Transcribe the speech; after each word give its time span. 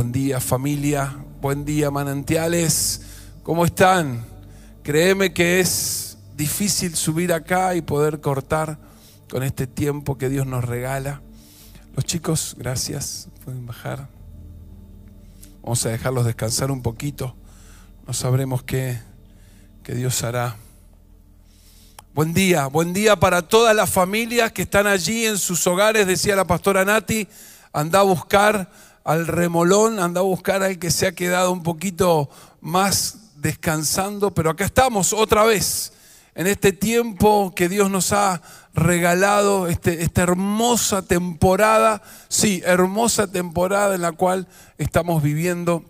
Buen 0.00 0.12
día 0.12 0.40
familia, 0.40 1.14
buen 1.42 1.66
día 1.66 1.90
manantiales, 1.90 3.02
¿cómo 3.42 3.66
están? 3.66 4.24
Créeme 4.82 5.34
que 5.34 5.60
es 5.60 6.16
difícil 6.38 6.96
subir 6.96 7.34
acá 7.34 7.74
y 7.74 7.82
poder 7.82 8.18
cortar 8.22 8.78
con 9.28 9.42
este 9.42 9.66
tiempo 9.66 10.16
que 10.16 10.30
Dios 10.30 10.46
nos 10.46 10.64
regala. 10.64 11.20
Los 11.94 12.06
chicos, 12.06 12.56
gracias, 12.58 13.28
pueden 13.44 13.66
bajar. 13.66 14.08
Vamos 15.60 15.84
a 15.84 15.90
dejarlos 15.90 16.24
descansar 16.24 16.70
un 16.70 16.80
poquito, 16.80 17.36
no 18.06 18.14
sabremos 18.14 18.62
qué, 18.62 18.98
qué 19.82 19.94
Dios 19.94 20.24
hará. 20.24 20.56
Buen 22.14 22.32
día, 22.32 22.68
buen 22.68 22.94
día 22.94 23.16
para 23.16 23.42
todas 23.42 23.76
las 23.76 23.90
familias 23.90 24.50
que 24.50 24.62
están 24.62 24.86
allí 24.86 25.26
en 25.26 25.36
sus 25.36 25.66
hogares, 25.66 26.06
decía 26.06 26.36
la 26.36 26.46
pastora 26.46 26.86
Nati, 26.86 27.28
anda 27.74 28.00
a 28.00 28.04
buscar 28.04 28.70
al 29.04 29.26
remolón, 29.26 29.98
anda 29.98 30.20
a 30.20 30.24
buscar 30.24 30.62
al 30.62 30.78
que 30.78 30.90
se 30.90 31.06
ha 31.06 31.12
quedado 31.12 31.52
un 31.52 31.62
poquito 31.62 32.28
más 32.60 33.16
descansando, 33.36 34.32
pero 34.32 34.50
acá 34.50 34.64
estamos 34.64 35.12
otra 35.12 35.44
vez, 35.44 35.92
en 36.34 36.46
este 36.46 36.72
tiempo 36.72 37.52
que 37.54 37.68
Dios 37.68 37.90
nos 37.90 38.12
ha 38.12 38.42
regalado, 38.74 39.66
este, 39.66 40.02
esta 40.02 40.22
hermosa 40.22 41.02
temporada, 41.02 42.02
sí, 42.28 42.62
hermosa 42.64 43.26
temporada 43.26 43.94
en 43.94 44.02
la 44.02 44.12
cual 44.12 44.46
estamos 44.78 45.22
viviendo. 45.22 45.84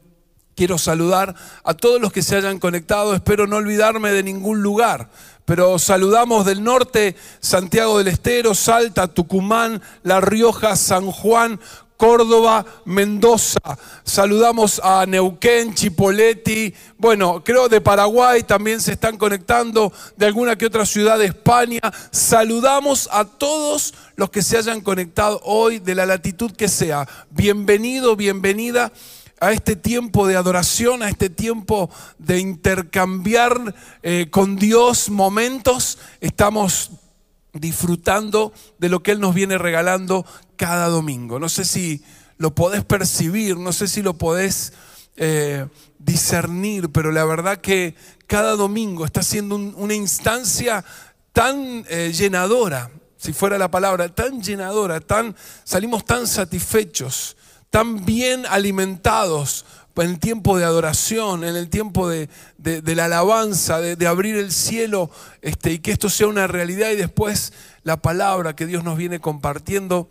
Quiero 0.56 0.78
saludar 0.78 1.34
a 1.64 1.74
todos 1.74 2.00
los 2.00 2.12
que 2.12 2.22
se 2.22 2.36
hayan 2.36 2.58
conectado, 2.58 3.14
espero 3.14 3.46
no 3.46 3.56
olvidarme 3.56 4.12
de 4.12 4.22
ningún 4.22 4.62
lugar, 4.62 5.08
pero 5.44 5.78
saludamos 5.78 6.44
del 6.44 6.62
norte, 6.62 7.16
Santiago 7.40 7.98
del 7.98 8.08
Estero, 8.08 8.54
Salta, 8.54 9.08
Tucumán, 9.08 9.80
La 10.02 10.20
Rioja, 10.20 10.76
San 10.76 11.10
Juan, 11.10 11.58
Córdoba, 12.00 12.64
Mendoza. 12.86 13.60
Saludamos 14.04 14.80
a 14.82 15.04
Neuquén, 15.04 15.74
Chipoleti. 15.74 16.72
Bueno, 16.96 17.44
creo 17.44 17.68
de 17.68 17.82
Paraguay 17.82 18.42
también 18.42 18.80
se 18.80 18.92
están 18.92 19.18
conectando, 19.18 19.92
de 20.16 20.24
alguna 20.24 20.56
que 20.56 20.64
otra 20.64 20.86
ciudad 20.86 21.18
de 21.18 21.26
España. 21.26 21.82
Saludamos 22.10 23.06
a 23.12 23.26
todos 23.26 23.92
los 24.16 24.30
que 24.30 24.40
se 24.40 24.56
hayan 24.56 24.80
conectado 24.80 25.42
hoy, 25.44 25.78
de 25.78 25.94
la 25.94 26.06
latitud 26.06 26.52
que 26.52 26.68
sea. 26.68 27.06
Bienvenido, 27.28 28.16
bienvenida 28.16 28.90
a 29.38 29.52
este 29.52 29.76
tiempo 29.76 30.26
de 30.26 30.36
adoración, 30.36 31.02
a 31.02 31.10
este 31.10 31.28
tiempo 31.28 31.90
de 32.16 32.38
intercambiar 32.38 33.74
eh, 34.02 34.28
con 34.30 34.56
Dios 34.56 35.10
momentos. 35.10 35.98
Estamos 36.22 36.92
disfrutando 37.52 38.52
de 38.78 38.88
lo 38.88 39.02
que 39.02 39.12
Él 39.12 39.20
nos 39.20 39.34
viene 39.34 39.58
regalando 39.58 40.24
cada 40.56 40.88
domingo. 40.88 41.38
No 41.38 41.48
sé 41.48 41.64
si 41.64 42.02
lo 42.38 42.54
podés 42.54 42.84
percibir, 42.84 43.56
no 43.56 43.72
sé 43.72 43.88
si 43.88 44.02
lo 44.02 44.14
podés 44.14 44.72
eh, 45.16 45.66
discernir, 45.98 46.90
pero 46.90 47.12
la 47.12 47.24
verdad 47.24 47.58
que 47.58 47.94
cada 48.26 48.56
domingo 48.56 49.04
está 49.04 49.22
siendo 49.22 49.56
una 49.56 49.94
instancia 49.94 50.84
tan 51.32 51.84
eh, 51.88 52.12
llenadora, 52.14 52.90
si 53.16 53.32
fuera 53.32 53.58
la 53.58 53.70
palabra, 53.70 54.08
tan 54.08 54.40
llenadora, 54.40 55.00
tan, 55.00 55.36
salimos 55.64 56.04
tan 56.04 56.26
satisfechos, 56.26 57.36
tan 57.68 58.04
bien 58.04 58.46
alimentados 58.46 59.66
en 59.96 60.10
el 60.10 60.18
tiempo 60.18 60.56
de 60.56 60.64
adoración, 60.64 61.44
en 61.44 61.56
el 61.56 61.68
tiempo 61.68 62.08
de, 62.08 62.28
la 62.58 63.04
alabanza, 63.04 63.80
de, 63.80 64.06
abrir 64.06 64.36
el 64.36 64.52
cielo 64.52 65.10
este, 65.42 65.72
y 65.72 65.78
que 65.78 65.92
esto 65.92 66.08
sea 66.08 66.26
una 66.26 66.46
realidad 66.46 66.90
y 66.90 66.96
después 66.96 67.52
la 67.82 68.00
palabra 68.00 68.56
que 68.56 68.66
Dios 68.66 68.84
nos 68.84 68.96
viene 68.96 69.20
compartiendo, 69.20 70.08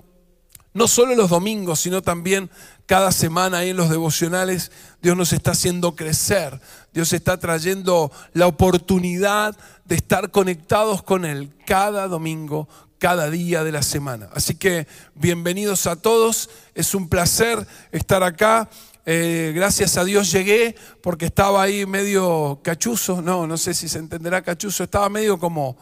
no 0.74 0.88
solo 0.88 1.16
los 1.16 1.30
domingos, 1.30 1.80
sino 1.80 2.02
también 2.02 2.50
cada 2.86 3.12
semana 3.12 3.60
ahí 3.60 3.70
en 3.70 3.78
los 3.78 3.90
devocionales, 3.90 4.72
Dios 5.02 5.16
nos 5.16 5.34
está 5.34 5.52
haciendo 5.52 5.96
crecer, 5.96 6.60
Dios 6.94 7.14
está 7.14 7.38
trayendo 7.38 8.12
la 8.34 8.48
oportunidad 8.48 9.56
de 9.86 9.96
estar 9.96 10.32
conectados 10.32 11.04
con 11.04 11.26
Él 11.26 11.54
cada 11.66 12.08
domingo, 12.08 12.68
cada 13.00 13.30
día 13.30 13.64
de 13.64 13.72
la 13.72 13.82
semana. 13.82 14.30
Así 14.34 14.56
que 14.56 14.88
bienvenidos 15.16 15.88
a 15.88 15.96
todos, 15.96 16.50
es 16.76 16.94
un 16.94 17.10
placer 17.10 17.66
estar 17.92 18.24
acá. 18.24 18.70
Eh, 19.12 19.54
gracias 19.56 19.98
a 19.98 20.06
Dios 20.06 20.32
llegué 20.32 20.76
porque 21.02 21.26
estaba 21.26 21.64
ahí 21.64 21.88
medio 21.88 22.60
cachuzo, 22.64 23.24
no, 23.24 23.48
no 23.48 23.58
sé 23.58 23.74
si 23.74 23.90
se 23.90 23.98
entenderá 23.98 24.44
cachuzo, 24.44 24.84
estaba 24.84 25.10
medio 25.10 25.40
como, 25.40 25.78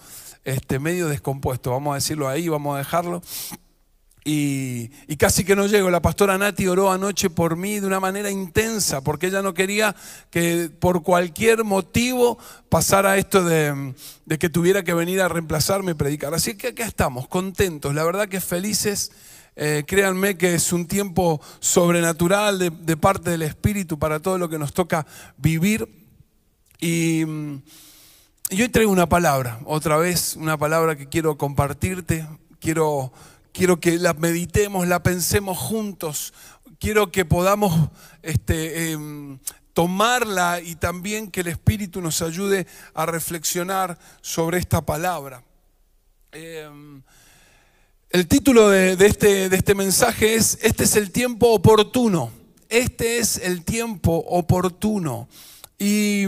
este, 0.45 0.79
medio 0.79 1.09
descompuesto, 1.09 1.71
vamos 1.71 1.91
a 1.91 1.95
decirlo 1.95 2.29
ahí, 2.29 2.47
vamos 2.47 2.75
a 2.75 2.77
dejarlo. 2.77 3.21
Y, 4.23 4.87
casi 5.17 5.43
que 5.43 5.57
no 5.57 5.67
llego. 5.67 5.89
La 5.89 6.01
pastora 6.01 6.37
Nati 6.37 6.67
oró 6.67 6.89
anoche 6.89 7.29
por 7.29 7.57
mí 7.57 7.81
de 7.81 7.87
una 7.87 7.99
manera 7.99 8.31
intensa, 8.31 9.01
porque 9.01 9.27
ella 9.27 9.41
no 9.41 9.53
quería 9.53 9.93
que 10.29 10.69
por 10.79 11.03
cualquier 11.03 11.65
motivo 11.65 12.37
pasara 12.69 13.17
esto 13.17 13.43
de, 13.43 13.93
de 14.25 14.39
que 14.39 14.47
tuviera 14.47 14.83
que 14.83 14.93
venir 14.93 15.19
a 15.19 15.27
reemplazarme 15.27 15.91
y 15.91 15.95
predicar. 15.95 16.33
Así 16.33 16.55
que 16.55 16.67
acá 16.67 16.85
estamos, 16.85 17.27
contentos, 17.27 17.93
la 17.93 18.05
verdad 18.05 18.29
que 18.29 18.39
felices 18.39 19.11
eh, 19.59 19.83
créanme 19.87 20.37
que 20.37 20.53
es 20.53 20.71
un 20.71 20.85
tiempo 20.85 21.41
sobrenatural 21.59 22.59
de, 22.59 22.97
parte 22.97 23.31
del 23.31 23.41
Espíritu 23.41 23.97
para 23.97 24.19
todo 24.19 24.37
lo 24.37 24.49
que 24.49 24.59
nos 24.59 24.71
toca 24.71 25.07
vivir. 25.35 25.89
Y, 26.79 27.25
mm, 27.25 27.63
y 28.51 28.61
hoy 28.61 28.69
traigo 28.69 28.91
una 28.91 29.09
palabra, 29.09 29.59
otra 29.65 29.97
vez, 29.97 30.35
una 30.35 30.59
palabra 30.59 30.95
que 30.95 31.09
quiero 31.09 31.39
compartirte. 31.39 32.27
Quiero, 32.59 33.11
quiero 33.51 33.79
que 33.79 33.97
la 33.97 34.13
meditemos, 34.13 34.87
la 34.87 35.01
pensemos 35.01 35.57
juntos. 35.57 36.35
Quiero 36.79 37.11
que 37.11 37.25
podamos 37.25 37.89
este, 38.21 38.91
em, 38.91 39.39
tomarla 39.73 40.61
y 40.61 40.75
también 40.75 41.31
que 41.31 41.41
el 41.41 41.47
Espíritu 41.47 41.99
nos 41.99 42.21
ayude 42.21 42.67
a 42.93 43.07
reflexionar 43.07 43.97
sobre 44.21 44.59
esta 44.59 44.85
palabra. 44.85 45.43
Em, 46.31 47.01
el 48.09 48.27
título 48.27 48.69
de, 48.69 48.93
este, 49.05 49.49
de 49.49 49.57
este 49.57 49.75
mensaje 49.75 50.35
es, 50.35 50.57
este 50.61 50.85
es 50.85 50.95
el 50.95 51.11
tiempo 51.11 51.51
oportuno, 51.51 52.31
este 52.69 53.19
es 53.19 53.37
el 53.37 53.65
tiempo 53.65 54.15
oportuno. 54.29 55.27
Y 55.77 56.23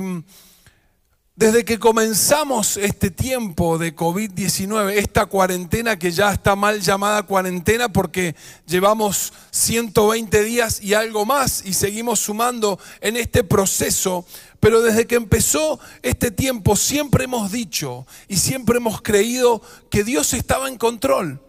desde 1.38 1.64
que 1.64 1.80
comenzamos 1.80 2.76
este 2.76 3.12
tiempo 3.12 3.78
de 3.78 3.96
COVID-19, 3.96 4.92
esta 4.98 5.28
cuarentena 5.28 5.98
que 5.98 6.12
ya 6.12 6.34
está 6.34 6.58
mal 6.58 6.82
llamada 6.82 7.24
cuarentena 7.24 7.88
porque 7.88 8.36
llevamos 8.68 9.32
120 9.52 10.44
días 10.44 10.82
y 10.84 10.96
algo 10.96 11.26
más 11.26 11.64
y 11.66 11.74
seguimos 11.74 12.20
sumando 12.20 12.78
en 13.00 13.16
este 13.16 13.46
proceso, 13.46 14.26
pero 14.60 14.82
desde 14.82 15.08
que 15.08 15.16
empezó 15.16 15.80
este 16.04 16.30
tiempo 16.30 16.76
siempre 16.76 17.24
hemos 17.24 17.54
dicho 17.54 18.06
y 18.28 18.36
siempre 18.36 18.78
hemos 18.78 19.02
creído 19.02 19.62
que 19.90 20.04
Dios 20.04 20.34
estaba 20.34 20.68
en 20.68 20.78
control 20.78 21.40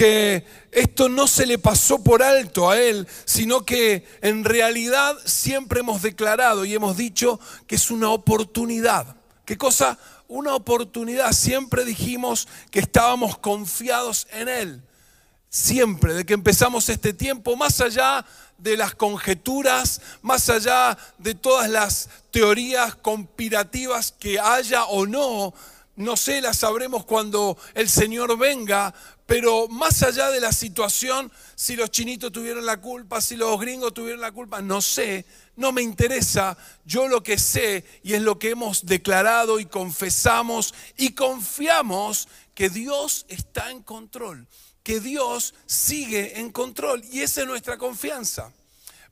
que 0.00 0.46
esto 0.72 1.10
no 1.10 1.26
se 1.26 1.44
le 1.44 1.58
pasó 1.58 2.02
por 2.02 2.22
alto 2.22 2.70
a 2.70 2.80
él, 2.80 3.06
sino 3.26 3.66
que 3.66 4.06
en 4.22 4.44
realidad 4.44 5.14
siempre 5.26 5.80
hemos 5.80 6.00
declarado 6.00 6.64
y 6.64 6.72
hemos 6.72 6.96
dicho 6.96 7.38
que 7.66 7.74
es 7.74 7.90
una 7.90 8.08
oportunidad. 8.08 9.14
¿Qué 9.44 9.58
cosa? 9.58 9.98
Una 10.26 10.54
oportunidad. 10.54 11.32
Siempre 11.32 11.84
dijimos 11.84 12.48
que 12.70 12.80
estábamos 12.80 13.36
confiados 13.36 14.26
en 14.30 14.48
él. 14.48 14.82
Siempre, 15.50 16.14
de 16.14 16.24
que 16.24 16.32
empezamos 16.32 16.88
este 16.88 17.12
tiempo, 17.12 17.54
más 17.54 17.82
allá 17.82 18.24
de 18.56 18.78
las 18.78 18.94
conjeturas, 18.94 20.00
más 20.22 20.48
allá 20.48 20.96
de 21.18 21.34
todas 21.34 21.68
las 21.68 22.08
teorías 22.30 22.94
conspirativas 22.94 24.14
que 24.18 24.40
haya 24.40 24.84
o 24.84 25.04
no, 25.04 25.52
no 26.00 26.16
sé, 26.16 26.40
las 26.40 26.56
sabremos 26.56 27.04
cuando 27.04 27.58
el 27.74 27.90
Señor 27.90 28.38
venga, 28.38 28.94
pero 29.30 29.68
más 29.68 30.02
allá 30.02 30.28
de 30.32 30.40
la 30.40 30.52
situación, 30.52 31.30
si 31.54 31.76
los 31.76 31.92
chinitos 31.92 32.32
tuvieron 32.32 32.66
la 32.66 32.80
culpa, 32.80 33.20
si 33.20 33.36
los 33.36 33.60
gringos 33.60 33.94
tuvieron 33.94 34.20
la 34.20 34.32
culpa, 34.32 34.60
no 34.60 34.82
sé, 34.82 35.24
no 35.54 35.70
me 35.70 35.82
interesa. 35.82 36.58
Yo 36.84 37.06
lo 37.06 37.22
que 37.22 37.38
sé 37.38 37.84
y 38.02 38.14
es 38.14 38.22
lo 38.22 38.40
que 38.40 38.50
hemos 38.50 38.86
declarado 38.86 39.60
y 39.60 39.66
confesamos 39.66 40.74
y 40.96 41.10
confiamos 41.10 42.26
que 42.56 42.70
Dios 42.70 43.24
está 43.28 43.70
en 43.70 43.84
control, 43.84 44.48
que 44.82 44.98
Dios 44.98 45.54
sigue 45.64 46.40
en 46.40 46.50
control 46.50 47.00
y 47.12 47.20
esa 47.20 47.42
es 47.42 47.46
nuestra 47.46 47.78
confianza. 47.78 48.52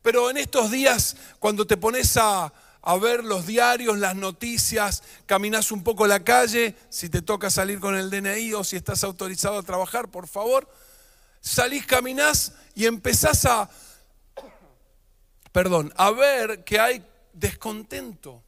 Pero 0.03 0.31
en 0.31 0.39
estos 0.39 0.73
días, 0.73 1.15
cuando 1.39 1.65
te 1.65 1.77
pones 1.77 2.17
a 2.17 2.53
a 2.89 2.97
ver 2.97 3.23
los 3.23 3.47
diarios, 3.47 3.99
las 3.99 4.17
noticias, 4.17 5.03
caminas 5.27 5.73
un 5.73 5.85
poco 5.85 6.07
la 6.07 6.25
calle, 6.25 6.75
si 6.89 7.11
te 7.11 7.21
toca 7.21 7.51
salir 7.51 7.81
con 7.81 7.95
el 7.95 8.09
DNI 8.09 8.55
o 8.55 8.65
si 8.65 8.77
estás 8.77 9.05
autorizado 9.05 9.59
a 9.59 9.63
trabajar, 9.63 10.09
por 10.09 10.27
favor, 10.27 10.67
salís, 11.43 11.85
caminás 11.85 12.55
y 12.75 12.87
empezás 12.87 13.45
a, 13.45 13.69
perdón, 15.53 15.93
a 15.99 16.13
ver 16.13 16.65
que 16.65 16.81
hay 16.81 17.05
descontento, 17.35 18.43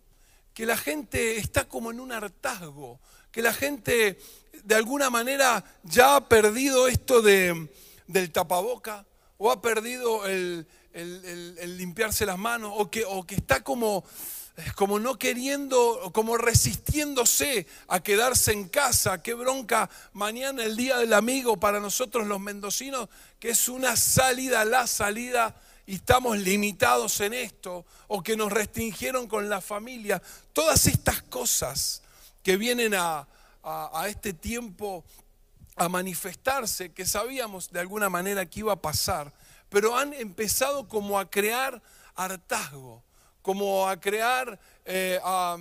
que 0.55 0.65
la 0.65 0.79
gente 0.79 1.37
está 1.37 1.69
como 1.69 1.91
en 1.91 2.01
un 2.01 2.11
hartazgo, 2.11 2.99
que 3.31 3.43
la 3.43 3.53
gente 3.53 4.19
de 4.65 4.75
alguna 4.75 5.11
manera 5.11 5.63
ya 5.83 6.17
ha 6.17 6.29
perdido 6.31 6.89
esto 6.89 7.21
de, 7.21 7.69
del 8.07 8.33
tapaboca 8.33 9.05
o 9.37 9.51
ha 9.51 9.61
perdido 9.61 10.25
el, 10.27 10.67
el, 10.93 11.77
limpiarse 11.77 12.27
las 12.27 12.39
manos 12.39 12.73
o 12.77 12.91
que, 12.91 13.05
o 13.05 13.25
que 13.25 13.37
está 13.37 13.63
como, 13.63 14.05
como 14.75 14.99
no 14.99 15.19
queriendo, 15.19 16.11
como 16.13 16.37
resistiéndose 16.37 17.67
a 17.89 18.01
quedarse 18.01 18.53
en 18.53 18.69
casa. 18.69 19.23
Qué 19.23 19.35
bronca 19.35 19.89
mañana 20.13 20.65
el 20.65 20.77
Día 20.77 20.99
del 20.99 21.13
Amigo 21.13 21.59
para 21.59 21.81
nosotros 21.81 22.27
los 22.27 22.41
mendocinos, 22.41 23.09
que 23.39 23.51
es 23.51 23.69
una 23.69 23.97
salida, 23.97 24.65
la 24.65 24.87
salida 24.87 25.55
y 25.87 25.97
estamos 25.97 26.39
limitados 26.39 27.21
en 27.21 27.35
esto, 27.35 27.85
o 28.07 28.23
que 28.23 28.37
nos 28.37 28.53
restringieron 28.53 29.27
con 29.27 29.49
la 29.49 29.61
familia. 29.61 30.23
Todas 30.53 30.87
estas 30.87 31.23
cosas 31.23 32.03
que 32.45 32.57
vienen 32.57 32.95
a, 32.95 33.27
a, 33.63 34.07
este 34.09 34.33
tiempo 34.33 35.05
a 35.77 35.89
manifestarse, 35.89 36.93
que 36.93 37.07
sabíamos 37.07 37.71
de 37.73 37.81
alguna 37.81 38.09
manera 38.09 38.47
que 38.47 38.61
iba 38.61 38.73
a 38.73 38.81
pasar, 38.81 39.33
pero 39.71 39.97
han 39.97 40.13
empezado 40.13 40.87
como 40.89 41.19
a 41.19 41.31
crear 41.31 41.81
hartazgo, 42.15 43.03
como 43.41 43.89
a 43.89 43.99
crear, 43.99 44.61
eh, 44.85 45.19
a, 45.25 45.57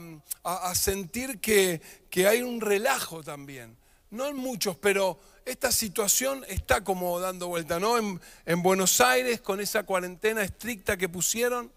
sentir 0.75 1.39
que, 1.39 1.81
que 2.09 2.27
hay 2.27 2.41
un 2.41 2.59
relajo 2.59 3.23
también. 3.23 3.77
No 4.11 4.27
en 4.27 4.35
muchos, 4.35 4.75
pero 4.75 5.19
esta 5.45 5.71
situación 5.71 6.43
está 6.49 6.83
como 6.83 7.19
dando 7.19 7.47
vuelta, 7.47 7.79
¿no? 7.79 7.97
En, 7.97 8.19
en, 8.45 8.61
Buenos 8.61 8.99
Aires, 8.99 9.39
con 9.39 9.59
esa 9.59 9.83
cuarentena 9.83 10.41
estricta 10.41 10.97
que 10.97 11.07
pusieron, 11.07 11.71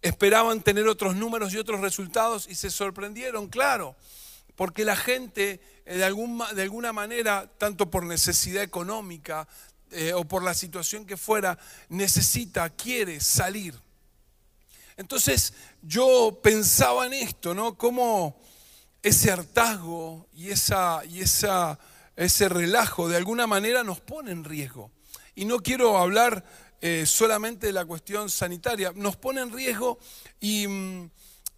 esperaban 0.00 0.62
tener 0.62 0.86
otros 0.86 1.16
números 1.16 1.52
y 1.52 1.58
otros 1.58 1.80
resultados 1.80 2.46
y 2.48 2.54
se 2.54 2.70
sorprendieron, 2.70 3.48
claro, 3.48 3.96
porque 4.54 4.84
la 4.84 4.96
gente 4.96 5.60
eh, 5.84 5.96
de, 5.96 6.54
de 6.54 6.62
alguna 6.62 6.92
manera, 6.92 7.50
tanto 7.58 7.90
por 7.90 8.04
necesidad 8.04 8.62
económica 8.62 9.48
eh, 9.92 10.12
o 10.14 10.24
por 10.24 10.42
la 10.42 10.54
situación 10.54 11.06
que 11.06 11.16
fuera, 11.16 11.58
necesita, 11.88 12.70
quiere 12.70 13.20
salir. 13.20 13.74
Entonces 14.96 15.54
yo 15.82 16.40
pensaba 16.42 17.06
en 17.06 17.14
esto, 17.14 17.54
¿no? 17.54 17.76
Cómo 17.76 18.40
ese 19.02 19.30
hartazgo 19.30 20.28
y, 20.32 20.50
esa, 20.50 21.02
y 21.04 21.20
esa, 21.20 21.78
ese 22.16 22.48
relajo 22.48 23.08
de 23.08 23.16
alguna 23.16 23.46
manera 23.46 23.82
nos 23.82 24.00
pone 24.00 24.30
en 24.30 24.44
riesgo. 24.44 24.90
Y 25.34 25.44
no 25.44 25.58
quiero 25.58 25.98
hablar 25.98 26.44
eh, 26.80 27.04
solamente 27.06 27.68
de 27.68 27.72
la 27.72 27.84
cuestión 27.84 28.28
sanitaria, 28.28 28.92
nos 28.94 29.16
pone 29.16 29.40
en 29.40 29.52
riesgo 29.52 29.98
mm, 30.40 31.04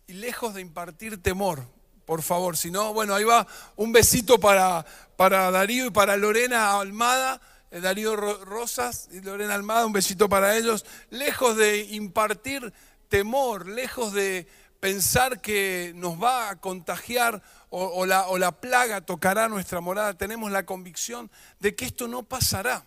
y, 0.06 0.12
lejos 0.12 0.54
de 0.54 0.60
impartir 0.60 1.22
temor, 1.22 1.66
por 2.04 2.22
favor, 2.22 2.56
si 2.56 2.70
no, 2.70 2.92
bueno, 2.92 3.14
ahí 3.14 3.24
va 3.24 3.46
un 3.76 3.90
besito 3.90 4.38
para, 4.38 4.84
para 5.16 5.50
Darío 5.50 5.86
y 5.86 5.90
para 5.90 6.18
Lorena 6.18 6.78
Almada. 6.78 7.40
Eh, 7.74 7.80
Darío 7.80 8.14
Rosas 8.14 9.08
y 9.10 9.20
Lorena 9.20 9.54
Almada, 9.54 9.84
un 9.84 9.92
besito 9.92 10.28
para 10.28 10.56
ellos. 10.56 10.86
Lejos 11.10 11.56
de 11.56 11.80
impartir 11.90 12.72
temor, 13.08 13.66
lejos 13.66 14.12
de 14.12 14.46
pensar 14.78 15.40
que 15.40 15.92
nos 15.96 16.22
va 16.22 16.50
a 16.50 16.60
contagiar 16.60 17.42
o, 17.70 18.06
la, 18.06 18.28
o 18.28 18.38
la 18.38 18.52
plaga 18.52 19.00
tocará 19.00 19.48
nuestra 19.48 19.80
morada, 19.80 20.14
tenemos 20.14 20.52
la 20.52 20.64
convicción 20.64 21.28
de 21.58 21.74
que 21.74 21.86
esto 21.86 22.06
no 22.06 22.22
pasará. 22.22 22.84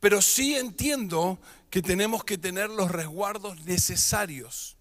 Pero 0.00 0.22
sí 0.22 0.56
entiendo 0.56 1.38
que 1.68 1.82
tenemos 1.82 2.24
que 2.24 2.38
tener 2.38 2.70
los 2.70 2.90
resguardos 2.90 3.62
necesarios. 3.66 4.76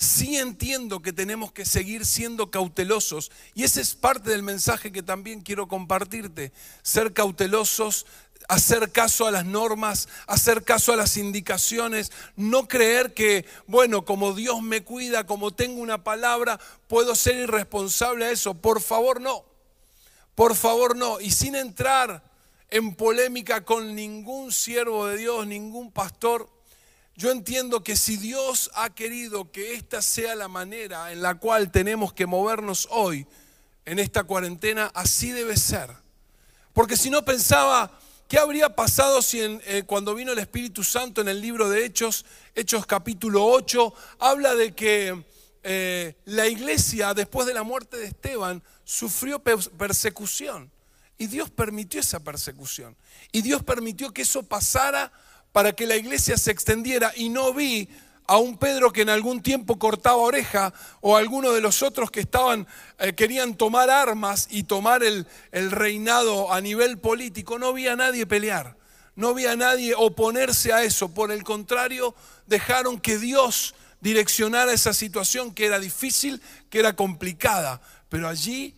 Sí 0.00 0.38
entiendo 0.38 1.02
que 1.02 1.12
tenemos 1.12 1.52
que 1.52 1.66
seguir 1.66 2.06
siendo 2.06 2.50
cautelosos 2.50 3.30
y 3.54 3.64
ese 3.64 3.82
es 3.82 3.94
parte 3.94 4.30
del 4.30 4.42
mensaje 4.42 4.92
que 4.92 5.02
también 5.02 5.42
quiero 5.42 5.68
compartirte. 5.68 6.54
Ser 6.82 7.12
cautelosos, 7.12 8.06
hacer 8.50 8.90
caso 8.90 9.26
a 9.26 9.30
las 9.30 9.44
normas, 9.44 10.08
hacer 10.26 10.64
caso 10.64 10.92
a 10.92 10.96
las 10.96 11.16
indicaciones, 11.16 12.10
no 12.34 12.66
creer 12.66 13.14
que, 13.14 13.46
bueno, 13.68 14.04
como 14.04 14.34
Dios 14.34 14.60
me 14.60 14.82
cuida, 14.82 15.24
como 15.24 15.52
tengo 15.52 15.80
una 15.80 16.02
palabra, 16.02 16.58
puedo 16.88 17.14
ser 17.14 17.36
irresponsable 17.36 18.24
a 18.24 18.30
eso. 18.32 18.54
Por 18.54 18.80
favor, 18.80 19.20
no. 19.20 19.44
Por 20.34 20.56
favor, 20.56 20.96
no. 20.96 21.20
Y 21.20 21.30
sin 21.30 21.54
entrar 21.54 22.24
en 22.70 22.96
polémica 22.96 23.64
con 23.64 23.94
ningún 23.94 24.50
siervo 24.50 25.06
de 25.06 25.16
Dios, 25.16 25.46
ningún 25.46 25.92
pastor. 25.92 26.50
Yo 27.14 27.30
entiendo 27.30 27.84
que 27.84 27.96
si 27.96 28.16
Dios 28.16 28.68
ha 28.74 28.90
querido 28.90 29.52
que 29.52 29.74
esta 29.74 30.02
sea 30.02 30.34
la 30.34 30.48
manera 30.48 31.12
en 31.12 31.22
la 31.22 31.36
cual 31.36 31.70
tenemos 31.70 32.12
que 32.12 32.26
movernos 32.26 32.88
hoy 32.90 33.28
en 33.84 34.00
esta 34.00 34.24
cuarentena, 34.24 34.90
así 34.92 35.30
debe 35.30 35.56
ser. 35.56 35.90
Porque 36.72 36.96
si 36.96 37.10
no 37.10 37.24
pensaba, 37.24 37.92
¿qué 38.30 38.38
habría 38.38 38.76
pasado 38.76 39.22
si 39.22 39.40
eh, 39.40 39.82
cuando 39.84 40.14
vino 40.14 40.30
el 40.30 40.38
Espíritu 40.38 40.84
Santo 40.84 41.20
en 41.20 41.28
el 41.28 41.40
libro 41.40 41.68
de 41.68 41.84
Hechos, 41.84 42.24
Hechos 42.54 42.86
capítulo 42.86 43.44
8, 43.44 43.92
habla 44.20 44.54
de 44.54 44.72
que 44.72 45.24
eh, 45.64 46.14
la 46.26 46.46
iglesia 46.46 47.12
después 47.12 47.48
de 47.48 47.54
la 47.54 47.64
muerte 47.64 47.96
de 47.96 48.06
Esteban 48.06 48.62
sufrió 48.84 49.42
persecución? 49.42 50.70
Y 51.18 51.26
Dios 51.26 51.50
permitió 51.50 51.98
esa 51.98 52.20
persecución. 52.20 52.96
Y 53.32 53.42
Dios 53.42 53.64
permitió 53.64 54.12
que 54.12 54.22
eso 54.22 54.44
pasara 54.44 55.12
para 55.50 55.72
que 55.72 55.88
la 55.88 55.96
iglesia 55.96 56.38
se 56.38 56.52
extendiera. 56.52 57.12
Y 57.16 57.30
no 57.30 57.52
vi 57.52 57.88
a 58.30 58.38
un 58.38 58.56
Pedro 58.58 58.92
que 58.92 59.02
en 59.02 59.08
algún 59.08 59.42
tiempo 59.42 59.76
cortaba 59.76 60.18
oreja 60.18 60.72
o 61.00 61.16
a 61.16 61.18
alguno 61.18 61.50
de 61.50 61.60
los 61.60 61.82
otros 61.82 62.12
que 62.12 62.20
estaban, 62.20 62.64
eh, 63.00 63.12
querían 63.12 63.56
tomar 63.56 63.90
armas 63.90 64.46
y 64.48 64.62
tomar 64.62 65.02
el, 65.02 65.26
el 65.50 65.72
reinado 65.72 66.52
a 66.52 66.60
nivel 66.60 66.98
político. 66.98 67.58
No 67.58 67.72
vi 67.72 67.88
a 67.88 67.96
nadie 67.96 68.26
pelear. 68.26 68.76
No 69.16 69.34
vi 69.34 69.46
a 69.46 69.56
nadie 69.56 69.94
oponerse 69.96 70.72
a 70.72 70.84
eso. 70.84 71.08
Por 71.12 71.32
el 71.32 71.42
contrario, 71.42 72.14
dejaron 72.46 73.00
que 73.00 73.18
Dios 73.18 73.74
direccionara 74.00 74.72
esa 74.72 74.94
situación 74.94 75.52
que 75.52 75.66
era 75.66 75.80
difícil, 75.80 76.40
que 76.70 76.78
era 76.78 76.94
complicada. 76.94 77.80
Pero 78.08 78.28
allí 78.28 78.76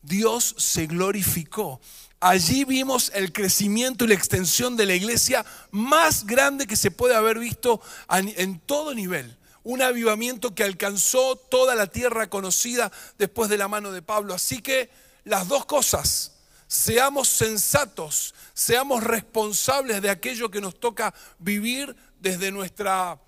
Dios 0.00 0.54
se 0.56 0.86
glorificó. 0.86 1.78
Allí 2.26 2.64
vimos 2.64 3.12
el 3.14 3.34
crecimiento 3.34 4.02
y 4.02 4.08
la 4.08 4.14
extensión 4.14 4.78
de 4.78 4.86
la 4.86 4.94
iglesia 4.94 5.44
más 5.70 6.24
grande 6.24 6.66
que 6.66 6.74
se 6.74 6.90
puede 6.90 7.14
haber 7.14 7.38
visto 7.38 7.82
en 8.08 8.60
todo 8.60 8.94
nivel. 8.94 9.36
Un 9.62 9.82
avivamiento 9.82 10.54
que 10.54 10.64
alcanzó 10.64 11.36
toda 11.36 11.74
la 11.74 11.86
tierra 11.86 12.30
conocida 12.30 12.90
después 13.18 13.50
de 13.50 13.58
la 13.58 13.68
mano 13.68 13.92
de 13.92 14.00
Pablo. 14.00 14.32
Así 14.32 14.62
que 14.62 14.88
las 15.24 15.48
dos 15.48 15.66
cosas, 15.66 16.32
seamos 16.66 17.28
sensatos, 17.28 18.34
seamos 18.54 19.04
responsables 19.04 20.00
de 20.00 20.08
aquello 20.08 20.50
que 20.50 20.62
nos 20.62 20.80
toca 20.80 21.12
vivir 21.38 21.94
desde 22.20 22.50
nuestra 22.50 23.20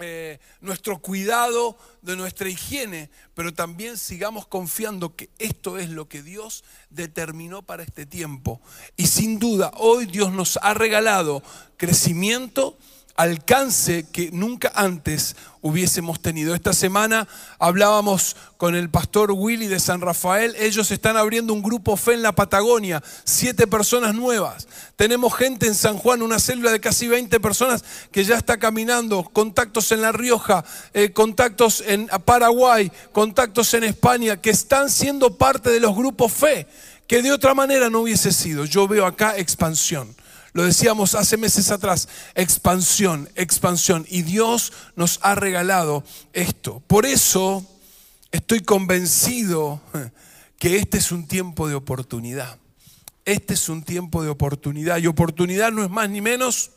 eh, 0.00 0.40
nuestro 0.60 0.98
cuidado, 0.98 1.78
de 2.02 2.16
nuestra 2.16 2.48
higiene, 2.48 3.10
pero 3.34 3.54
también 3.54 3.96
sigamos 3.96 4.46
confiando 4.46 5.14
que 5.14 5.30
esto 5.38 5.78
es 5.78 5.88
lo 5.88 6.08
que 6.08 6.22
Dios 6.22 6.64
determinó 6.90 7.62
para 7.62 7.84
este 7.84 8.04
tiempo. 8.04 8.60
Y 8.96 9.06
sin 9.06 9.38
duda, 9.38 9.70
hoy 9.76 10.06
Dios 10.06 10.32
nos 10.32 10.58
ha 10.62 10.74
regalado 10.74 11.42
crecimiento, 11.76 12.76
alcance 13.16 14.06
que 14.10 14.30
nunca 14.32 14.72
antes 14.74 15.36
hubiésemos 15.60 16.20
tenido. 16.20 16.54
Esta 16.54 16.72
semana 16.72 17.26
hablábamos 17.58 18.36
con 18.56 18.74
el 18.74 18.90
pastor 18.90 19.32
Willy 19.32 19.66
de 19.68 19.80
San 19.80 20.00
Rafael. 20.00 20.54
Ellos 20.58 20.90
están 20.90 21.16
abriendo 21.16 21.52
un 21.52 21.62
grupo 21.62 21.96
fe 21.96 22.14
en 22.14 22.22
la 22.22 22.32
Patagonia, 22.32 23.02
siete 23.24 23.66
personas 23.66 24.14
nuevas. 24.14 24.68
Tenemos 24.96 25.34
gente 25.34 25.66
en 25.66 25.74
San 25.74 25.96
Juan, 25.96 26.22
una 26.22 26.38
célula 26.38 26.72
de 26.72 26.80
casi 26.80 27.08
20 27.08 27.40
personas 27.40 27.84
que 28.10 28.24
ya 28.24 28.36
está 28.36 28.58
caminando, 28.58 29.22
contactos 29.24 29.90
en 29.92 30.02
La 30.02 30.12
Rioja, 30.12 30.64
eh, 30.92 31.12
contactos 31.12 31.82
en 31.86 32.08
Paraguay, 32.24 32.90
contactos 33.12 33.72
en 33.74 33.84
España, 33.84 34.40
que 34.40 34.50
están 34.50 34.90
siendo 34.90 35.36
parte 35.36 35.70
de 35.70 35.80
los 35.80 35.94
grupos 35.94 36.32
fe, 36.32 36.66
que 37.06 37.22
de 37.22 37.32
otra 37.32 37.54
manera 37.54 37.88
no 37.88 38.00
hubiese 38.00 38.32
sido. 38.32 38.64
Yo 38.64 38.86
veo 38.88 39.06
acá 39.06 39.38
expansión. 39.38 40.14
Lo 40.54 40.64
decíamos 40.64 41.16
hace 41.16 41.36
meses 41.36 41.72
atrás, 41.72 42.08
expansión, 42.36 43.28
expansión. 43.34 44.06
Y 44.08 44.22
Dios 44.22 44.72
nos 44.94 45.18
ha 45.22 45.34
regalado 45.34 46.04
esto. 46.32 46.80
Por 46.86 47.06
eso 47.06 47.66
estoy 48.30 48.60
convencido 48.60 49.80
que 50.56 50.76
este 50.76 50.98
es 50.98 51.10
un 51.10 51.26
tiempo 51.26 51.66
de 51.66 51.74
oportunidad. 51.74 52.56
Este 53.24 53.54
es 53.54 53.68
un 53.68 53.82
tiempo 53.82 54.22
de 54.22 54.28
oportunidad. 54.28 54.98
Y 54.98 55.08
oportunidad 55.08 55.72
no 55.72 55.82
es 55.82 55.90
más 55.90 56.08
ni 56.08 56.20
menos. 56.20 56.70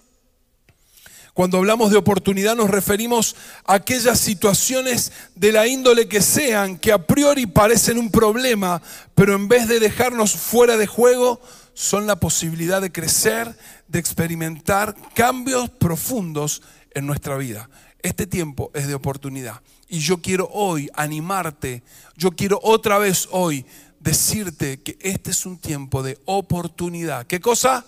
Cuando 1.35 1.59
hablamos 1.59 1.91
de 1.91 1.97
oportunidad 1.97 2.55
nos 2.55 2.71
referimos 2.71 3.35
a 3.65 3.75
aquellas 3.75 4.19
situaciones 4.19 5.11
de 5.35 5.51
la 5.51 5.67
índole 5.67 6.07
que 6.07 6.23
sean, 6.23 6.79
que 6.79 6.91
a 6.91 7.05
priori 7.05 7.45
parecen 7.45 7.99
un 7.99 8.09
problema, 8.09 8.81
pero 9.13 9.35
en 9.35 9.47
vez 9.47 9.67
de 9.67 9.79
dejarnos 9.79 10.31
fuera 10.31 10.77
de 10.77 10.87
juego, 10.87 11.39
son 11.77 12.07
la 12.07 12.15
posibilidad 12.15 12.81
de 12.81 12.91
crecer, 12.91 13.55
de 13.87 13.99
experimentar 13.99 14.95
cambios 15.13 15.69
profundos 15.69 16.63
en 16.95 17.05
nuestra 17.05 17.37
vida. 17.37 17.69
Este 18.01 18.25
tiempo 18.25 18.71
es 18.73 18.87
de 18.87 18.95
oportunidad. 18.95 19.61
Y 19.87 19.99
yo 19.99 20.17
quiero 20.17 20.49
hoy 20.51 20.89
animarte, 20.95 21.83
yo 22.15 22.31
quiero 22.31 22.59
otra 22.63 22.97
vez 22.97 23.27
hoy 23.29 23.63
decirte 23.99 24.81
que 24.81 24.97
este 25.01 25.29
es 25.29 25.45
un 25.45 25.59
tiempo 25.59 26.01
de 26.01 26.17
oportunidad. 26.25 27.27
¿Qué 27.27 27.39
cosa? 27.39 27.85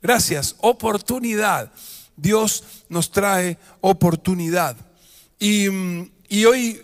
Gracias, 0.00 0.56
oportunidad. 0.60 1.70
Dios 2.16 2.64
nos 2.88 3.10
trae 3.10 3.58
oportunidad. 3.82 4.78
Y, 5.38 5.66
y 6.30 6.46
hoy 6.46 6.82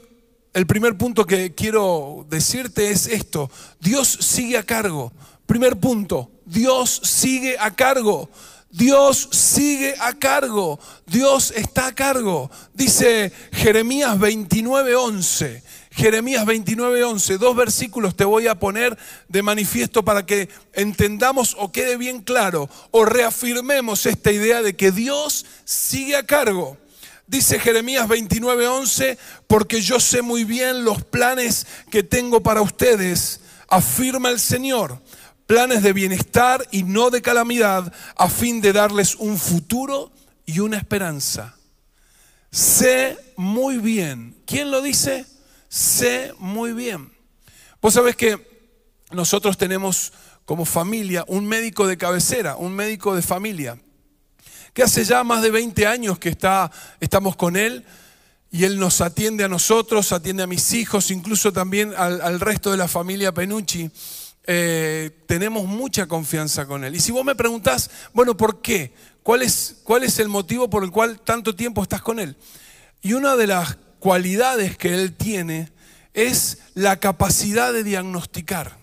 el 0.53 0.67
primer 0.67 0.99
punto 0.99 1.25
que 1.25 1.55
quiero 1.55 2.27
decirte 2.29 2.91
es 2.91 3.07
esto. 3.07 3.51
Dios 3.81 4.07
sigue 4.07 4.59
a 4.59 4.65
cargo. 4.65 5.15
Primer 5.47 5.77
punto, 5.77 6.31
Dios 6.45 7.01
sigue 7.05 7.57
a 7.59 7.75
cargo. 7.75 8.29
Dios 8.71 9.29
sigue 9.33 9.95
a 10.01 10.13
cargo. 10.13 10.79
Dios 11.07 11.53
está 11.57 11.87
a 11.87 11.95
cargo. 11.95 12.51
Dice 12.75 13.33
Jeremías 13.53 14.19
29:11. 14.19 15.63
Jeremías 15.93 16.45
29:11, 16.45 17.39
dos 17.39 17.57
versículos 17.57 18.15
te 18.15 18.27
voy 18.27 18.49
a 18.49 18.59
poner 18.59 18.99
de 19.29 19.43
manifiesto 19.43 20.05
para 20.05 20.27
que 20.27 20.51
entendamos 20.75 21.57
o 21.59 21.73
quede 21.73 21.97
bien 21.97 22.21
claro 22.21 22.69
o 22.91 23.07
reafirmemos 23.07 24.05
esta 24.05 24.31
idea 24.31 24.61
de 24.61 24.77
que 24.77 24.91
Dios 24.91 25.47
sigue 25.65 26.17
a 26.17 26.27
cargo. 26.27 26.77
Dice 27.27 27.59
Jeremías 27.59 28.07
29:11, 28.09 29.17
porque 29.47 29.81
yo 29.81 29.99
sé 29.99 30.21
muy 30.21 30.45
bien 30.45 30.85
los 30.85 31.03
planes 31.03 31.67
que 31.91 32.03
tengo 32.03 32.43
para 32.43 32.61
ustedes, 32.61 33.41
afirma 33.69 34.29
el 34.29 34.39
Señor, 34.39 35.01
planes 35.47 35.83
de 35.83 35.93
bienestar 35.93 36.67
y 36.71 36.83
no 36.83 37.11
de 37.11 37.23
calamidad, 37.23 37.93
a 38.17 38.29
fin 38.29 38.61
de 38.61 38.73
darles 38.73 39.15
un 39.15 39.39
futuro 39.39 40.13
y 40.45 40.61
una 40.61 40.77
esperanza. 40.77 41.57
Sé 42.51 43.17
muy 43.37 43.79
bien. 43.79 44.37
¿Quién 44.47 44.71
lo 44.71 44.83
dice? 44.83 45.27
sé 45.69 46.33
muy 46.39 46.73
bien. 46.73 47.13
Vos 47.83 47.95
sabés 47.95 48.17
que 48.17 48.39
nosotros 49.11 49.59
tenemos 49.59 50.13
como 50.45 50.65
familia 50.65 51.25
un 51.29 51.47
médico 51.47 51.87
de 51.87 51.99
cabecera, 51.99 52.57
un 52.57 52.73
médico 52.73 53.15
de 53.15 53.23
familia, 53.23 53.79
que 54.73 54.83
hace 54.83 55.05
ya 55.05 55.25
más 55.25 55.43
de 55.43 55.51
20 55.51 55.87
años 55.87 56.19
que 56.19 56.29
está, 56.29 56.71
estamos 57.01 57.37
con 57.37 57.57
él 57.57 57.85
y 58.51 58.65
él 58.65 58.79
nos 58.79 59.01
atiende 59.01 59.45
a 59.45 59.49
nosotros, 59.49 60.13
atiende 60.13 60.43
a 60.43 60.47
mis 60.47 60.73
hijos, 60.73 61.11
incluso 61.11 61.53
también 61.53 61.93
al, 61.97 62.41
resto 62.41 62.71
de 62.71 62.77
la 62.77 62.89
familia 62.89 63.33
Penucci. 63.33 63.91
Eh, 64.47 65.11
tenemos 65.27 65.65
mucha 65.67 66.07
confianza 66.07 66.67
con 66.67 66.85
él. 66.85 66.95
Y 66.95 67.01
si 67.01 67.13
vos 67.13 67.25
me 67.25 67.35
preguntás, 67.35 67.91
bueno, 68.13 68.37
¿por 68.37 68.63
qué? 68.63 68.95
¿Cuál 69.23 69.43
es, 69.43 69.77
¿Cuál 69.83 70.05
es 70.05 70.19
el 70.21 70.29
motivo 70.29 70.71
por 70.71 70.85
el 70.85 70.91
cual 70.91 71.21
tanto 71.21 71.55
tiempo 71.55 71.83
estás 71.83 72.01
con 72.01 72.21
él? 72.21 72.37
Y 73.03 73.15
una 73.15 73.37
de 73.37 73.49
las 73.49 73.77
cualidades 73.99 74.77
que 74.77 74.95
él 74.95 75.15
tiene 75.15 75.73
es 76.15 76.59
la 76.75 77.01
capacidad 77.01 77.73
de 77.73 77.83
diagnosticar. 77.83 78.77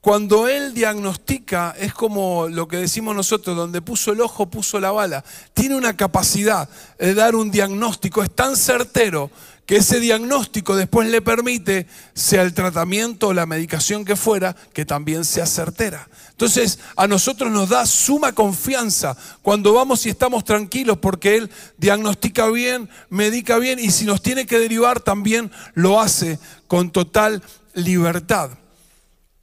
Cuando 0.00 0.48
él 0.48 0.72
diagnostica 0.72 1.74
es 1.78 1.92
como 1.92 2.48
lo 2.48 2.66
que 2.68 2.78
decimos 2.78 3.14
nosotros, 3.14 3.54
donde 3.54 3.82
puso 3.82 4.12
el 4.12 4.22
ojo, 4.22 4.48
puso 4.48 4.80
la 4.80 4.92
bala. 4.92 5.22
Tiene 5.52 5.76
una 5.76 5.94
capacidad 5.94 6.70
de 6.98 7.12
dar 7.12 7.34
un 7.34 7.50
diagnóstico, 7.50 8.22
es 8.22 8.34
tan 8.34 8.56
certero 8.56 9.30
que 9.70 9.76
ese 9.76 10.00
diagnóstico 10.00 10.74
después 10.74 11.08
le 11.08 11.22
permite, 11.22 11.86
sea 12.12 12.42
el 12.42 12.54
tratamiento 12.54 13.28
o 13.28 13.32
la 13.32 13.46
medicación 13.46 14.04
que 14.04 14.16
fuera, 14.16 14.56
que 14.72 14.84
también 14.84 15.24
sea 15.24 15.46
certera. 15.46 16.08
Entonces, 16.30 16.80
a 16.96 17.06
nosotros 17.06 17.52
nos 17.52 17.68
da 17.68 17.86
suma 17.86 18.32
confianza 18.32 19.16
cuando 19.42 19.72
vamos 19.72 20.04
y 20.06 20.08
estamos 20.08 20.42
tranquilos 20.42 20.98
porque 20.98 21.36
Él 21.36 21.50
diagnostica 21.78 22.48
bien, 22.48 22.90
medica 23.10 23.58
bien 23.58 23.78
y 23.78 23.92
si 23.92 24.06
nos 24.06 24.22
tiene 24.22 24.44
que 24.44 24.58
derivar 24.58 24.98
también 24.98 25.52
lo 25.74 26.00
hace 26.00 26.40
con 26.66 26.90
total 26.90 27.40
libertad. 27.72 28.50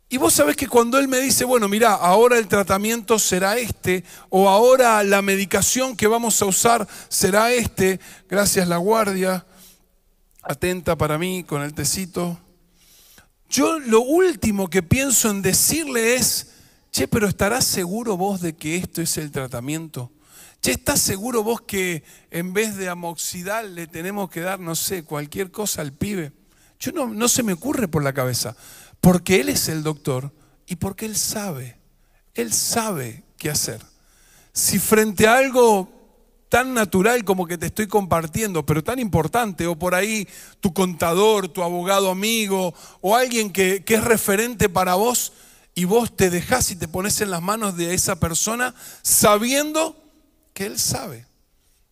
Y 0.09 0.17
vos 0.17 0.33
sabés 0.33 0.57
que 0.57 0.67
cuando 0.67 0.99
Él 0.99 1.07
me 1.07 1.21
dice, 1.21 1.45
bueno, 1.45 1.69
mira, 1.69 1.93
ahora 1.93 2.37
el 2.37 2.49
tratamiento 2.49 3.17
será 3.17 3.57
este, 3.57 4.03
o 4.27 4.49
ahora 4.49 5.01
la 5.05 5.21
medicación 5.21 5.95
que 5.95 6.07
vamos 6.07 6.41
a 6.41 6.47
usar 6.47 6.85
será 7.07 7.53
este, 7.53 8.01
gracias 8.27 8.67
la 8.67 8.75
guardia, 8.75 9.45
atenta 10.47 10.97
para 10.97 11.17
mí 11.17 11.43
con 11.43 11.61
el 11.61 11.73
tecito. 11.73 12.39
Yo 13.49 13.79
lo 13.79 14.01
último 14.01 14.69
que 14.69 14.83
pienso 14.83 15.29
en 15.29 15.41
decirle 15.41 16.15
es, 16.15 16.53
Che, 16.91 17.07
pero 17.07 17.27
¿estarás 17.27 17.65
seguro 17.65 18.17
vos 18.17 18.41
de 18.41 18.55
que 18.55 18.77
esto 18.77 19.01
es 19.01 19.17
el 19.17 19.31
tratamiento? 19.31 20.11
Che, 20.61 20.71
¿estás 20.71 21.01
seguro 21.01 21.43
vos 21.43 21.61
que 21.61 22.03
en 22.31 22.53
vez 22.53 22.75
de 22.75 22.89
amoxidal 22.89 23.75
le 23.75 23.87
tenemos 23.87 24.29
que 24.29 24.41
dar, 24.41 24.59
no 24.59 24.75
sé, 24.75 25.03
cualquier 25.03 25.51
cosa 25.51 25.81
al 25.81 25.93
pibe? 25.93 26.31
Yo 26.79 26.91
no, 26.91 27.07
no 27.07 27.27
se 27.27 27.43
me 27.43 27.53
ocurre 27.53 27.87
por 27.87 28.03
la 28.03 28.13
cabeza, 28.13 28.55
porque 29.01 29.41
él 29.41 29.49
es 29.49 29.67
el 29.67 29.83
doctor 29.83 30.33
y 30.65 30.77
porque 30.77 31.05
él 31.05 31.15
sabe, 31.15 31.77
él 32.33 32.53
sabe 32.53 33.23
qué 33.37 33.49
hacer. 33.49 33.81
Si 34.53 34.79
frente 34.79 35.27
a 35.27 35.37
algo 35.37 35.96
tan 36.49 36.73
natural 36.73 37.23
como 37.25 37.45
que 37.45 37.57
te 37.57 37.67
estoy 37.67 37.87
compartiendo, 37.87 38.65
pero 38.65 38.83
tan 38.83 38.99
importante, 38.99 39.67
o 39.67 39.77
por 39.77 39.95
ahí 39.95 40.27
tu 40.59 40.73
contador, 40.73 41.49
tu 41.49 41.63
abogado 41.63 42.09
amigo, 42.09 42.73
o 43.01 43.15
alguien 43.15 43.51
que, 43.51 43.83
es 43.85 44.03
referente 44.03 44.69
para 44.69 44.95
vos, 44.95 45.33
y 45.75 45.85
vos 45.85 46.15
te 46.15 46.29
dejás 46.29 46.71
y 46.71 46.75
te 46.75 46.87
pones 46.87 47.21
en 47.21 47.29
las 47.29 47.41
manos 47.41 47.77
de 47.77 47.93
esa 47.93 48.19
persona 48.19 48.73
sabiendo 49.03 49.95
que 50.53 50.65
Él 50.65 50.79
sabe, 50.79 51.27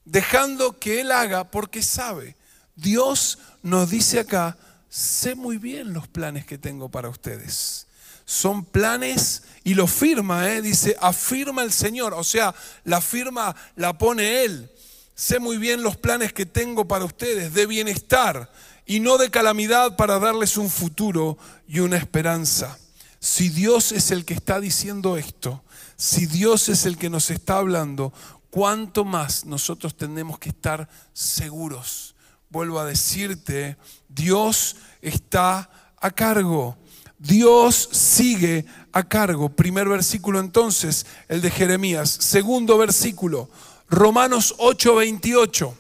dejando 0.06 0.80
que 0.80 1.02
Él 1.02 1.12
haga 1.12 1.52
porque 1.52 1.84
sabe. 1.84 2.36
Dios 2.76 3.38
nos 3.62 3.92
dice 3.92 4.20
acá, 4.20 4.58
sé 4.90 5.36
muy 5.36 5.58
bien 5.58 5.94
los 5.94 6.08
planes 6.08 6.46
que 6.46 6.58
tengo 6.58 6.90
para 6.90 7.10
ustedes. 7.10 7.85
Son 8.26 8.66
planes 8.66 9.44
y 9.64 9.76
lo 9.76 9.88
firma, 9.88 10.52
¿eh? 10.52 10.62
dice, 10.62 10.96
afirma 11.00 11.64
el 11.64 11.72
Señor, 11.72 12.14
o 12.14 12.24
sea, 12.24 12.54
la 12.84 13.02
firma 13.02 13.56
la 13.76 13.98
pone 13.98 14.44
Él. 14.44 14.72
Sé 15.16 15.40
muy 15.40 15.58
bien 15.58 15.82
los 15.82 15.96
planes 15.96 16.34
que 16.34 16.46
tengo 16.46 16.88
para 16.88 17.06
ustedes, 17.06 17.54
de 17.54 17.66
bienestar 17.66 18.52
y 18.86 19.00
no 19.00 19.18
de 19.18 19.32
calamidad 19.32 19.96
para 19.96 20.20
darles 20.20 20.58
un 20.58 20.70
futuro 20.70 21.38
y 21.68 21.80
una 21.80 21.98
esperanza. 21.98 22.78
Si 23.20 23.50
Dios 23.50 23.92
es 23.92 24.12
el 24.12 24.26
que 24.26 24.34
está 24.34 24.60
diciendo 24.60 25.18
esto, 25.18 25.64
si 25.98 26.26
Dios 26.26 26.70
es 26.70 26.86
el 26.86 26.98
que 26.98 27.10
nos 27.10 27.32
está 27.32 27.58
hablando, 27.58 28.14
¿cuánto 28.50 29.06
más 29.06 29.46
nosotros 29.46 29.96
tenemos 29.96 30.38
que 30.38 30.50
estar 30.50 30.90
seguros? 31.14 32.16
Vuelvo 32.50 32.80
a 32.80 32.86
decirte, 32.86 33.78
Dios 34.10 34.76
está 35.02 35.70
a 36.00 36.12
cargo. 36.12 36.78
Dios 37.26 37.90
sigue 37.92 38.66
a 38.92 39.04
cargo. 39.08 39.50
Primer 39.50 39.90
versículo 39.90 40.40
entonces, 40.40 41.06
el 41.28 41.42
de 41.42 41.50
Jeremías. 41.50 42.10
Segundo 42.10 42.78
versículo, 42.78 43.50
Romanos 43.90 44.56
8:28. 44.60 45.74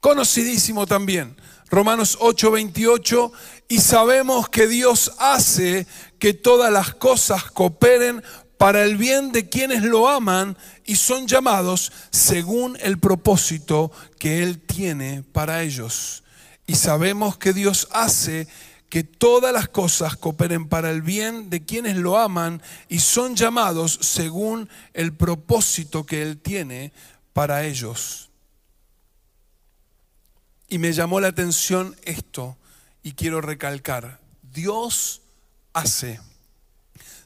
Conocidísimo 0.00 0.86
también. 0.86 1.36
Romanos 1.68 2.18
8:28, 2.20 3.32
y 3.68 3.80
sabemos 3.80 4.48
que 4.48 4.66
Dios 4.66 5.12
hace 5.18 5.86
que 6.18 6.32
todas 6.32 6.72
las 6.72 6.94
cosas 6.94 7.50
cooperen 7.50 8.22
para 8.58 8.84
el 8.84 8.96
bien 8.96 9.32
de 9.32 9.48
quienes 9.48 9.82
lo 9.82 10.08
aman 10.08 10.56
y 10.84 10.96
son 10.96 11.26
llamados 11.26 11.92
según 12.10 12.78
el 12.80 12.98
propósito 12.98 13.92
que 14.18 14.42
Él 14.42 14.60
tiene 14.60 15.22
para 15.32 15.62
ellos. 15.62 16.24
Y 16.66 16.74
sabemos 16.74 17.36
que 17.36 17.52
Dios 17.52 17.88
hace 17.92 18.46
que 18.46 18.75
todas 19.04 19.52
las 19.52 19.68
cosas 19.68 20.16
cooperen 20.16 20.68
para 20.68 20.90
el 20.90 21.02
bien 21.02 21.50
de 21.50 21.64
quienes 21.64 21.96
lo 21.96 22.18
aman 22.18 22.62
y 22.88 23.00
son 23.00 23.36
llamados 23.36 23.98
según 24.00 24.68
el 24.94 25.14
propósito 25.14 26.06
que 26.06 26.22
Él 26.22 26.38
tiene 26.38 26.92
para 27.32 27.64
ellos. 27.64 28.30
Y 30.68 30.78
me 30.78 30.92
llamó 30.92 31.20
la 31.20 31.28
atención 31.28 31.96
esto 32.02 32.56
y 33.02 33.12
quiero 33.12 33.40
recalcar, 33.40 34.20
Dios 34.42 35.22
hace. 35.72 36.20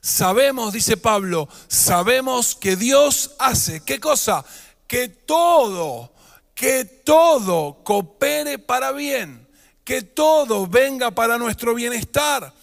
Sabemos, 0.00 0.72
dice 0.72 0.96
Pablo, 0.96 1.48
sabemos 1.68 2.54
que 2.54 2.76
Dios 2.76 3.32
hace. 3.38 3.82
¿Qué 3.82 4.00
cosa? 4.00 4.44
Que 4.86 5.08
todo, 5.08 6.12
que 6.54 6.84
todo 6.84 7.82
coopere 7.84 8.58
para 8.58 8.92
bien, 8.92 9.46
que 9.90 10.02
todo 10.02 10.68
venga 10.68 11.10
para 11.10 11.36
nuestro 11.36 11.74
bienestar. 11.74 12.54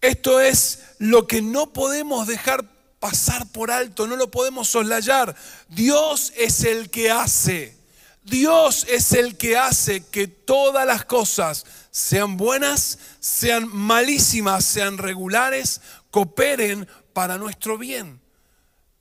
Esto 0.00 0.40
es 0.40 0.78
lo 0.96 1.26
que 1.26 1.42
no 1.42 1.74
podemos 1.74 2.26
dejar 2.26 2.64
pasar 2.98 3.46
por 3.52 3.70
alto, 3.70 4.06
no 4.06 4.16
lo 4.16 4.30
podemos 4.30 4.66
soslayar. 4.66 5.36
Dios 5.68 6.32
es 6.38 6.64
el 6.64 6.88
que 6.88 7.10
hace. 7.10 7.76
Dios 8.22 8.86
es 8.88 9.12
el 9.12 9.36
que 9.36 9.58
hace 9.58 10.06
que 10.06 10.26
todas 10.26 10.86
las 10.86 11.04
cosas, 11.04 11.66
sean 11.90 12.38
buenas, 12.38 12.98
sean 13.20 13.68
malísimas, 13.68 14.64
sean 14.64 14.96
regulares, 14.96 15.82
cooperen 16.10 16.88
para 17.12 17.36
nuestro 17.36 17.76
bien. 17.76 18.22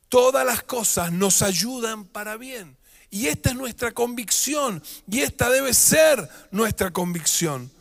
Todas 0.09 0.45
las 0.45 0.63
cosas 0.63 1.13
nos 1.13 1.41
ayudan 1.41 2.03
para 2.03 2.35
bien. 2.35 2.75
Y 3.09 3.27
esta 3.27 3.51
es 3.51 3.55
nuestra 3.55 3.91
convicción 3.93 4.83
y 5.09 5.21
esta 5.21 5.49
debe 5.49 5.73
ser 5.73 6.29
nuestra 6.51 6.91
convicción. 6.91 7.71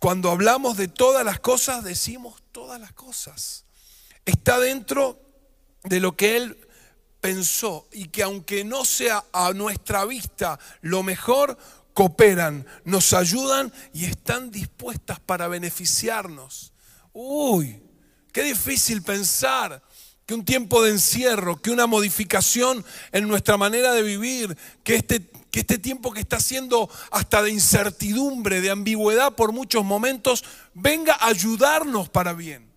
Cuando 0.00 0.30
hablamos 0.30 0.76
de 0.78 0.88
todas 0.88 1.24
las 1.24 1.40
cosas, 1.40 1.84
decimos 1.84 2.42
todas 2.52 2.80
las 2.80 2.92
cosas. 2.92 3.64
Está 4.24 4.58
dentro 4.58 5.20
de 5.84 6.00
lo 6.00 6.16
que 6.16 6.36
Él 6.36 6.68
pensó 7.20 7.86
y 7.92 8.08
que 8.08 8.22
aunque 8.22 8.64
no 8.64 8.84
sea 8.84 9.24
a 9.32 9.52
nuestra 9.52 10.06
vista 10.06 10.58
lo 10.80 11.02
mejor, 11.02 11.58
cooperan, 11.92 12.66
nos 12.84 13.12
ayudan 13.12 13.72
y 13.92 14.06
están 14.06 14.50
dispuestas 14.50 15.20
para 15.20 15.48
beneficiarnos. 15.48 16.72
Uy, 17.12 17.82
qué 18.32 18.42
difícil 18.42 19.02
pensar 19.02 19.82
que 20.30 20.34
un 20.34 20.44
tiempo 20.44 20.80
de 20.84 20.92
encierro, 20.92 21.60
que 21.60 21.72
una 21.72 21.88
modificación 21.88 22.84
en 23.10 23.26
nuestra 23.26 23.56
manera 23.56 23.92
de 23.94 24.04
vivir, 24.04 24.56
que 24.84 24.94
este, 24.94 25.28
que 25.50 25.58
este 25.58 25.76
tiempo 25.76 26.12
que 26.12 26.20
está 26.20 26.38
siendo 26.38 26.88
hasta 27.10 27.42
de 27.42 27.50
incertidumbre, 27.50 28.60
de 28.60 28.70
ambigüedad 28.70 29.34
por 29.34 29.50
muchos 29.50 29.84
momentos, 29.84 30.44
venga 30.72 31.14
a 31.14 31.26
ayudarnos 31.26 32.08
para 32.08 32.32
bien. 32.32 32.70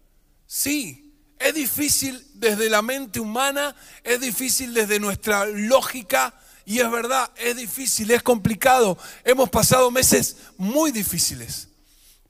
Sí, 0.47 1.13
es 1.37 1.53
difícil 1.53 2.25
desde 2.33 2.71
la 2.71 2.81
mente 2.81 3.19
humana, 3.19 3.75
es 4.03 4.19
difícil 4.19 4.73
desde 4.73 4.99
nuestra 4.99 5.45
lógica 5.45 6.33
y 6.65 6.79
es 6.79 6.89
verdad, 6.89 7.29
es 7.35 7.55
difícil, 7.55 8.09
es 8.09 8.23
complicado. 8.23 8.97
Hemos 9.23 9.51
pasado 9.51 9.91
meses 9.91 10.37
muy 10.57 10.91
difíciles. 10.91 11.67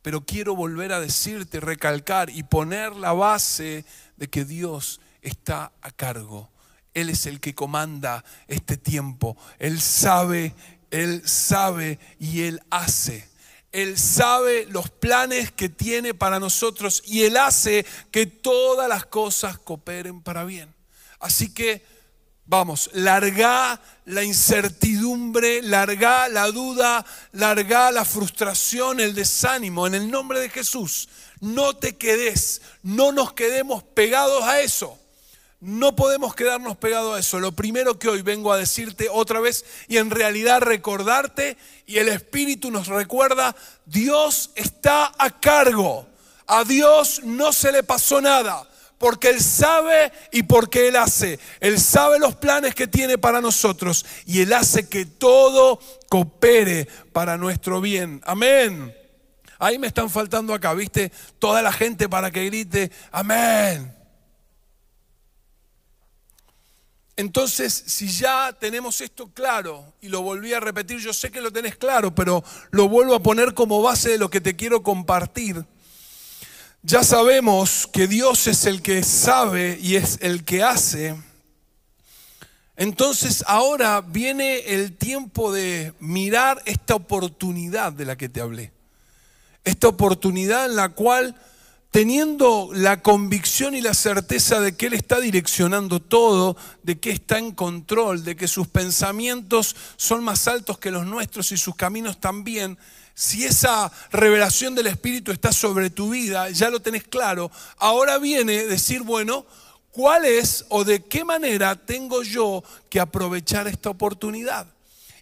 Pero 0.01 0.25
quiero 0.25 0.53
volver 0.53 0.91
a 0.91 0.99
decirte, 0.99 1.61
recalcar 1.61 2.29
y 2.29 2.43
poner 2.43 2.93
la 2.93 3.13
base 3.13 3.85
de 4.17 4.29
que 4.29 4.43
Dios 4.43 4.99
está 5.23 5.71
a 5.81 5.91
cargo. 5.91 6.51
Él 6.93 7.09
es 7.09 7.25
el 7.25 7.39
que 7.39 7.55
comanda 7.55 8.23
este 8.47 8.77
tiempo. 8.77 9.35
Él 9.57 9.81
sabe, 9.81 10.53
Él 10.91 11.27
sabe 11.27 11.99
y 12.19 12.43
Él 12.43 12.61
hace. 12.69 13.27
Él 13.71 13.97
sabe 13.97 14.67
los 14.67 14.91
planes 14.91 15.51
que 15.51 15.67
tiene 15.67 16.13
para 16.13 16.39
nosotros 16.39 17.01
y 17.07 17.23
Él 17.23 17.37
hace 17.37 17.85
que 18.11 18.27
todas 18.27 18.87
las 18.87 19.07
cosas 19.07 19.57
cooperen 19.57 20.21
para 20.21 20.43
bien. 20.43 20.71
Así 21.19 21.51
que, 21.51 21.83
vamos, 22.45 22.91
larga 22.93 23.81
la 24.05 24.23
incertidumbre, 24.23 25.63
larga 25.63 26.29
la 26.29 26.51
duda, 26.51 27.03
larga 27.31 27.89
la 27.89 28.05
frustración, 28.05 28.99
el 28.99 29.15
desánimo. 29.15 29.87
En 29.87 29.95
el 29.95 30.11
nombre 30.11 30.39
de 30.39 30.49
Jesús, 30.49 31.09
no 31.39 31.75
te 31.75 31.97
quedes, 31.97 32.61
no 32.83 33.11
nos 33.11 33.33
quedemos 33.33 33.81
pegados 33.81 34.43
a 34.43 34.61
eso. 34.61 34.99
No 35.63 35.95
podemos 35.95 36.35
quedarnos 36.35 36.75
pegados 36.75 37.15
a 37.15 37.19
eso. 37.19 37.39
Lo 37.39 37.53
primero 37.53 37.97
que 37.97 38.09
hoy 38.09 38.21
vengo 38.21 38.51
a 38.51 38.57
decirte 38.57 39.07
otra 39.09 39.39
vez 39.39 39.63
y 39.87 39.95
en 39.95 40.09
realidad 40.09 40.59
recordarte 40.59 41.55
y 41.85 41.99
el 41.99 42.09
Espíritu 42.09 42.69
nos 42.69 42.87
recuerda, 42.87 43.55
Dios 43.85 44.51
está 44.55 45.13
a 45.17 45.39
cargo. 45.39 46.05
A 46.47 46.65
Dios 46.65 47.21
no 47.23 47.53
se 47.53 47.71
le 47.71 47.81
pasó 47.81 48.19
nada 48.19 48.67
porque 48.97 49.29
Él 49.29 49.39
sabe 49.39 50.11
y 50.33 50.43
porque 50.43 50.89
Él 50.89 50.97
hace. 50.97 51.39
Él 51.61 51.79
sabe 51.79 52.19
los 52.19 52.35
planes 52.35 52.75
que 52.75 52.87
tiene 52.87 53.17
para 53.17 53.39
nosotros 53.39 54.05
y 54.25 54.41
Él 54.41 54.51
hace 54.51 54.89
que 54.89 55.05
todo 55.05 55.79
coopere 56.09 56.89
para 57.13 57.37
nuestro 57.37 57.79
bien. 57.79 58.21
Amén. 58.25 58.93
Ahí 59.59 59.79
me 59.79 59.87
están 59.87 60.09
faltando 60.09 60.53
acá, 60.53 60.73
¿viste? 60.73 61.09
Toda 61.39 61.61
la 61.61 61.71
gente 61.71 62.09
para 62.09 62.31
que 62.31 62.47
grite, 62.47 62.91
amén. 63.13 64.02
Entonces, 67.15 67.73
si 67.85 68.07
ya 68.07 68.55
tenemos 68.59 68.99
esto 69.01 69.29
claro, 69.33 69.93
y 70.01 70.09
lo 70.09 70.21
volví 70.21 70.53
a 70.53 70.59
repetir, 70.59 70.97
yo 70.99 71.13
sé 71.13 71.29
que 71.29 71.41
lo 71.41 71.51
tenés 71.51 71.75
claro, 71.75 72.15
pero 72.15 72.43
lo 72.71 72.89
vuelvo 72.89 73.13
a 73.13 73.21
poner 73.21 73.53
como 73.53 73.81
base 73.81 74.09
de 74.09 74.17
lo 74.17 74.29
que 74.29 74.41
te 74.41 74.55
quiero 74.55 74.81
compartir. 74.81 75.63
Ya 76.81 77.03
sabemos 77.03 77.87
que 77.87 78.07
Dios 78.07 78.47
es 78.47 78.65
el 78.65 78.81
que 78.81 79.03
sabe 79.03 79.77
y 79.79 79.95
es 79.95 80.17
el 80.21 80.43
que 80.43 80.63
hace. 80.63 81.15
Entonces 82.75 83.43
ahora 83.47 84.01
viene 84.01 84.59
el 84.73 84.97
tiempo 84.97 85.53
de 85.53 85.93
mirar 85.99 86.61
esta 86.65 86.95
oportunidad 86.95 87.93
de 87.93 88.05
la 88.05 88.15
que 88.15 88.27
te 88.27 88.41
hablé. 88.41 88.71
Esta 89.63 89.87
oportunidad 89.87 90.65
en 90.65 90.75
la 90.75 90.89
cual 90.89 91.35
teniendo 91.93 92.71
la 92.73 93.03
convicción 93.03 93.75
y 93.75 93.81
la 93.81 93.93
certeza 93.93 94.59
de 94.59 94.75
que 94.75 94.87
Él 94.87 94.93
está 94.93 95.19
direccionando 95.19 96.01
todo, 96.01 96.57
de 96.81 96.99
que 96.99 97.11
está 97.11 97.37
en 97.37 97.51
control, 97.51 98.23
de 98.23 98.35
que 98.35 98.47
sus 98.47 98.67
pensamientos 98.67 99.75
son 99.95 100.23
más 100.23 100.47
altos 100.47 100.79
que 100.79 100.89
los 100.89 101.05
nuestros 101.05 101.51
y 101.51 101.57
sus 101.57 101.75
caminos 101.75 102.19
también, 102.19 102.79
si 103.13 103.45
esa 103.45 103.91
revelación 104.11 104.73
del 104.73 104.87
Espíritu 104.87 105.31
está 105.31 105.53
sobre 105.53 105.91
tu 105.91 106.09
vida, 106.09 106.49
ya 106.49 106.71
lo 106.71 106.81
tenés 106.81 107.03
claro, 107.03 107.51
ahora 107.77 108.17
viene 108.17 108.65
decir, 108.65 109.03
bueno, 109.03 109.45
¿cuál 109.91 110.25
es 110.25 110.65
o 110.69 110.83
de 110.83 111.03
qué 111.03 111.23
manera 111.23 111.75
tengo 111.75 112.23
yo 112.23 112.63
que 112.89 112.99
aprovechar 112.99 113.67
esta 113.67 113.91
oportunidad? 113.91 114.65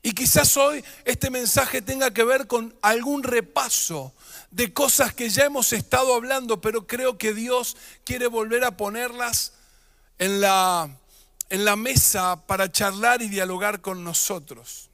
Y 0.04 0.14
quizás 0.14 0.56
hoy 0.56 0.82
este 1.04 1.30
mensaje 1.30 1.82
tenga 1.82 2.12
que 2.12 2.24
ver 2.24 2.48
con 2.48 2.74
algún 2.82 3.24
repaso 3.24 4.14
de 4.52 4.74
cosas 4.74 5.14
que 5.14 5.30
ya 5.30 5.46
hemos 5.46 5.74
estado 5.74 6.14
hablando, 6.14 6.62
pero 6.62 6.86
creo 6.86 7.18
que 7.18 7.34
Dios 7.34 7.78
quiere 8.04 8.28
volver 8.28 8.64
a 8.64 8.78
ponerlas 8.78 9.54
en 10.20 10.42
la, 10.42 10.90
en 11.50 11.66
la 11.66 11.76
mesa 11.76 12.46
para 12.46 12.72
charlar 12.72 13.22
y 13.22 13.30
dialogar 13.30 13.82
con 13.82 14.04
nosotros. 14.04 14.90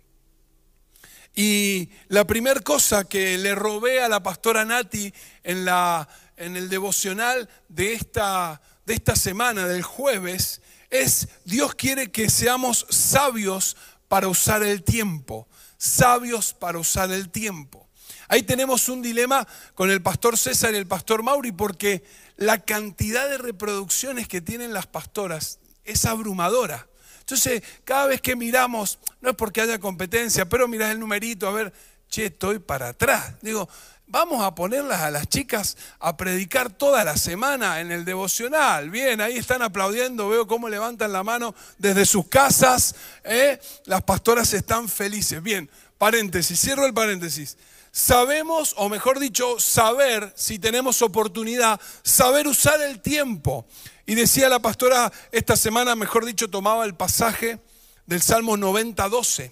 Y 1.35 1.89
la 2.07 2.25
primera 2.25 2.61
cosa 2.61 3.03
que 3.03 3.37
le 3.37 3.53
robé 3.53 4.01
a 4.01 4.09
la 4.09 4.23
pastora 4.23 4.65
Nati 4.65 5.13
en, 5.43 5.65
la, 5.65 6.07
en 6.35 6.55
el 6.55 6.69
devocional 6.69 7.49
de 7.67 7.93
esta, 7.93 8.61
de 8.85 8.93
esta 8.93 9.15
semana, 9.15 9.67
del 9.67 9.83
jueves, 9.83 10.61
es 10.89 11.27
Dios 11.45 11.75
quiere 11.75 12.11
que 12.11 12.29
seamos 12.29 12.85
sabios 12.89 13.75
para 14.07 14.27
usar 14.27 14.63
el 14.63 14.83
tiempo, 14.83 15.47
sabios 15.77 16.53
para 16.53 16.79
usar 16.79 17.11
el 17.11 17.29
tiempo. 17.29 17.86
Ahí 18.27 18.43
tenemos 18.43 18.89
un 18.89 19.01
dilema 19.01 19.47
con 19.73 19.89
el 19.89 20.01
pastor 20.01 20.37
César 20.37 20.73
y 20.73 20.77
el 20.77 20.87
pastor 20.87 21.23
Mauri 21.23 21.51
porque 21.51 22.03
la 22.35 22.59
cantidad 22.59 23.29
de 23.29 23.37
reproducciones 23.37 24.27
que 24.27 24.41
tienen 24.41 24.73
las 24.73 24.85
pastoras 24.85 25.59
es 25.85 26.05
abrumadora. 26.05 26.87
Entonces, 27.21 27.63
cada 27.83 28.07
vez 28.07 28.21
que 28.21 28.35
miramos, 28.35 28.99
no 29.21 29.29
es 29.29 29.35
porque 29.35 29.61
haya 29.61 29.79
competencia, 29.79 30.47
pero 30.47 30.67
miras 30.67 30.91
el 30.91 30.99
numerito, 30.99 31.47
a 31.47 31.51
ver, 31.51 31.73
che, 32.09 32.25
estoy 32.25 32.59
para 32.59 32.89
atrás. 32.89 33.33
Digo, 33.41 33.67
vamos 34.07 34.43
a 34.43 34.55
ponerlas 34.55 35.01
a 35.01 35.11
las 35.11 35.27
chicas 35.27 35.77
a 35.99 36.15
predicar 36.15 36.69
toda 36.69 37.03
la 37.03 37.17
semana 37.17 37.79
en 37.81 37.91
el 37.91 38.05
devocional. 38.05 38.89
Bien, 38.89 39.19
ahí 39.21 39.37
están 39.37 39.61
aplaudiendo, 39.61 40.29
veo 40.29 40.47
cómo 40.47 40.69
levantan 40.69 41.11
la 41.11 41.23
mano 41.23 41.55
desde 41.77 42.05
sus 42.05 42.27
casas. 42.27 42.95
¿eh? 43.23 43.59
Las 43.85 44.03
pastoras 44.03 44.53
están 44.53 44.87
felices. 44.87 45.41
Bien, 45.41 45.69
paréntesis, 45.97 46.59
cierro 46.59 46.85
el 46.85 46.93
paréntesis 46.93 47.57
sabemos, 47.91 48.73
o 48.77 48.89
mejor 48.89 49.19
dicho, 49.19 49.59
saber 49.59 50.33
si 50.35 50.59
tenemos 50.59 51.01
oportunidad, 51.01 51.79
saber 52.03 52.47
usar 52.47 52.81
el 52.81 53.01
tiempo. 53.01 53.65
Y 54.05 54.15
decía 54.15 54.49
la 54.49 54.59
pastora 54.59 55.11
esta 55.31 55.55
semana, 55.57 55.95
mejor 55.95 56.25
dicho, 56.25 56.49
tomaba 56.49 56.85
el 56.85 56.95
pasaje 56.95 57.59
del 58.05 58.21
Salmo 58.21 58.57
90, 58.57 59.07
12. 59.09 59.51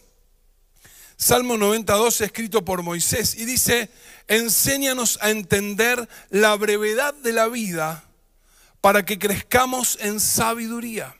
Salmo 1.17 1.57
90, 1.57 1.93
12 1.93 2.25
escrito 2.25 2.65
por 2.65 2.83
Moisés 2.83 3.35
y 3.35 3.45
dice, 3.45 3.89
enséñanos 4.27 5.17
a 5.21 5.29
entender 5.29 6.09
la 6.29 6.55
brevedad 6.55 7.13
de 7.13 7.31
la 7.31 7.47
vida 7.47 8.03
para 8.81 9.05
que 9.05 9.17
crezcamos 9.17 9.97
en 10.01 10.19
sabiduría. 10.19 11.15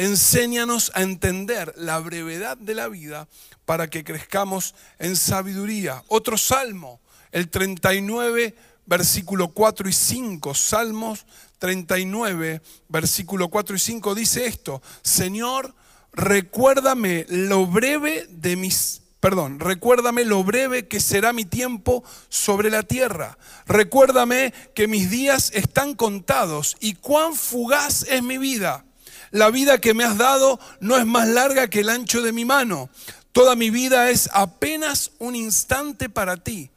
Enséñanos 0.00 0.90
a 0.94 1.02
entender 1.02 1.74
la 1.76 1.98
brevedad 1.98 2.56
de 2.56 2.74
la 2.74 2.88
vida 2.88 3.28
para 3.66 3.90
que 3.90 4.02
crezcamos 4.02 4.74
en 4.98 5.14
sabiduría. 5.14 6.02
Otro 6.08 6.38
salmo, 6.38 7.02
el 7.32 7.50
39, 7.50 8.54
versículo 8.86 9.48
4 9.48 9.90
y 9.90 9.92
5. 9.92 10.54
Salmos 10.54 11.26
39, 11.58 12.62
versículo 12.88 13.48
4 13.48 13.76
y 13.76 13.78
5 13.78 14.14
dice 14.14 14.46
esto, 14.46 14.80
Señor, 15.02 15.74
recuérdame 16.14 17.26
lo 17.28 17.66
breve 17.66 18.26
de 18.30 18.56
mis 18.56 19.02
perdón, 19.20 19.60
recuérdame 19.60 20.24
lo 20.24 20.42
breve 20.42 20.88
que 20.88 20.98
será 20.98 21.34
mi 21.34 21.44
tiempo 21.44 22.02
sobre 22.30 22.70
la 22.70 22.84
tierra. 22.84 23.36
Recuérdame 23.66 24.54
que 24.74 24.88
mis 24.88 25.10
días 25.10 25.50
están 25.52 25.94
contados 25.94 26.78
y 26.80 26.94
cuán 26.94 27.34
fugaz 27.34 28.06
es 28.08 28.22
mi 28.22 28.38
vida. 28.38 28.86
La 29.30 29.50
vida 29.50 29.80
que 29.80 29.94
me 29.94 30.04
has 30.04 30.18
dado 30.18 30.58
no 30.80 30.96
es 30.96 31.06
más 31.06 31.28
larga 31.28 31.68
que 31.68 31.80
el 31.80 31.88
ancho 31.88 32.22
de 32.22 32.32
mi 32.32 32.44
mano. 32.44 32.90
Toda 33.32 33.54
mi 33.54 33.70
vida 33.70 34.10
es 34.10 34.28
apenas 34.32 35.12
un 35.18 35.36
instante 35.36 36.08
para 36.08 36.36
ti. 36.36 36.70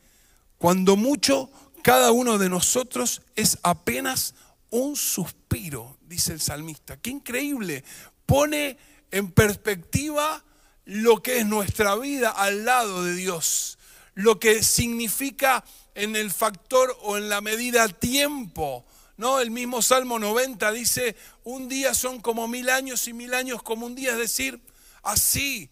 Cuando 0.60 0.96
mucho, 0.96 1.50
cada 1.82 2.12
uno 2.12 2.38
de 2.38 2.50
nosotros 2.50 3.24
es 3.36 3.58
apenas 3.64 4.36
un 4.70 4.96
suspiro, 4.96 5.98
dice 6.08 6.34
el 6.34 6.42
salmista. 6.42 6.98
Qué 6.98 7.10
increíble. 7.10 7.84
Pone 8.26 8.78
en 9.12 9.32
perspectiva 9.32 10.44
lo 10.86 11.24
que 11.24 11.40
es 11.40 11.46
nuestra 11.46 11.96
vida 11.96 12.30
al 12.30 12.66
lado 12.66 13.04
de 13.04 13.16
Dios, 13.16 13.80
lo 14.14 14.40
que 14.40 14.64
significa 14.64 15.64
en 15.96 16.16
el 16.16 16.32
factor 16.32 16.96
o 17.02 17.18
en 17.18 17.30
la 17.30 17.42
medida 17.42 17.88
tiempo 17.88 18.86
¿no? 19.18 19.40
El 19.40 19.52
mismo 19.52 19.82
Salmo 19.82 20.20
90 20.20 20.72
dice, 20.72 21.16
un 21.44 21.70
día 21.70 21.94
son 21.94 22.20
como 22.22 22.48
mil 22.48 22.70
años 22.70 23.08
y 23.08 23.14
mil 23.14 23.34
años 23.34 23.62
como 23.64 23.86
un 23.86 23.96
día, 23.96 24.12
es 24.12 24.18
decir, 24.18 24.62
así 25.02 25.70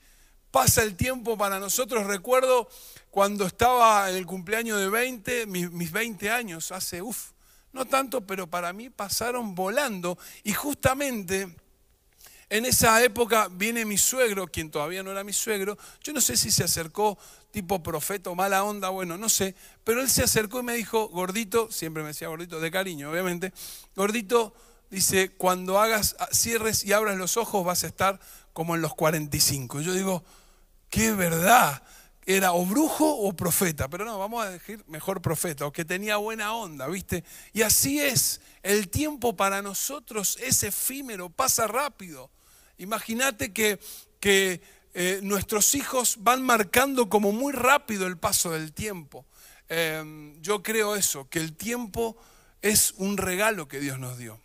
pasa 0.52 0.84
el 0.84 0.96
tiempo 0.96 1.38
para 1.38 1.60
nosotros. 1.60 2.06
Recuerdo 2.06 2.70
cuando 3.10 3.46
estaba 3.46 4.10
en 4.10 4.18
el 4.18 4.26
cumpleaños 4.26 4.80
de 4.80 4.90
20, 4.90 5.46
mis, 5.48 5.92
20 5.92 6.30
años, 6.30 6.72
hace, 6.72 7.02
uff, 7.02 7.32
no 7.74 7.86
tanto, 7.86 8.22
pero 8.22 8.48
para 8.48 8.74
mí 8.74 8.90
pasaron 8.90 9.56
volando. 9.56 10.18
Y 10.44 10.54
justamente 10.54 11.56
en 12.52 12.66
esa 12.66 13.02
época 13.02 13.48
viene 13.50 13.86
mi 13.86 13.98
suegro, 13.98 14.46
quien 14.46 14.70
todavía 14.70 15.04
no 15.04 15.12
era 15.12 15.24
mi 15.24 15.32
suegro, 15.32 15.78
yo 16.04 16.12
no 16.12 16.20
sé 16.20 16.36
si 16.36 16.52
se 16.52 16.66
acercó 16.66 17.18
tipo 17.50 17.82
profeta 17.82 18.30
o 18.30 18.36
mala 18.36 18.66
onda, 18.66 18.90
bueno, 18.90 19.18
no 19.18 19.30
sé, 19.30 19.56
pero 19.86 20.02
él 20.02 20.10
se 20.10 20.22
acercó 20.22 20.60
y 20.60 20.64
me 20.64 20.74
dijo, 20.74 21.08
gordito, 21.08 21.72
siempre 21.72 22.04
me 22.04 22.10
decía 22.10 22.28
gordito, 22.28 22.60
de 22.60 22.70
cariño, 22.70 23.10
obviamente, 23.10 23.54
gordito, 23.96 24.54
dice, 24.90 25.30
cuando 25.30 25.80
hagas, 25.80 26.18
cierres 26.34 26.84
y 26.84 26.92
abras 26.92 27.16
los 27.16 27.38
ojos 27.38 27.64
vas 27.64 27.86
a 27.86 27.88
estar 27.88 28.20
como 28.52 28.76
en 28.76 28.82
los 28.82 28.96
45. 28.96 29.80
Yo 29.80 29.94
digo, 29.94 30.26
qué 30.90 31.14
verdad, 31.14 31.82
era 32.26 32.52
o 32.52 32.66
brujo 32.66 33.16
o 33.16 33.34
profeta, 33.34 33.88
pero 33.88 34.04
no, 34.04 34.20
vamos 34.20 34.46
a 34.46 34.50
decir 34.50 34.84
mejor 34.88 35.22
profeta, 35.22 35.66
o 35.66 35.72
que 35.72 35.86
tenía 35.86 36.18
buena 36.18 36.54
onda, 36.54 36.88
¿viste? 36.88 37.24
Y 37.54 37.62
así 37.62 38.02
es, 38.02 38.42
el 38.62 38.90
tiempo 38.90 39.38
para 39.38 39.62
nosotros 39.62 40.38
es 40.42 40.64
efímero, 40.64 41.30
pasa 41.30 41.66
rápido. 41.66 42.30
Imagínate 42.82 43.54
que, 43.54 43.80
eh, 44.94 45.20
nuestros 45.22 45.76
hijos 45.76 46.18
van 46.20 46.42
marcando 46.42 47.10
como 47.10 47.32
muy 47.32 47.54
rápido 47.54 48.08
el 48.08 48.18
paso 48.18 48.50
del 48.50 48.74
tiempo. 48.74 49.24
Em, 49.70 50.42
yo 50.42 50.64
creo 50.64 50.96
eso, 50.96 51.30
que 51.30 51.38
el 51.38 51.56
tiempo 51.56 52.18
es 52.64 52.96
un 52.98 53.18
regalo 53.18 53.68
que 53.68 53.80
Dios 53.80 54.00
nos 54.00 54.18
dio. 54.18 54.40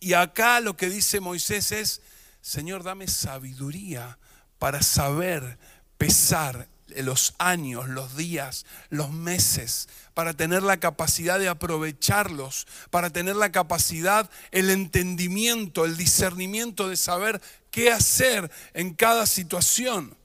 Y 0.00 0.14
acá 0.14 0.60
lo 0.60 0.74
que 0.74 0.88
dice 0.88 1.20
Moisés 1.20 1.70
es, 1.70 2.00
Señor, 2.40 2.82
dame 2.82 3.06
sabiduría 3.08 4.18
para 4.58 4.82
saber 4.82 5.58
pesar 5.98 6.66
los 6.96 7.34
años, 7.38 7.88
los 7.88 8.16
días, 8.16 8.66
los 8.88 9.10
meses, 9.10 9.88
para 10.14 10.34
tener 10.34 10.62
la 10.62 10.78
capacidad 10.78 11.38
de 11.38 11.48
aprovecharlos, 11.48 12.66
para 12.90 13.10
tener 13.10 13.36
la 13.36 13.52
capacidad, 13.52 14.30
el 14.50 14.70
entendimiento, 14.70 15.84
el 15.84 15.96
discernimiento 15.96 16.88
de 16.88 16.96
saber 16.96 17.40
qué 17.70 17.90
hacer 17.90 18.50
en 18.74 18.94
cada 18.94 19.26
situación. 19.26 20.16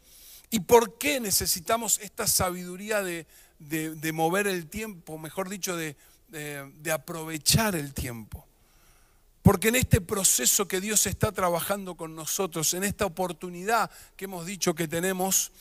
¿Y 0.49 0.62
por 0.62 0.97
qué 0.97 1.19
necesitamos 1.19 1.99
esta 1.99 2.28
sabiduría 2.28 3.04
de, 3.04 3.25
mover 4.13 4.47
el 4.47 4.67
tiempo, 4.67 5.17
mejor 5.17 5.49
dicho, 5.49 5.75
de, 5.75 5.95
de 6.30 6.91
aprovechar 6.91 7.75
el 7.75 7.93
tiempo? 7.93 8.45
Porque 9.45 9.67
en 9.67 9.75
este 9.75 10.01
proceso 10.01 10.67
que 10.67 10.82
Dios 10.82 11.06
está 11.06 11.32
trabajando 11.32 11.93
con 11.93 12.15
nosotros, 12.15 12.73
en 12.73 12.84
esta 12.84 13.06
oportunidad 13.06 13.91
que 14.15 14.25
hemos 14.25 14.47
dicho 14.47 14.73
que 14.73 14.88
tenemos, 14.88 15.51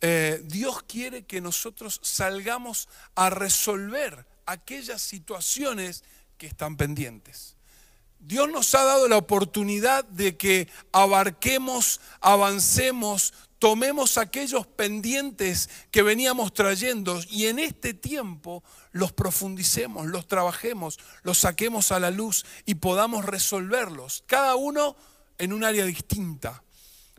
eh, 0.00 0.40
Dios 0.44 0.82
quiere 0.84 1.24
que 1.24 1.40
nosotros 1.40 2.00
salgamos 2.02 2.88
a 3.14 3.30
resolver 3.30 4.26
aquellas 4.46 5.02
situaciones 5.02 6.04
que 6.38 6.46
están 6.46 6.76
pendientes. 6.76 7.56
Dios 8.18 8.50
nos 8.50 8.74
ha 8.74 8.84
dado 8.84 9.08
la 9.08 9.16
oportunidad 9.16 10.04
de 10.04 10.36
que 10.36 10.68
abarquemos, 10.92 12.00
avancemos, 12.20 13.32
tomemos 13.58 14.18
aquellos 14.18 14.66
pendientes 14.66 15.70
que 15.90 16.02
veníamos 16.02 16.52
trayendo 16.52 17.20
y 17.28 17.46
en 17.46 17.58
este 17.58 17.94
tiempo 17.94 18.62
los 18.92 19.12
profundicemos, 19.12 20.06
los 20.06 20.26
trabajemos, 20.26 20.98
los 21.22 21.38
saquemos 21.38 21.92
a 21.92 22.00
la 22.00 22.10
luz 22.10 22.44
y 22.66 22.76
podamos 22.76 23.24
resolverlos, 23.24 24.24
cada 24.26 24.54
uno 24.54 24.96
en 25.38 25.52
un 25.52 25.64
área 25.64 25.84
distinta. 25.84 26.62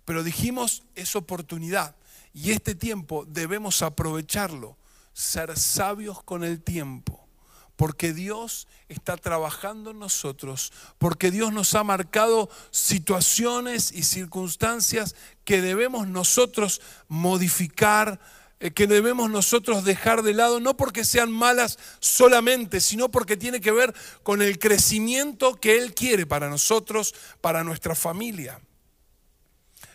Pero 0.06 0.24
dijimos, 0.24 0.84
es 0.96 1.16
oportunidad. 1.16 1.96
Y 2.34 2.52
este 2.52 2.76
tiempo 2.76 3.26
debemos 3.28 3.82
aprovecharlo, 3.82 4.78
ser 5.14 5.58
sabios 5.58 6.24
con 6.24 6.44
el 6.44 6.62
tiempo, 6.62 7.28
porque 7.76 8.14
Dios 8.14 8.68
está 8.88 9.18
trabajando 9.18 9.92
en 9.92 10.00
nosotros, 10.00 10.72
porque 10.98 11.32
Dios 11.32 11.52
nos 11.52 11.76
ha 11.76 11.84
marcado 11.84 12.50
situaciones 12.72 13.92
y 13.92 14.04
circunstancias 14.04 15.16
que 15.44 15.62
debemos 15.62 16.08
nosotros 16.08 16.82
modificar, 17.10 18.20
eh, 18.62 18.72
que 18.72 18.88
debemos 18.88 19.30
nosotros 19.30 19.84
dejar 19.84 20.22
de 20.22 20.34
lado, 20.34 20.60
no 20.60 20.78
porque 20.78 21.04
sean 21.04 21.32
malas 21.32 21.80
solamente, 22.00 22.80
sino 22.80 23.10
porque 23.10 23.36
tiene 23.36 23.60
que 23.60 23.72
ver 23.72 23.94
con 24.24 24.42
el 24.42 24.58
crecimiento 24.58 25.56
que 25.56 25.80
Él 25.80 25.94
quiere 25.94 26.26
para 26.26 26.50
nosotros, 26.50 27.14
para 27.42 27.64
nuestra 27.64 27.96
familia. 27.96 28.62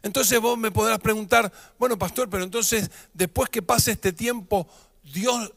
Entonces 0.06 0.38
vos 0.40 0.56
me 0.56 0.70
podrás 0.70 1.00
preguntar, 1.00 1.52
bueno, 1.80 1.98
pastor, 1.98 2.30
pero 2.30 2.44
entonces 2.44 2.92
después 3.12 3.50
que 3.50 3.60
pase 3.60 3.90
este 3.90 4.12
tiempo, 4.12 4.68
Dios 5.02 5.52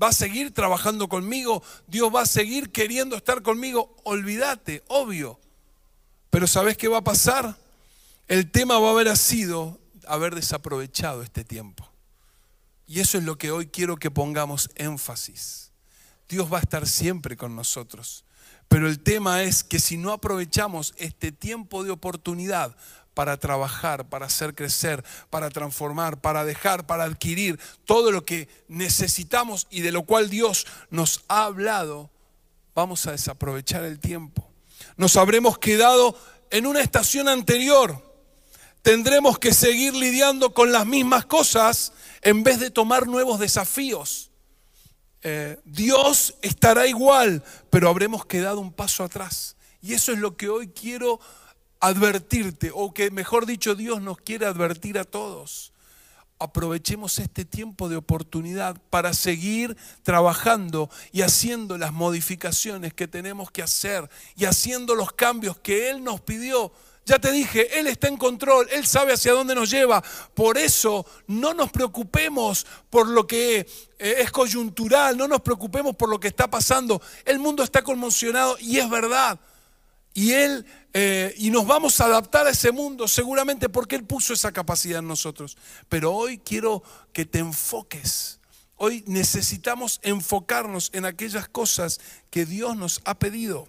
va 0.00 0.08
a 0.08 0.12
seguir 0.12 0.52
trabajando 0.52 1.08
conmigo, 1.08 1.62
Dios 1.86 2.14
va 2.14 2.20
a 2.20 2.26
seguir 2.26 2.70
queriendo 2.70 3.16
estar 3.16 3.42
conmigo. 3.42 3.96
Olvídate, 4.04 4.84
obvio. 4.88 5.40
Pero 6.28 6.46
¿sabes 6.46 6.76
qué 6.76 6.86
va 6.86 6.98
a 6.98 7.04
pasar? 7.04 7.56
El 8.28 8.50
tema 8.50 8.78
va 8.78 8.88
a 8.88 8.92
haber 8.92 9.16
sido 9.16 9.80
haber 10.06 10.34
desaprovechado 10.34 11.22
este 11.22 11.42
tiempo. 11.42 11.90
Y 12.86 13.00
eso 13.00 13.16
es 13.16 13.24
lo 13.24 13.38
que 13.38 13.52
hoy 13.52 13.68
quiero 13.68 13.96
que 13.96 14.10
pongamos 14.10 14.68
énfasis. 14.74 15.72
Dios 16.28 16.52
va 16.52 16.58
a 16.58 16.60
estar 16.60 16.86
siempre 16.86 17.38
con 17.38 17.56
nosotros. 17.56 18.26
Pero 18.68 18.86
el 18.86 19.00
tema 19.00 19.42
es 19.42 19.64
que 19.64 19.78
si 19.78 19.96
no 19.96 20.12
aprovechamos 20.12 20.92
este 20.98 21.32
tiempo 21.32 21.84
de 21.84 21.90
oportunidad 21.90 22.76
para 23.14 23.38
trabajar, 23.38 24.08
para 24.08 24.26
hacer 24.26 24.54
crecer, 24.54 25.04
para 25.30 25.48
transformar, 25.48 26.20
para 26.20 26.44
dejar, 26.44 26.84
para 26.84 27.04
adquirir 27.04 27.58
todo 27.84 28.10
lo 28.10 28.24
que 28.24 28.48
necesitamos 28.68 29.66
y 29.70 29.80
de 29.80 29.92
lo 29.92 30.02
cual 30.02 30.28
Dios 30.28 30.66
nos 30.90 31.24
ha 31.28 31.44
hablado, 31.44 32.10
vamos 32.74 33.06
a 33.06 33.12
desaprovechar 33.12 33.84
el 33.84 34.00
tiempo. 34.00 34.50
Nos 34.96 35.16
habremos 35.16 35.58
quedado 35.58 36.16
en 36.50 36.66
una 36.66 36.80
estación 36.80 37.28
anterior. 37.28 38.02
Tendremos 38.82 39.38
que 39.38 39.54
seguir 39.54 39.94
lidiando 39.94 40.52
con 40.52 40.72
las 40.72 40.84
mismas 40.84 41.24
cosas 41.24 41.92
en 42.20 42.42
vez 42.42 42.60
de 42.60 42.70
tomar 42.70 43.06
nuevos 43.06 43.38
desafíos. 43.38 44.30
Eh, 45.22 45.58
Dios 45.64 46.34
estará 46.42 46.86
igual, 46.86 47.42
pero 47.70 47.88
habremos 47.88 48.26
quedado 48.26 48.60
un 48.60 48.72
paso 48.72 49.04
atrás. 49.04 49.56
Y 49.80 49.94
eso 49.94 50.12
es 50.12 50.18
lo 50.18 50.36
que 50.36 50.48
hoy 50.48 50.68
quiero 50.68 51.18
advertirte, 51.86 52.70
o 52.72 52.94
que 52.94 53.10
mejor 53.10 53.44
dicho 53.44 53.74
Dios 53.74 54.00
nos 54.00 54.16
quiere 54.16 54.46
advertir 54.46 54.98
a 54.98 55.04
todos. 55.04 55.72
Aprovechemos 56.38 57.18
este 57.18 57.44
tiempo 57.44 57.90
de 57.90 57.96
oportunidad 57.96 58.76
para 58.88 59.12
seguir 59.12 59.76
trabajando 60.02 60.88
y 61.12 61.20
haciendo 61.20 61.76
las 61.76 61.92
modificaciones 61.92 62.94
que 62.94 63.06
tenemos 63.06 63.50
que 63.50 63.62
hacer 63.62 64.08
y 64.34 64.46
haciendo 64.46 64.94
los 64.94 65.12
cambios 65.12 65.58
que 65.58 65.90
Él 65.90 66.02
nos 66.02 66.22
pidió. 66.22 66.72
Ya 67.04 67.18
te 67.18 67.30
dije, 67.30 67.78
Él 67.78 67.86
está 67.86 68.08
en 68.08 68.16
control, 68.16 68.66
Él 68.72 68.86
sabe 68.86 69.12
hacia 69.12 69.32
dónde 69.32 69.54
nos 69.54 69.70
lleva. 69.70 70.02
Por 70.32 70.56
eso 70.56 71.04
no 71.26 71.52
nos 71.52 71.70
preocupemos 71.70 72.66
por 72.88 73.08
lo 73.08 73.26
que 73.26 73.58
eh, 73.58 73.66
es 73.98 74.30
coyuntural, 74.32 75.18
no 75.18 75.28
nos 75.28 75.42
preocupemos 75.42 75.94
por 75.96 76.08
lo 76.08 76.18
que 76.18 76.28
está 76.28 76.48
pasando. 76.48 77.02
El 77.26 77.40
mundo 77.40 77.62
está 77.62 77.82
conmocionado 77.82 78.56
y 78.58 78.78
es 78.78 78.88
verdad. 78.88 79.38
Y 80.14 80.32
Él 80.32 80.64
eh, 80.96 81.34
y 81.38 81.50
nos 81.50 81.66
vamos 81.66 82.00
a 82.00 82.04
adaptar 82.04 82.46
a 82.46 82.50
ese 82.50 82.70
mundo 82.70 83.08
seguramente 83.08 83.68
porque 83.68 83.96
Él 83.96 84.04
puso 84.04 84.32
esa 84.32 84.52
capacidad 84.52 85.00
en 85.00 85.08
nosotros. 85.08 85.56
Pero 85.88 86.12
hoy 86.12 86.38
quiero 86.38 86.84
que 87.12 87.26
te 87.26 87.40
enfoques. 87.40 88.38
Hoy 88.76 89.02
necesitamos 89.08 89.98
enfocarnos 90.02 90.90
en 90.92 91.04
aquellas 91.04 91.48
cosas 91.48 92.00
que 92.30 92.46
Dios 92.46 92.76
nos 92.76 93.00
ha 93.04 93.18
pedido. 93.18 93.68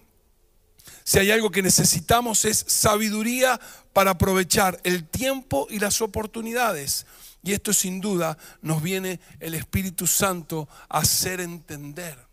Si 1.02 1.18
hay 1.18 1.32
algo 1.32 1.50
que 1.50 1.62
necesitamos 1.62 2.44
es 2.44 2.64
sabiduría 2.68 3.60
para 3.92 4.12
aprovechar 4.12 4.80
el 4.84 5.08
tiempo 5.08 5.66
y 5.68 5.80
las 5.80 6.00
oportunidades. 6.00 7.06
Y 7.42 7.52
esto 7.52 7.72
sin 7.72 8.00
duda 8.00 8.38
nos 8.62 8.82
viene 8.82 9.20
el 9.40 9.54
Espíritu 9.54 10.06
Santo 10.06 10.68
a 10.88 10.98
hacer 10.98 11.40
entender. 11.40 12.25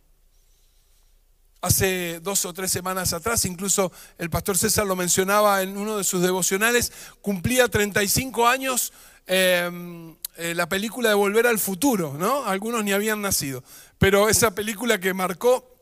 Hace 1.64 2.20
dos 2.20 2.44
o 2.44 2.54
tres 2.54 2.72
semanas 2.72 3.14
atrás, 3.14 3.46
incluso 3.46 3.90
el 4.18 4.30
pastor 4.30 4.58
César 4.58 4.86
lo 4.86 4.98
mencionaba 4.98 5.62
en 5.62 5.78
uno 5.78 5.96
de 5.96 6.04
sus 6.04 6.22
devocionales, 6.22 6.92
cumplía 7.22 7.70
35 7.70 8.50
años 8.50 8.92
em, 9.28 10.14
eh, 10.36 10.54
la 10.56 10.68
película 10.68 11.08
de 11.08 11.16
Volver 11.16 11.48
al 11.48 11.60
Futuro, 11.60 12.18
¿no? 12.20 12.44
Algunos 12.44 12.84
ni 12.84 12.92
habían 12.92 13.22
nacido, 13.22 13.64
pero 13.98 14.28
esa 14.28 14.54
película 14.54 15.00
que 15.00 15.14
marcó 15.14 15.74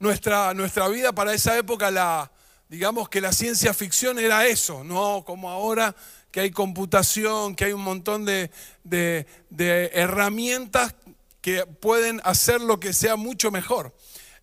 nuestra, 0.00 0.52
nuestra 0.54 0.88
vida 0.88 1.12
para 1.12 1.34
esa 1.34 1.56
época, 1.56 1.92
la, 1.92 2.32
digamos 2.68 3.08
que 3.08 3.20
la 3.20 3.32
ciencia 3.32 3.72
ficción 3.74 4.18
era 4.18 4.44
eso, 4.46 4.82
no 4.82 5.22
como 5.24 5.50
ahora 5.50 5.94
que 6.32 6.40
hay 6.40 6.50
computación, 6.50 7.54
que 7.54 7.66
hay 7.66 7.72
un 7.72 7.84
montón 7.84 8.24
de, 8.24 8.50
de 8.82 9.90
herramientas 9.94 10.96
que 11.40 11.64
pueden 11.64 12.20
hacer 12.24 12.60
lo 12.60 12.80
que 12.80 12.92
sea 12.92 13.14
mucho 13.14 13.52
mejor. 13.52 13.94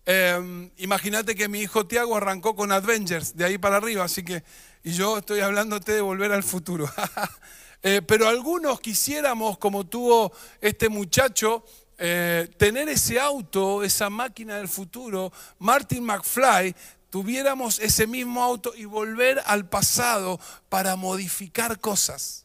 Em, 0.06 0.70
imagínate 0.76 1.34
que 1.34 1.48
mi 1.48 1.60
hijo 1.60 1.86
Tiago 1.86 2.16
arrancó 2.16 2.54
con 2.54 2.72
Avengers, 2.72 3.36
de 3.36 3.44
ahí 3.44 3.58
para 3.58 3.76
arriba, 3.76 4.04
así 4.04 4.22
que, 4.22 4.44
y 4.82 4.92
yo 4.92 5.18
estoy 5.18 5.40
hablándote 5.40 5.92
de 5.92 6.00
volver 6.00 6.32
al 6.32 6.42
futuro. 6.42 6.90
Eh, 7.86 8.00
pero 8.00 8.26
algunos 8.26 8.80
quisiéramos, 8.80 9.58
como 9.58 9.84
tuvo 9.84 10.32
este 10.62 10.88
muchacho, 10.88 11.66
eh, 11.98 12.48
tener 12.56 12.88
ese 12.88 13.20
auto, 13.20 13.84
esa 13.84 14.08
máquina 14.08 14.56
del 14.56 14.68
futuro, 14.68 15.30
Martin 15.58 16.02
McFly, 16.02 16.74
tuviéramos 17.10 17.78
ese 17.80 18.06
mismo 18.06 18.42
auto 18.42 18.72
y 18.74 18.86
volver 18.86 19.42
al 19.44 19.68
pasado 19.68 20.40
para 20.70 20.96
modificar 20.96 21.78
cosas. 21.78 22.43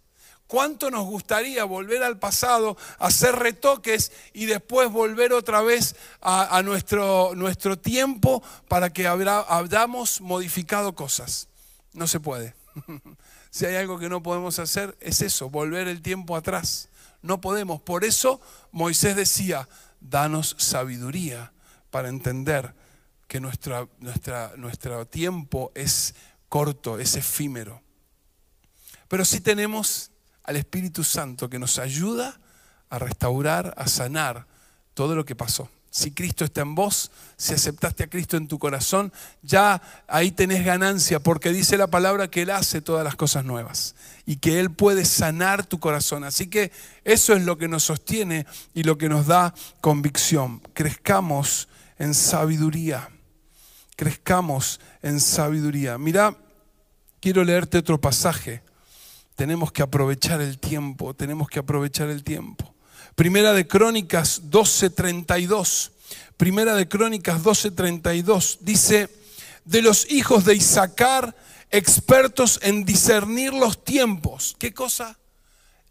¿Cuánto 0.49 0.89
nos 0.89 1.05
gustaría 1.05 1.63
volver 1.63 2.01
al 2.01 2.17
pasado, 2.17 2.75
hacer 2.97 3.35
retoques 3.35 4.11
y 4.33 4.47
después 4.47 4.91
volver 4.91 5.31
otra 5.31 5.61
vez 5.61 5.95
a, 6.21 6.63
nuestro, 6.63 7.35
nuestro, 7.35 7.77
tiempo 7.77 8.41
para 8.67 8.91
que 8.91 9.07
hayamos 9.07 10.21
modificado 10.21 10.95
cosas? 10.95 11.49
No 11.93 12.07
se 12.07 12.19
puede. 12.19 12.55
si 13.51 13.67
hay 13.67 13.75
algo 13.75 13.99
que 13.99 14.09
no 14.09 14.23
podemos 14.23 14.57
hacer, 14.57 14.97
es 15.01 15.21
eso, 15.21 15.51
volver 15.51 15.87
el 15.87 16.01
tiempo 16.01 16.35
atrás. 16.35 16.89
No 17.21 17.41
podemos. 17.41 17.79
Por 17.79 18.03
eso 18.03 18.41
Moisés 18.71 19.15
decía, 19.15 19.69
danos 20.01 20.55
sabiduría 20.57 21.53
para 21.91 22.09
entender 22.09 22.73
que 23.27 23.39
nuestro 23.39 25.05
tiempo 25.11 25.71
es 25.75 26.15
corto, 26.49 26.97
es 26.97 27.15
efímero. 27.15 27.83
Pero 29.07 29.25
sí 29.25 29.41
tenemos 29.41 30.08
al 30.49 30.55
Espíritu 30.55 31.03
Santo 31.03 31.47
que 31.47 31.59
nos 31.59 31.77
ayuda 31.77 32.39
a 32.89 32.97
restaurar, 32.97 33.71
a 33.77 33.87
sanar 33.87 34.47
todo 34.95 35.13
lo 35.13 35.23
que 35.23 35.35
pasó. 35.35 35.69
Si 35.91 36.09
Cristo 36.09 36.43
está 36.43 36.61
en 36.61 36.73
vos, 36.73 37.11
si 37.37 37.53
aceptaste 37.53 38.05
a 38.05 38.09
Cristo 38.09 38.35
en 38.35 38.47
tu 38.47 38.57
corazón, 38.57 39.13
ya 39.43 39.79
ahí 40.07 40.31
tenés 40.31 40.65
ganancia, 40.65 41.19
porque 41.19 41.51
dice 41.51 41.77
la 41.77 41.85
palabra 41.85 42.31
que 42.31 42.41
Él 42.41 42.49
hace 42.49 42.81
todas 42.81 43.03
las 43.03 43.15
cosas 43.15 43.45
nuevas 43.45 43.93
y 44.25 44.37
que 44.37 44.59
Él 44.59 44.71
puede 44.71 45.05
sanar 45.05 45.67
tu 45.67 45.79
corazón. 45.79 46.23
Así 46.23 46.47
que 46.47 46.71
eso 47.03 47.35
es 47.35 47.43
lo 47.43 47.59
que 47.59 47.67
nos 47.67 47.83
sostiene 47.83 48.47
y 48.73 48.81
lo 48.81 48.97
que 48.97 49.07
nos 49.07 49.27
da 49.27 49.53
convicción. 49.81 50.63
Crezcamos 50.73 51.67
en 51.99 52.15
sabiduría. 52.15 53.07
Crezcamos 53.95 54.79
en 55.03 55.19
sabiduría. 55.19 55.99
Mira, 55.99 56.35
quiero 57.19 57.43
leerte 57.43 57.77
otro 57.77 58.01
pasaje 58.01 58.63
tenemos 59.39 59.71
que 59.71 59.81
aprovechar 59.81 60.41
el 60.41 60.59
tiempo, 60.59 61.13
tenemos 61.13 61.47
que 61.47 61.59
aprovechar 61.59 62.09
el 62.09 62.25
tiempo. 62.25 62.75
Primera 63.15 63.53
de 63.53 63.65
Crónicas 63.65 64.41
12:32. 64.51 65.91
Primera 66.35 66.75
de 66.75 66.89
Crónicas 66.89 67.41
12:32 67.41 68.57
dice, 68.59 69.07
de 69.63 69.81
los 69.81 70.11
hijos 70.11 70.43
de 70.43 70.55
Isaacar, 70.55 71.37
expertos 71.71 72.59
en 72.63 72.83
discernir 72.83 73.53
los 73.53 73.81
tiempos. 73.81 74.57
¿Qué 74.59 74.73
cosa? 74.73 75.17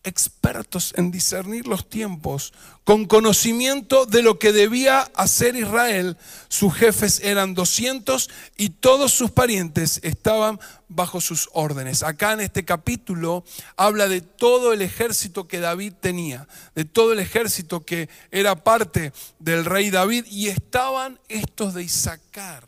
Expertos 0.05 0.95
en 0.97 1.11
discernir 1.11 1.67
los 1.67 1.89
tiempos, 1.89 2.53
con 2.85 3.05
conocimiento 3.05 4.07
de 4.07 4.23
lo 4.23 4.39
que 4.39 4.53
debía 4.53 5.01
hacer 5.15 5.57
Israel. 5.57 6.17
Sus 6.49 6.75
jefes 6.75 7.21
eran 7.23 7.55
200 7.55 8.31
y 8.57 8.71
todos 8.71 9.13
sus 9.13 9.31
parientes 9.31 10.01
estaban 10.03 10.59
bajo 10.89 11.21
sus 11.21 11.51
órdenes. 11.53 12.03
Acá 12.03 12.33
en 12.33 12.41
este 12.41 12.65
capítulo 12.65 13.45
habla 13.77 14.09
de 14.09 14.21
todo 14.21 14.73
el 14.73 14.83
ejército 14.83 15.47
que 15.47 15.61
David 15.61 15.95
tenía, 16.01 16.49
de 16.75 16.85
todo 16.85 17.13
el 17.13 17.19
ejército 17.19 17.85
que 17.85 18.09
era 18.31 18.65
parte 18.65 19.13
del 19.39 19.65
rey 19.65 19.91
David 19.91 20.25
y 20.27 20.49
estaban 20.49 21.21
estos 21.29 21.75
de 21.75 21.83
Isaacar, 21.83 22.67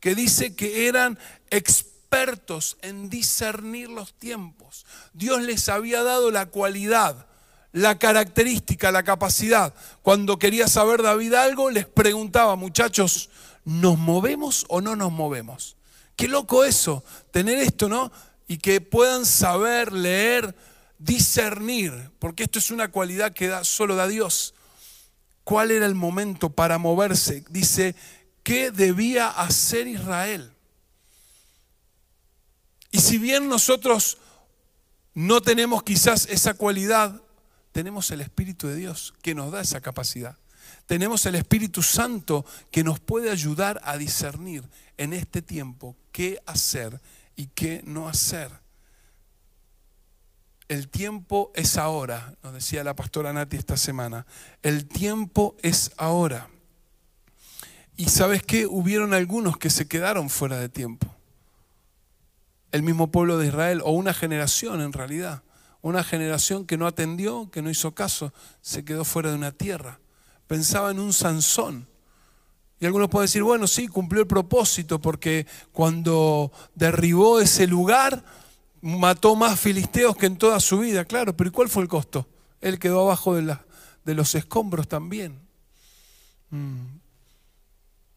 que 0.00 0.14
dice 0.14 0.54
que 0.54 0.86
eran 0.86 1.18
expertos 1.50 1.97
expertos 2.08 2.78
en 2.80 3.10
discernir 3.10 3.90
los 3.90 4.14
tiempos. 4.14 4.86
Dios 5.12 5.42
les 5.42 5.68
había 5.68 6.02
dado 6.02 6.30
la 6.30 6.46
cualidad, 6.46 7.26
la 7.72 7.98
característica, 7.98 8.90
la 8.90 9.02
capacidad. 9.02 9.74
Cuando 10.00 10.38
quería 10.38 10.68
saber 10.68 11.02
David 11.02 11.34
algo, 11.34 11.70
les 11.70 11.86
preguntaba, 11.86 12.56
muchachos, 12.56 13.28
¿nos 13.64 13.98
movemos 13.98 14.64
o 14.68 14.80
no 14.80 14.96
nos 14.96 15.12
movemos? 15.12 15.76
Qué 16.16 16.28
loco 16.28 16.64
eso, 16.64 17.04
tener 17.30 17.58
esto, 17.58 17.90
¿no? 17.90 18.10
Y 18.46 18.56
que 18.56 18.80
puedan 18.80 19.26
saber, 19.26 19.92
leer, 19.92 20.56
discernir, 20.98 22.10
porque 22.18 22.44
esto 22.44 22.58
es 22.58 22.70
una 22.70 22.90
cualidad 22.90 23.34
que 23.34 23.48
da, 23.48 23.64
solo 23.64 23.96
da 23.96 24.08
Dios. 24.08 24.54
¿Cuál 25.44 25.70
era 25.72 25.84
el 25.84 25.94
momento 25.94 26.48
para 26.48 26.78
moverse? 26.78 27.44
Dice, 27.50 27.94
¿qué 28.42 28.70
debía 28.70 29.28
hacer 29.28 29.86
Israel? 29.86 30.54
Y 32.90 33.00
si 33.00 33.18
bien 33.18 33.48
nosotros 33.48 34.18
no 35.14 35.40
tenemos 35.40 35.82
quizás 35.82 36.26
esa 36.30 36.54
cualidad, 36.54 37.20
tenemos 37.72 38.10
el 38.10 38.20
Espíritu 38.20 38.68
de 38.68 38.76
Dios 38.76 39.14
que 39.22 39.34
nos 39.34 39.52
da 39.52 39.60
esa 39.60 39.80
capacidad. 39.80 40.36
Tenemos 40.86 41.26
el 41.26 41.34
Espíritu 41.34 41.82
Santo 41.82 42.46
que 42.70 42.82
nos 42.82 42.98
puede 42.98 43.30
ayudar 43.30 43.80
a 43.84 43.98
discernir 43.98 44.64
en 44.96 45.12
este 45.12 45.42
tiempo 45.42 45.96
qué 46.12 46.40
hacer 46.46 47.00
y 47.36 47.46
qué 47.48 47.82
no 47.84 48.08
hacer. 48.08 48.50
El 50.68 50.88
tiempo 50.88 51.50
es 51.54 51.76
ahora, 51.76 52.34
nos 52.42 52.52
decía 52.52 52.84
la 52.84 52.94
pastora 52.94 53.32
Nati 53.32 53.56
esta 53.56 53.76
semana. 53.76 54.26
El 54.62 54.86
tiempo 54.86 55.56
es 55.62 55.92
ahora. 55.96 56.48
Y 57.96 58.08
sabes 58.08 58.42
qué, 58.42 58.66
hubieron 58.66 59.14
algunos 59.14 59.58
que 59.58 59.70
se 59.70 59.88
quedaron 59.88 60.30
fuera 60.30 60.58
de 60.58 60.68
tiempo 60.68 61.17
el 62.72 62.82
mismo 62.82 63.10
pueblo 63.10 63.38
de 63.38 63.48
Israel, 63.48 63.80
o 63.84 63.92
una 63.92 64.12
generación 64.14 64.80
en 64.80 64.92
realidad, 64.92 65.42
una 65.80 66.04
generación 66.04 66.66
que 66.66 66.76
no 66.76 66.86
atendió, 66.86 67.50
que 67.50 67.62
no 67.62 67.70
hizo 67.70 67.94
caso, 67.94 68.32
se 68.60 68.84
quedó 68.84 69.04
fuera 69.04 69.30
de 69.30 69.36
una 69.36 69.52
tierra. 69.52 70.00
Pensaba 70.46 70.90
en 70.90 70.98
un 70.98 71.12
Sansón. 71.12 71.86
Y 72.80 72.86
algunos 72.86 73.08
pueden 73.08 73.24
decir, 73.24 73.42
bueno, 73.42 73.66
sí, 73.66 73.88
cumplió 73.88 74.22
el 74.22 74.28
propósito, 74.28 75.00
porque 75.00 75.46
cuando 75.72 76.52
derribó 76.74 77.40
ese 77.40 77.66
lugar, 77.66 78.24
mató 78.80 79.34
más 79.34 79.58
filisteos 79.58 80.16
que 80.16 80.26
en 80.26 80.36
toda 80.36 80.60
su 80.60 80.78
vida, 80.78 81.04
claro, 81.04 81.36
pero 81.36 81.48
¿y 81.48 81.52
cuál 81.52 81.68
fue 81.68 81.82
el 81.82 81.88
costo? 81.88 82.28
Él 82.60 82.78
quedó 82.78 83.00
abajo 83.02 83.34
de, 83.34 83.56
de 84.04 84.14
los 84.14 84.34
escombros 84.34 84.86
también. 84.86 85.40
Mm. 86.50 86.98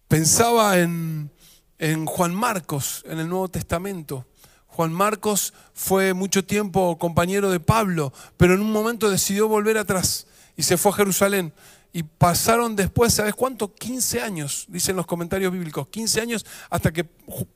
Pensaba 0.07 0.77
en, 0.79 1.31
en 1.79 2.05
Juan 2.05 2.35
Marcos, 2.35 3.03
en 3.07 3.19
el 3.19 3.29
Nuevo 3.29 3.47
Testamento 3.49 4.27
Juan 4.71 4.93
Marcos 4.93 5.53
fue 5.73 6.13
mucho 6.13 6.45
tiempo 6.45 6.97
compañero 6.97 7.51
de 7.51 7.59
Pablo, 7.59 8.13
pero 8.37 8.53
en 8.53 8.61
un 8.61 8.71
momento 8.71 9.09
decidió 9.09 9.47
volver 9.47 9.77
atrás 9.77 10.27
y 10.55 10.63
se 10.63 10.77
fue 10.77 10.91
a 10.91 10.95
Jerusalén. 10.95 11.53
Y 11.93 12.03
pasaron 12.03 12.77
después, 12.77 13.13
¿sabes 13.13 13.35
cuánto? 13.35 13.75
15 13.75 14.21
años, 14.21 14.65
dicen 14.69 14.95
los 14.95 15.05
comentarios 15.05 15.51
bíblicos, 15.51 15.89
15 15.89 16.21
años 16.21 16.45
hasta 16.69 16.93
que 16.93 17.05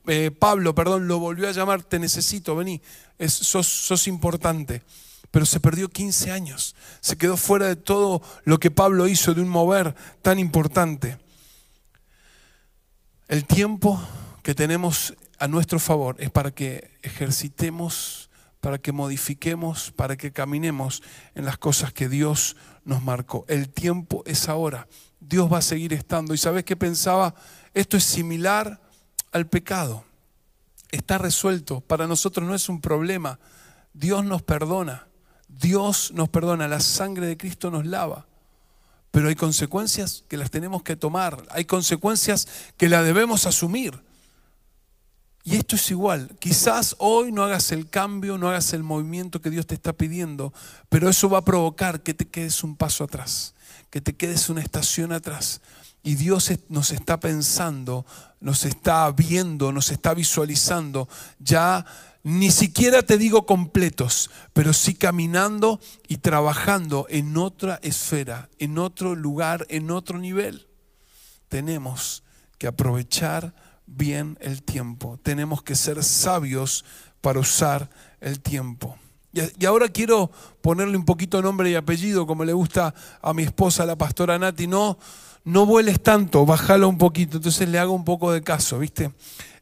eh, 0.08 0.30
Pablo, 0.38 0.76
perdón, 0.76 1.08
lo 1.08 1.20
volvió 1.20 1.48
a 1.48 1.54
llamar, 1.54 1.84
te 1.84 2.00
necesito, 2.00 2.54
vení, 2.54 2.82
sos, 3.28 3.66
sos 3.66 4.08
importante. 4.08 4.82
Pero 5.32 5.46
se 5.46 5.62
perdió 5.62 5.90
15 5.90 6.32
años, 6.32 6.76
se 7.00 7.18
quedó 7.18 7.38
fuera 7.38 7.68
de 7.68 7.78
todo 7.78 8.22
lo 8.44 8.60
que 8.60 8.72
Pablo 8.72 9.08
hizo 9.08 9.34
de 9.34 9.42
un 9.42 9.50
mover 9.50 9.96
tan 10.22 10.38
importante. 10.38 11.18
El 13.30 13.46
tiempo 13.46 14.02
que 14.44 14.54
tenemos 14.54 15.16
a 15.46 15.48
nuestro 15.48 15.78
favor 15.80 16.16
es 16.18 16.32
para 16.32 16.50
que 16.50 16.90
ejercitemos, 17.04 18.32
para 18.62 18.80
que 18.80 18.92
modifiquemos, 18.92 19.92
para 19.92 20.18
que 20.18 20.34
caminemos 20.34 21.04
en 21.36 21.46
las 21.46 21.60
cosas 21.60 21.94
que 21.94 22.10
Dios 22.10 22.58
nos 22.84 23.04
marcó. 23.04 23.46
El 23.48 23.70
tiempo 23.70 24.24
es 24.26 24.50
ahora. 24.50 24.88
Dios 25.20 25.52
va 25.54 25.60
a 25.60 25.62
seguir 25.62 25.94
estando. 25.94 26.34
¿Y 26.34 26.40
sabes 26.40 26.64
qué 26.64 26.76
pensaba? 26.76 27.36
Esto 27.76 27.96
es 27.96 28.04
similar 28.04 28.82
al 29.32 29.46
pecado. 29.46 30.04
Está 30.90 31.20
resuelto. 31.20 31.80
Para 31.80 32.08
nosotros 32.08 32.48
no 32.48 32.56
es 32.56 32.68
un 32.68 32.82
problema. 32.82 33.40
Dios 33.94 34.26
nos 34.26 34.42
perdona. 34.42 35.08
Dios 35.48 36.12
nos 36.16 36.28
perdona. 36.30 36.68
La 36.68 36.80
sangre 36.80 37.28
de 37.28 37.38
Cristo 37.38 37.70
nos 37.70 37.86
lava. 37.86 38.26
Pero 39.12 39.30
hay 39.30 39.36
consecuencias 39.36 40.24
que 40.28 40.38
las 40.38 40.50
tenemos 40.50 40.82
que 40.82 40.96
tomar. 40.96 41.46
Hay 41.52 41.66
consecuencias 41.66 42.48
que 42.78 42.90
las 42.90 43.06
debemos 43.06 43.46
asumir. 43.46 44.02
Y 45.48 45.58
esto 45.58 45.76
es 45.76 45.92
igual. 45.92 46.36
Quizás 46.40 46.96
hoy 46.98 47.32
no 47.32 47.44
hagas 47.44 47.72
el 47.72 47.88
cambio, 47.88 48.40
no 48.40 48.50
hagas 48.50 48.74
el 48.74 48.82
movimiento 48.82 49.42
que 49.42 49.52
Dios 49.52 49.68
te 49.68 49.76
está 49.76 49.94
pidiendo, 49.94 50.52
pero 50.90 51.08
eso 51.08 51.30
va 51.30 51.38
a 51.38 51.46
provocar 51.46 52.02
que 52.02 52.16
te 52.16 52.28
quedes 52.28 52.64
un 52.64 52.76
paso 52.76 53.04
atrás, 53.04 53.54
que 53.92 54.02
te 54.02 54.16
quedes 54.16 54.50
una 54.50 54.62
estación 54.62 55.12
atrás. 55.12 55.62
Y 56.02 56.16
Dios 56.16 56.52
nos 56.70 56.90
está 56.90 57.20
pensando, 57.20 58.08
nos 58.40 58.66
está 58.66 59.12
viendo, 59.12 59.72
nos 59.72 59.92
está 59.92 60.16
visualizando, 60.16 61.08
ya 61.38 61.86
ni 62.24 62.50
siquiera 62.50 63.04
te 63.04 63.20
digo 63.20 63.46
completos, 63.46 64.32
pero 64.52 64.74
sí 64.74 64.96
caminando 64.96 65.80
y 66.08 66.18
trabajando 66.18 67.06
en 67.08 67.38
otra 67.38 67.80
esfera, 67.84 68.50
en 68.58 68.80
otro 68.80 69.14
lugar, 69.14 69.68
en 69.70 69.92
otro 69.92 70.18
nivel. 70.18 70.68
Tenemos 71.50 72.24
que 72.58 72.66
aprovechar 72.66 73.54
bien 73.86 74.38
el 74.42 74.64
tiempo. 74.64 75.20
Tenemos 75.22 75.64
que 75.64 75.76
ser 75.76 76.04
sabios 76.04 76.86
para 77.22 77.40
usar 77.40 77.90
el 78.22 78.40
tiempo. 78.40 78.98
Y 79.60 79.66
ahora 79.66 79.90
quiero 79.90 80.32
ponerle 80.62 80.96
un 80.96 81.04
poquito 81.04 81.42
nombre 81.42 81.70
y 81.70 81.76
apellido, 81.76 82.26
como 82.26 82.46
le 82.46 82.54
gusta 82.54 82.94
a 83.22 83.34
mi 83.34 83.44
esposa, 83.44 83.86
la 83.86 83.98
pastora 83.98 84.40
Nati. 84.40 84.66
No, 84.66 84.98
no 85.44 85.66
vueles 85.66 86.02
tanto, 86.02 86.46
bájalo 86.46 86.88
un 86.88 86.98
poquito. 86.98 87.38
Entonces 87.38 87.68
le 87.68 87.78
hago 87.78 87.94
un 87.94 88.06
poco 88.06 88.32
de 88.32 88.42
caso, 88.42 88.80
¿viste? 88.80 89.12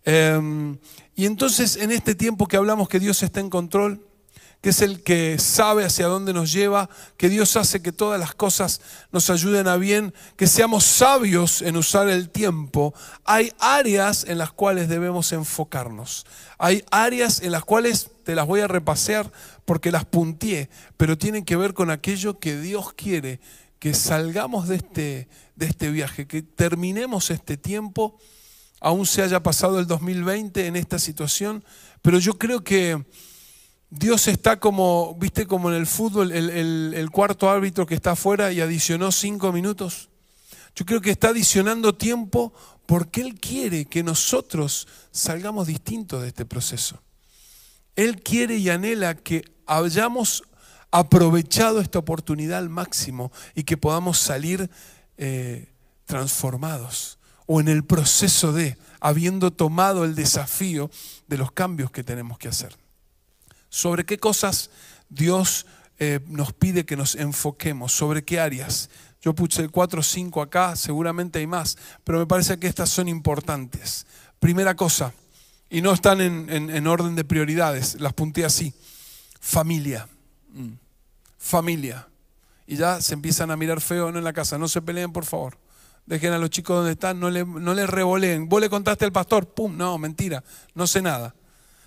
Em, 0.05 0.77
y 1.15 1.25
entonces 1.25 1.77
en 1.77 1.91
este 1.91 2.13
tiempo 2.13 2.47
que 2.47 2.57
hablamos 2.57 2.87
que 2.87 2.99
Dios 2.99 3.23
está 3.23 3.39
en 3.39 3.49
control, 3.49 4.05
que 4.63 4.69
es 4.69 4.81
el 4.81 5.03
que 5.03 5.39
sabe 5.39 5.83
hacia 5.83 6.07
dónde 6.07 6.31
nos 6.31 6.53
lleva, 6.53 6.89
que 7.17 7.27
Dios 7.27 7.57
hace 7.57 7.81
que 7.81 7.91
todas 7.91 8.17
las 8.17 8.33
cosas 8.33 8.79
nos 9.11 9.29
ayuden 9.29 9.67
a 9.67 9.75
bien, 9.75 10.13
que 10.37 10.47
seamos 10.47 10.85
sabios 10.85 11.61
en 11.61 11.75
usar 11.75 12.07
el 12.07 12.29
tiempo, 12.29 12.93
hay 13.25 13.51
áreas 13.59 14.23
en 14.25 14.37
las 14.37 14.53
cuales 14.53 14.87
debemos 14.87 15.33
enfocarnos. 15.33 16.25
Hay 16.57 16.85
áreas 16.91 17.41
en 17.41 17.51
las 17.51 17.65
cuales 17.65 18.11
te 18.23 18.35
las 18.35 18.47
voy 18.47 18.61
a 18.61 18.69
repasear 18.69 19.29
porque 19.65 19.91
las 19.91 20.05
punteé, 20.05 20.69
pero 20.95 21.17
tienen 21.17 21.43
que 21.43 21.57
ver 21.57 21.73
con 21.73 21.91
aquello 21.91 22.39
que 22.39 22.57
Dios 22.57 22.93
quiere, 22.93 23.41
que 23.79 23.93
salgamos 23.93 24.69
de 24.69 24.77
este, 24.77 25.27
de 25.57 25.65
este 25.65 25.91
viaje, 25.91 26.25
que 26.25 26.41
terminemos 26.41 27.31
este 27.31 27.57
tiempo, 27.57 28.17
aún 28.79 29.05
se 29.07 29.23
haya 29.23 29.43
pasado 29.43 29.77
el 29.77 29.87
2020 29.87 30.67
en 30.67 30.77
esta 30.77 30.99
situación, 30.99 31.65
pero 32.01 32.17
yo 32.17 32.37
creo 32.37 32.63
que 32.63 33.03
Dios 33.95 34.27
está 34.27 34.59
como, 34.59 35.13
viste, 35.19 35.45
como 35.45 35.69
en 35.69 35.75
el 35.75 35.85
fútbol, 35.85 36.31
el, 36.31 37.09
cuarto 37.11 37.47
árbitro 37.47 37.85
que 37.85 37.93
está 37.93 38.13
afuera 38.13 38.51
y 38.51 38.59
adicionó 38.59 39.11
cinco 39.11 39.51
minutos. 39.51 40.09
Yo 40.75 40.83
creo 40.83 40.99
que 40.99 41.11
está 41.11 41.27
adicionando 41.27 41.93
tiempo 41.93 42.53
porque 42.87 43.21
Él 43.21 43.39
quiere 43.39 43.85
que 43.85 44.01
nosotros 44.01 44.87
salgamos 45.11 45.67
distintos 45.67 46.23
de 46.23 46.29
este 46.29 46.43
proceso. 46.43 47.03
Él 47.95 48.23
quiere 48.23 48.57
y 48.57 48.71
anhela 48.71 49.13
que 49.13 49.45
hayamos 49.67 50.41
aprovechado 50.89 51.79
esta 51.79 51.99
oportunidad 51.99 52.57
al 52.57 52.69
máximo 52.69 53.31
y 53.53 53.61
que 53.61 53.77
podamos 53.77 54.17
salir 54.17 54.71
eh, 55.17 55.71
transformados 56.05 57.19
o 57.45 57.61
en 57.61 57.67
el 57.67 57.83
proceso 57.83 58.53
de, 58.53 58.75
habiendo 58.99 59.51
tomado 59.51 60.03
el 60.03 60.15
desafío 60.15 60.89
de 61.27 61.37
los 61.37 61.51
cambios 61.51 61.91
que 61.91 62.03
tenemos 62.03 62.39
que 62.39 62.47
hacer 62.47 62.82
sobre 63.73 64.05
qué 64.05 64.19
cosas 64.19 64.69
Dios 65.09 65.65
eh, 65.97 66.19
nos 66.27 66.53
pide 66.53 66.85
que 66.85 66.95
nos 66.95 67.15
enfoquemos, 67.15 67.91
sobre 67.91 68.23
qué 68.23 68.39
áreas. 68.39 68.91
Yo 69.19 69.33
puse 69.33 69.67
cuatro 69.67 70.01
o 70.01 70.03
cinco 70.03 70.43
acá, 70.43 70.75
seguramente 70.75 71.39
hay 71.39 71.47
más, 71.47 71.75
pero 72.03 72.19
me 72.19 72.27
parece 72.27 72.59
que 72.59 72.67
estas 72.67 72.91
son 72.91 73.07
importantes. 73.07 74.05
Primera 74.39 74.75
cosa, 74.75 75.11
y 75.71 75.81
no 75.81 75.91
están 75.91 76.21
en, 76.21 76.87
orden 76.87 77.15
de 77.15 77.23
prioridades, 77.23 77.99
las 77.99 78.13
punté 78.13 78.45
así, 78.45 78.75
familia. 79.39 80.07
Mm. 80.49 80.73
Familia. 81.39 82.07
Y 82.67 82.75
ya 82.75 83.01
se 83.01 83.15
empiezan 83.15 83.49
a 83.49 83.57
mirar 83.57 83.81
feo 83.81 84.07
en 84.09 84.23
la 84.23 84.33
casa, 84.33 84.59
no 84.59 84.67
se 84.67 84.83
peleen 84.83 85.11
por 85.11 85.25
favor. 85.25 85.57
Dejen 86.05 86.31
a 86.31 86.37
los 86.37 86.51
chicos 86.51 86.77
donde 86.77 86.91
están, 86.91 87.19
no 87.19 87.31
le, 87.31 87.43
no 87.43 87.73
le 87.73 87.87
revoleen. 87.87 88.47
Vos 88.47 88.61
le 88.61 88.69
contaste 88.69 89.05
al 89.05 89.11
pastor, 89.11 89.51
pum, 89.51 89.75
no, 89.75 89.97
mentira, 89.97 90.43
no 90.75 90.85
sé 90.85 91.01
nada. 91.01 91.33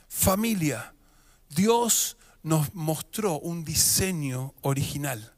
Familia. 0.09 0.93
Dios 1.49 2.17
nos 2.43 2.75
mostró 2.75 3.39
un 3.41 3.65
diseño 3.65 4.55
original. 4.63 5.33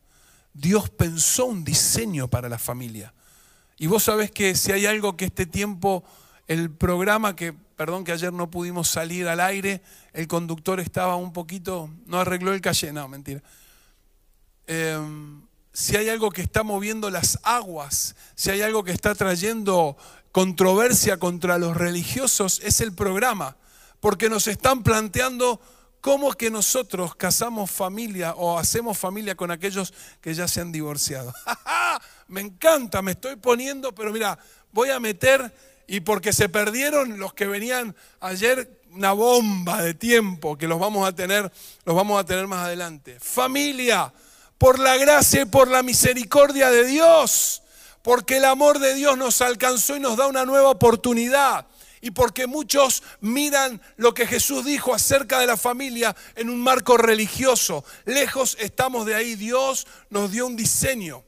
Dios 0.53 0.91
pensó 0.91 1.47
un 1.47 1.65
diseño 1.65 2.29
para 2.29 2.49
la 2.49 2.59
familia. 2.59 3.15
Y 3.79 3.87
vos 3.87 4.03
sabés 4.05 4.31
que 4.31 4.55
si 4.55 4.73
hay 4.73 4.87
algo 4.87 5.17
que 5.17 5.27
este 5.27 5.47
tiempo, 5.47 6.05
el 6.49 6.71
programa 6.71 7.37
que, 7.37 7.53
perdón 7.53 8.05
que 8.05 8.13
ayer 8.13 8.33
no 8.33 8.51
pudimos 8.51 8.89
salir 8.89 9.29
al 9.29 9.41
aire, 9.41 9.83
el 10.13 10.27
conductor 10.27 10.81
estaba 10.81 11.17
un 11.17 11.33
poquito, 11.33 11.89
no 12.07 12.21
arregló 12.21 12.53
el 12.53 12.61
calle, 12.61 12.93
no, 12.93 13.07
mentira. 13.07 13.41
Em, 14.67 15.43
si 15.73 15.97
hay 15.97 16.09
algo 16.09 16.31
que 16.31 16.43
está 16.43 16.65
moviendo 16.65 17.09
las 17.09 17.39
aguas, 17.45 18.17
si 18.35 18.51
hay 18.51 18.63
algo 18.63 18.83
que 18.83 18.91
está 18.91 19.15
trayendo 19.15 19.97
controversia 20.33 21.19
contra 21.19 21.57
los 21.57 21.77
religiosos, 21.77 22.61
es 22.65 22.81
el 22.81 22.93
programa, 22.93 23.57
porque 24.01 24.29
nos 24.29 24.49
están 24.49 24.83
planteando 24.83 25.61
¿Cómo 26.01 26.33
que 26.33 26.51
nosotros 26.51 27.17
casamos 27.17 27.71
familia 27.71 28.35
o 28.37 28.59
hacemos 28.59 28.97
familia 28.97 29.35
con 29.35 29.51
aquellos 29.51 29.93
que 30.21 30.33
ya 30.33 30.47
se 30.47 30.61
han 30.61 30.71
divorciado? 30.71 31.33
me 32.29 32.41
encanta, 32.41 33.03
me 33.03 33.13
estoy 33.13 33.37
poniendo, 33.37 33.93
pero 33.93 34.13
mira, 34.13 34.39
voy 34.73 34.91
a 34.91 35.01
meter, 35.01 35.53
y 35.89 36.01
porque 36.01 36.33
se 36.33 36.49
perdieron 36.49 37.19
los 37.19 37.35
que 37.35 37.47
venían 37.47 37.97
ayer, 38.21 38.79
una 38.93 39.13
bomba 39.13 39.83
de 39.83 39.95
tiempo 39.95 40.57
que 40.57 40.69
los 40.69 40.79
vamos 40.79 41.07
a 41.07 41.13
tener, 41.13 41.51
los 41.85 41.97
vamos 41.97 42.21
a 42.21 42.25
tener 42.25 42.47
más 42.47 42.67
adelante. 42.67 43.19
Familia, 43.21 44.13
por 44.57 44.79
la 44.79 44.97
gracia 44.97 45.43
y 45.43 45.47
por 45.47 45.69
la 45.69 45.83
misericordia 45.83 46.71
de 46.71 46.85
Dios, 46.85 47.63
porque 48.03 48.37
el 48.37 48.45
amor 48.45 48.79
de 48.79 48.95
Dios 48.95 49.19
nos 49.19 49.41
alcanzó 49.41 49.97
y 49.97 50.01
nos 50.01 50.17
da 50.17 50.27
una 50.27 50.45
nueva 50.45 50.71
oportunidad 50.71 51.67
y 52.01 52.11
porque 52.11 52.47
muchos 52.47 53.03
miran 53.21 53.81
lo 53.97 54.15
que 54.15 54.27
Jesús 54.27 54.65
dijo 54.65 54.95
acerca 54.95 55.39
de 55.39 55.47
la 55.47 55.57
familia 55.57 56.15
en 56.37 56.51
un 56.51 56.61
marco 56.61 56.97
religioso. 56.97 57.85
Lejos 58.05 58.57
estamos 58.61 59.07
de 59.07 59.15
ahí. 59.15 59.35
Dios 59.35 59.87
nos 60.11 60.31
dio 60.31 60.47
un 60.47 60.57
diseño. 60.57 61.25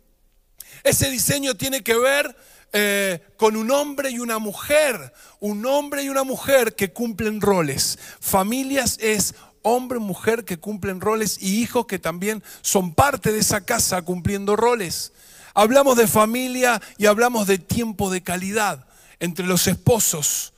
Ese 0.85 1.11
diseño 1.11 1.57
tiene 1.57 1.83
que 1.83 1.97
ver 1.97 2.37
eh, 2.73 3.21
con 3.37 3.57
un 3.57 3.71
hombre 3.71 4.11
y 4.11 4.19
una 4.19 4.39
mujer. 4.39 5.13
Un 5.41 5.67
hombre 5.67 6.03
y 6.03 6.09
una 6.09 6.25
mujer 6.25 6.75
que 6.75 6.93
cumplen 6.93 7.41
roles. 7.41 7.99
Familias 8.21 8.97
es 9.01 9.35
hombre 9.63 9.99
y 9.99 10.03
mujer 10.03 10.45
que 10.45 10.59
cumplen 10.59 11.01
roles 11.01 11.37
y 11.41 11.61
hijos 11.61 11.87
que 11.87 11.99
también 11.99 12.43
son 12.63 12.95
parte 12.95 13.33
de 13.33 13.41
esa 13.41 13.63
casa 13.63 14.03
cumpliendo 14.03 14.57
roles. 14.57 15.13
Hablamos 15.53 15.97
de 15.97 16.07
familia 16.07 16.81
y 16.97 17.07
hablamos 17.07 17.47
de 17.49 17.59
tiempo 17.59 18.11
de 18.11 18.23
calidad 18.23 18.87
entre 19.19 19.47
los 19.47 19.67
esposos 19.67 20.55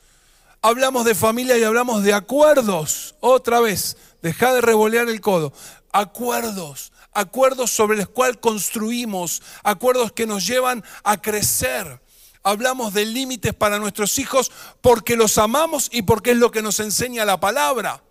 hablamos 0.62 1.04
de 1.04 1.14
familia 1.14 1.58
y 1.58 1.64
hablamos 1.64 2.04
de 2.04 2.14
acuerdos. 2.14 3.16
Otra 3.20 3.60
vez, 3.60 3.96
deja 4.22 4.54
de 4.54 4.60
revolear 4.60 5.08
el 5.08 5.20
codo. 5.20 5.52
Acuerdos, 5.92 6.92
acuerdos 7.12 7.70
sobre 7.70 7.98
los 7.98 8.08
cuales 8.08 8.38
construimos, 8.38 9.42
acuerdos 9.62 10.12
que 10.12 10.26
nos 10.26 10.46
llevan 10.46 10.82
a 11.02 11.20
crecer. 11.20 12.00
Hablamos 12.44 12.94
de 12.94 13.04
límites 13.04 13.52
para 13.52 13.78
nuestros 13.78 14.18
hijos 14.18 14.50
porque 14.80 15.16
los 15.16 15.36
amamos 15.36 15.88
y 15.92 16.02
porque 16.02 16.30
es 16.30 16.38
lo 16.38 16.50
que 16.50 16.62
nos 16.62 16.80
enseña 16.80 17.24
la 17.24 17.38
palabra. 17.38 18.02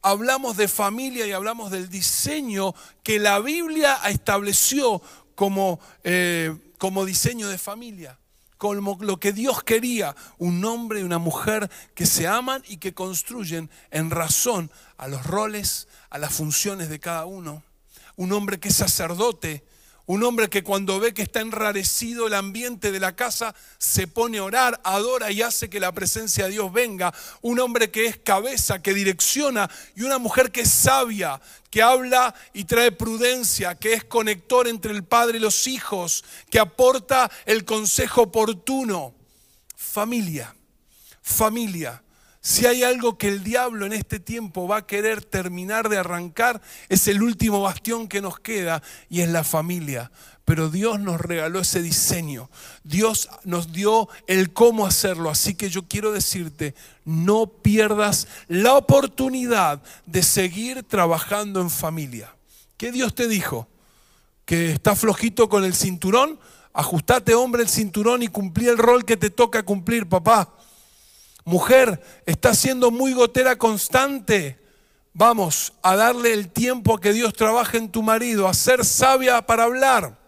Hablamos 0.00 0.56
de 0.56 0.68
familia 0.68 1.26
y 1.26 1.32
hablamos 1.32 1.70
del 1.70 1.88
diseño 1.88 2.74
que 3.02 3.18
la 3.18 3.40
Biblia 3.40 3.98
estableció 4.06 5.02
como, 5.34 5.80
eh, 6.04 6.54
como 6.78 7.04
diseño 7.04 7.48
de 7.48 7.58
familia 7.58 8.18
como 8.58 8.98
lo 9.00 9.18
que 9.18 9.32
Dios 9.32 9.62
quería, 9.62 10.14
un 10.36 10.64
hombre 10.64 11.00
y 11.00 11.04
una 11.04 11.18
mujer 11.18 11.70
que 11.94 12.06
se 12.06 12.26
aman 12.26 12.62
y 12.68 12.76
que 12.78 12.92
construyen 12.92 13.70
en 13.90 14.10
razón 14.10 14.70
a 14.96 15.08
los 15.08 15.24
roles, 15.24 15.88
a 16.10 16.18
las 16.18 16.34
funciones 16.34 16.88
de 16.88 17.00
cada 17.00 17.24
uno. 17.24 17.62
Un 18.16 18.32
hombre 18.32 18.58
que 18.58 18.68
es 18.68 18.74
sacerdote, 18.76 19.64
un 20.08 20.24
hombre 20.24 20.48
que 20.48 20.64
cuando 20.64 20.98
ve 20.98 21.12
que 21.12 21.20
está 21.20 21.42
enrarecido 21.42 22.26
el 22.26 22.32
ambiente 22.32 22.92
de 22.92 22.98
la 22.98 23.14
casa, 23.14 23.54
se 23.76 24.06
pone 24.06 24.38
a 24.38 24.44
orar, 24.44 24.80
adora 24.82 25.30
y 25.30 25.42
hace 25.42 25.68
que 25.68 25.80
la 25.80 25.92
presencia 25.92 26.46
de 26.46 26.52
Dios 26.52 26.72
venga. 26.72 27.12
Un 27.42 27.60
hombre 27.60 27.90
que 27.90 28.06
es 28.06 28.16
cabeza, 28.16 28.80
que 28.80 28.94
direcciona. 28.94 29.70
Y 29.96 30.04
una 30.04 30.16
mujer 30.16 30.50
que 30.50 30.62
es 30.62 30.70
sabia, 30.70 31.38
que 31.70 31.82
habla 31.82 32.34
y 32.54 32.64
trae 32.64 32.90
prudencia, 32.90 33.74
que 33.74 33.92
es 33.92 34.02
conector 34.02 34.66
entre 34.66 34.92
el 34.92 35.04
padre 35.04 35.36
y 35.36 35.42
los 35.42 35.66
hijos, 35.66 36.24
que 36.48 36.58
aporta 36.58 37.30
el 37.44 37.66
consejo 37.66 38.22
oportuno. 38.22 39.14
Familia, 39.76 40.56
familia. 41.20 42.02
Si 42.40 42.66
hay 42.66 42.82
algo 42.82 43.18
que 43.18 43.28
el 43.28 43.42
diablo 43.42 43.84
en 43.86 43.92
este 43.92 44.20
tiempo 44.20 44.68
va 44.68 44.78
a 44.78 44.86
querer 44.86 45.24
terminar 45.24 45.88
de 45.88 45.98
arrancar, 45.98 46.60
es 46.88 47.08
el 47.08 47.22
último 47.22 47.60
bastión 47.60 48.08
que 48.08 48.20
nos 48.20 48.38
queda 48.38 48.82
y 49.08 49.22
es 49.22 49.28
la 49.28 49.44
familia. 49.44 50.10
Pero 50.44 50.70
Dios 50.70 50.98
nos 50.98 51.20
regaló 51.20 51.60
ese 51.60 51.82
diseño. 51.82 52.48
Dios 52.82 53.28
nos 53.44 53.72
dio 53.72 54.08
el 54.26 54.52
cómo 54.52 54.86
hacerlo. 54.86 55.28
Así 55.28 55.54
que 55.54 55.68
yo 55.68 55.86
quiero 55.88 56.12
decirte, 56.12 56.74
no 57.04 57.48
pierdas 57.48 58.28
la 58.46 58.74
oportunidad 58.74 59.82
de 60.06 60.22
seguir 60.22 60.84
trabajando 60.84 61.60
en 61.60 61.68
familia. 61.68 62.34
¿Qué 62.78 62.92
Dios 62.92 63.14
te 63.14 63.28
dijo? 63.28 63.68
¿Que 64.46 64.72
está 64.72 64.96
flojito 64.96 65.50
con 65.50 65.64
el 65.64 65.74
cinturón? 65.74 66.38
Ajustate, 66.72 67.34
hombre, 67.34 67.62
el 67.62 67.68
cinturón 67.68 68.22
y 68.22 68.28
cumplí 68.28 68.68
el 68.68 68.78
rol 68.78 69.04
que 69.04 69.18
te 69.18 69.28
toca 69.28 69.64
cumplir, 69.64 70.08
papá. 70.08 70.54
Mujer, 71.48 71.98
está 72.26 72.52
siendo 72.52 72.90
muy 72.90 73.14
gotera 73.14 73.56
constante. 73.56 74.58
Vamos 75.14 75.72
a 75.80 75.96
darle 75.96 76.34
el 76.34 76.50
tiempo 76.50 76.94
a 76.94 77.00
que 77.00 77.14
Dios 77.14 77.32
trabaje 77.32 77.78
en 77.78 77.90
tu 77.90 78.02
marido, 78.02 78.46
a 78.46 78.52
ser 78.52 78.84
sabia 78.84 79.40
para 79.46 79.64
hablar. 79.64 80.18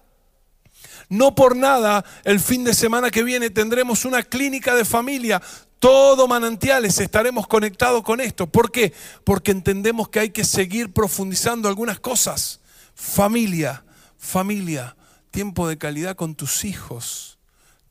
No 1.11 1.35
por 1.35 1.57
nada, 1.57 2.07
el 2.25 2.41
fin 2.41 2.65
de 2.65 2.73
semana 2.73 3.11
que 3.11 3.23
viene 3.23 3.51
tendremos 3.51 4.07
una 4.07 4.23
clínica 4.23 4.75
de 4.75 4.87
familia. 4.87 5.43
Todo 5.79 6.27
manantiales 6.27 6.99
estaremos 6.99 7.47
conectados 7.47 8.03
con 8.03 8.23
esto. 8.23 8.47
¿Por 8.47 8.73
qué? 8.73 8.95
Porque 9.23 9.51
entendemos 9.51 10.09
que 10.09 10.21
hay 10.21 10.31
que 10.31 10.45
seguir 10.45 10.91
profundizando 10.91 11.69
algunas 11.69 12.01
cosas. 12.01 12.61
Familia, 12.95 13.85
familia, 14.17 14.97
tiempo 15.31 15.69
de 15.69 15.77
calidad 15.77 16.17
con 16.17 16.35
tus 16.35 16.65
hijos, 16.65 17.37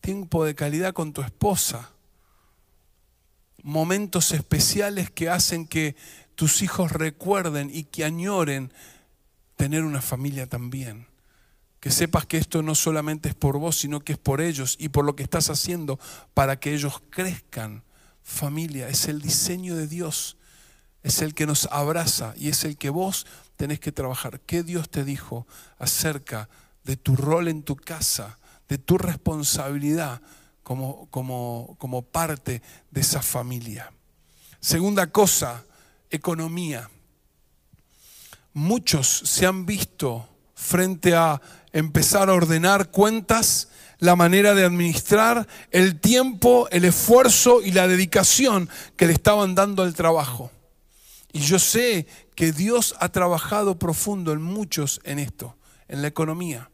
tiempo 0.02 0.46
de 0.46 0.56
calidad 0.56 0.94
con 0.94 1.14
tu 1.14 1.22
esposa, 1.22 1.92
momentos 3.64 4.32
especiales 4.32 5.12
que 5.12 5.30
hacen 5.30 5.68
que 5.68 5.96
tus 6.36 6.62
hijos 6.62 6.92
recuerden 6.92 7.70
y 7.74 7.84
que 7.84 8.06
añoren 8.06 8.72
tener 9.56 9.84
una 9.84 10.02
familia 10.02 10.48
también. 10.48 11.08
Que 11.80 11.92
sepas 11.92 12.26
que 12.26 12.38
esto 12.38 12.62
no 12.62 12.76
solamente 12.76 13.30
es 13.30 13.36
por 13.36 13.58
vos, 13.58 13.78
sino 13.78 14.02
que 14.02 14.14
es 14.14 14.18
por 14.18 14.42
ellos 14.42 14.76
y 14.80 14.90
por 14.90 15.06
lo 15.06 15.16
que 15.16 15.24
estás 15.24 15.50
haciendo 15.50 16.00
para 16.34 16.60
que 16.60 16.74
ellos 16.74 17.02
crezcan. 17.10 17.84
Familia, 18.22 18.90
es 18.90 19.08
el 19.08 19.22
diseño 19.22 19.76
de 19.76 19.88
Dios, 19.88 20.38
es 21.04 21.22
el 21.22 21.34
que 21.34 21.46
nos 21.46 21.68
abraza 21.72 22.34
y 22.38 22.50
es 22.50 22.64
el 22.64 22.78
que 22.78 22.90
vos 22.90 23.26
tenés 23.56 23.80
que 23.80 23.92
trabajar. 23.92 24.40
¿Qué 24.42 24.64
Dios 24.64 24.90
te 24.90 25.04
dijo 25.04 25.48
acerca 25.78 26.48
de 26.84 26.96
tu 26.96 27.16
rol 27.16 27.48
en 27.48 27.64
tu 27.64 27.76
casa, 27.76 28.38
de 28.68 28.78
tu 28.78 28.98
responsabilidad 28.98 30.22
como, 30.70 31.08
como, 31.10 31.76
como 31.80 32.04
parte 32.04 32.62
de 32.92 33.02
esa 33.02 33.24
familia? 33.24 33.92
Segunda 34.60 35.08
cosa, 35.08 35.66
economía. 36.12 36.92
Muchos 38.54 39.08
se 39.08 39.48
han 39.48 39.66
visto 39.66 40.30
frente 40.54 41.16
a 41.16 41.42
empezar 41.74 42.30
a 42.30 42.36
ordenar 42.36 42.92
cuentas, 42.92 43.70
la 43.98 44.16
manera 44.16 44.54
de 44.54 44.64
administrar 44.64 45.48
el 45.72 46.00
tiempo, 46.00 46.68
el 46.70 46.86
esfuerzo 46.86 47.64
y 47.64 47.72
la 47.72 47.88
dedicación 47.88 48.70
que 48.96 49.08
le 49.08 49.14
estaban 49.14 49.56
dando 49.56 49.82
al 49.82 49.96
trabajo. 49.96 50.52
Y 51.34 51.40
yo 51.40 51.58
sé 51.58 52.06
que 52.36 52.52
Dios 52.52 52.94
ha 53.00 53.10
trabajado 53.10 53.80
profundo 53.80 54.34
en 54.34 54.44
muchos 54.44 55.02
en 55.04 55.18
esto, 55.18 55.56
en 55.88 56.04
la 56.04 56.10
economía. 56.10 56.70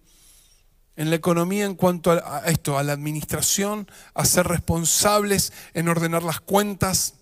En 0.98 1.10
la 1.10 1.18
economía 1.18 1.66
en 1.66 1.76
cuanto 1.76 2.12
a 2.12 2.44
esto, 2.46 2.78
a 2.78 2.84
la 2.84 2.94
administración, 2.94 3.88
a 4.14 4.24
ser 4.24 4.48
responsables 4.48 5.52
en 5.74 5.90
ordenar 5.90 6.24
las 6.24 6.40
cuentas, 6.40 7.16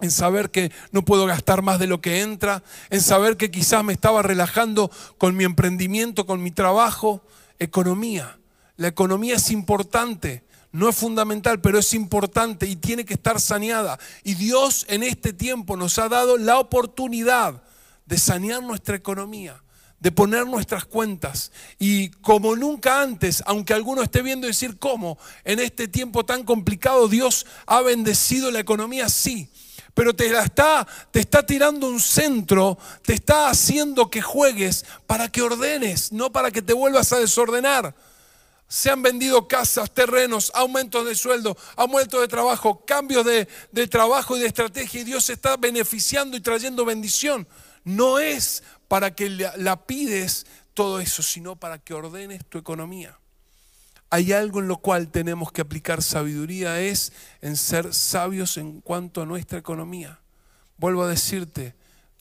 en 0.00 0.10
saber 0.10 0.50
que 0.50 0.72
no 0.90 1.04
puedo 1.04 1.24
gastar 1.26 1.62
más 1.62 1.78
de 1.78 1.86
lo 1.86 2.00
que 2.00 2.20
entra, 2.20 2.62
en 2.90 3.00
saber 3.00 3.36
que 3.36 3.50
quizás 3.50 3.84
me 3.84 3.92
estaba 3.92 4.22
relajando 4.22 4.90
con 5.18 5.36
mi 5.36 5.44
emprendimiento, 5.44 6.26
con 6.26 6.42
mi 6.42 6.50
trabajo. 6.50 7.22
Economía. 7.58 8.38
La 8.76 8.88
economía 8.88 9.36
es 9.36 9.50
importante, 9.50 10.44
no 10.72 10.90
es 10.90 10.96
fundamental, 10.96 11.60
pero 11.60 11.78
es 11.78 11.94
importante 11.94 12.66
y 12.66 12.76
tiene 12.76 13.06
que 13.06 13.14
estar 13.14 13.40
saneada. 13.40 13.98
Y 14.24 14.34
Dios 14.34 14.84
en 14.88 15.02
este 15.02 15.32
tiempo 15.32 15.76
nos 15.76 15.98
ha 15.98 16.10
dado 16.10 16.36
la 16.36 16.58
oportunidad 16.58 17.62
de 18.04 18.18
sanear 18.18 18.62
nuestra 18.62 18.96
economía 18.96 19.62
de 20.00 20.12
poner 20.12 20.46
nuestras 20.46 20.84
cuentas. 20.84 21.52
Y 21.78 22.10
como 22.10 22.56
nunca 22.56 23.02
antes, 23.02 23.42
aunque 23.46 23.74
alguno 23.74 24.02
esté 24.02 24.22
viendo 24.22 24.46
decir 24.46 24.78
cómo, 24.78 25.18
en 25.44 25.60
este 25.60 25.88
tiempo 25.88 26.24
tan 26.24 26.44
complicado 26.44 27.08
Dios 27.08 27.46
ha 27.66 27.80
bendecido 27.80 28.50
la 28.50 28.60
economía, 28.60 29.08
sí 29.08 29.50
pero 29.96 30.14
te 30.14 30.28
la 30.28 30.42
está, 30.42 30.86
te 31.10 31.20
está 31.20 31.46
tirando 31.46 31.88
un 31.88 32.00
centro, 32.00 32.76
te 33.00 33.14
está 33.14 33.48
haciendo 33.48 34.10
que 34.10 34.20
juegues 34.20 34.84
para 35.06 35.30
que 35.30 35.40
ordenes, 35.40 36.12
no 36.12 36.30
para 36.30 36.50
que 36.50 36.60
te 36.60 36.74
vuelvas 36.74 37.14
a 37.14 37.18
desordenar. 37.18 37.94
Se 38.68 38.90
han 38.90 39.00
vendido 39.00 39.48
casas, 39.48 39.90
terrenos, 39.94 40.52
aumentos 40.54 41.06
de 41.06 41.14
sueldo, 41.14 41.56
aumentos 41.76 42.20
de 42.20 42.28
trabajo, 42.28 42.84
cambios 42.84 43.24
de, 43.24 43.48
de 43.72 43.88
trabajo 43.88 44.36
y 44.36 44.40
de 44.40 44.48
estrategia 44.48 45.00
y 45.00 45.04
Dios 45.04 45.30
está 45.30 45.56
beneficiando 45.56 46.36
y 46.36 46.42
trayendo 46.42 46.84
bendición. 46.84 47.48
No 47.82 48.18
es 48.18 48.64
para 48.88 49.14
que 49.14 49.30
la 49.30 49.86
pides 49.86 50.46
todo 50.74 51.00
eso, 51.00 51.22
sino 51.22 51.56
para 51.56 51.78
que 51.78 51.94
ordenes 51.94 52.44
tu 52.44 52.58
economía 52.58 53.18
hay 54.10 54.32
algo 54.32 54.60
en 54.60 54.68
lo 54.68 54.78
cual 54.78 55.08
tenemos 55.08 55.50
que 55.52 55.60
aplicar 55.60 56.02
sabiduría, 56.02 56.80
es 56.80 57.12
en 57.40 57.56
ser 57.56 57.92
sabios 57.92 58.56
en 58.56 58.80
cuanto 58.80 59.20
a 59.20 59.26
nuestra 59.26 59.58
economía. 59.58 60.20
Vuelvo 60.78 61.04
a 61.04 61.08
decirte, 61.08 61.74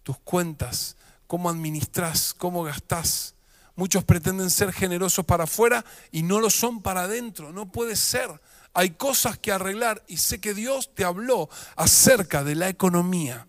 tus 0.03 0.18
cuentas, 0.20 0.95
cómo 1.28 1.49
administras, 1.49 2.34
cómo 2.34 2.63
gastás. 2.63 3.36
Muchos 3.76 4.03
pretenden 4.03 4.49
ser 4.49 4.72
generosos 4.72 5.26
para 5.26 5.43
afuera 5.43 5.86
y 6.11 6.24
no 6.24 6.39
lo 6.39 6.49
son 6.49 6.82
para 6.82 7.03
adentro. 7.03 7.51
No 7.51 7.72
puede 7.72 7.95
ser. 7.95 8.30
Hay 8.74 8.91
cosas 8.91 9.38
que 9.38 9.51
arreglar 9.51 10.03
y 10.07 10.18
sé 10.18 10.39
que 10.39 10.53
Dios 10.53 10.93
te 10.95 11.03
habló 11.03 11.49
acerca 11.76 12.43
de 12.43 12.55
la 12.55 12.70
economía 12.70 13.47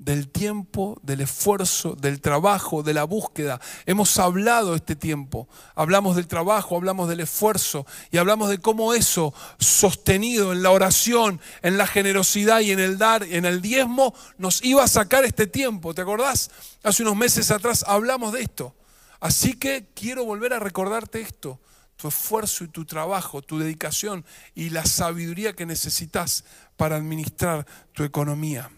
del 0.00 0.28
tiempo, 0.28 0.98
del 1.02 1.20
esfuerzo, 1.20 1.94
del 1.94 2.22
trabajo, 2.22 2.82
de 2.82 2.94
la 2.94 3.04
búsqueda. 3.04 3.60
Hemos 3.84 4.18
hablado 4.18 4.74
este 4.74 4.96
tiempo. 4.96 5.46
Hablamos 5.74 6.16
del 6.16 6.26
trabajo, 6.26 6.74
hablamos 6.74 7.08
del 7.08 7.20
esfuerzo 7.20 7.86
y 8.10 8.16
hablamos 8.16 8.48
de 8.48 8.58
cómo 8.58 8.94
eso, 8.94 9.34
sostenido 9.58 10.52
en 10.52 10.62
la 10.62 10.70
oración, 10.70 11.38
en 11.60 11.76
la 11.76 11.86
generosidad 11.86 12.60
y 12.60 12.70
en 12.72 12.80
el 12.80 12.96
dar, 12.96 13.24
en 13.24 13.44
el 13.44 13.60
diezmo, 13.60 14.14
nos 14.38 14.64
iba 14.64 14.82
a 14.82 14.88
sacar 14.88 15.24
este 15.24 15.46
tiempo. 15.46 15.92
¿Te 15.92 16.00
acordás? 16.00 16.50
Hace 16.82 17.02
unos 17.02 17.16
meses 17.16 17.50
atrás 17.50 17.84
hablamos 17.86 18.32
de 18.32 18.40
esto. 18.40 18.74
Así 19.20 19.52
que 19.52 19.86
quiero 19.94 20.24
volver 20.24 20.54
a 20.54 20.58
recordarte 20.58 21.20
esto. 21.20 21.60
Tu 21.96 22.08
esfuerzo 22.08 22.64
y 22.64 22.68
tu 22.68 22.86
trabajo, 22.86 23.42
tu 23.42 23.58
dedicación 23.58 24.24
y 24.54 24.70
la 24.70 24.86
sabiduría 24.86 25.52
que 25.52 25.66
necesitas 25.66 26.44
para 26.78 26.96
administrar 26.96 27.66
tu 27.92 28.02
economía. 28.04 28.70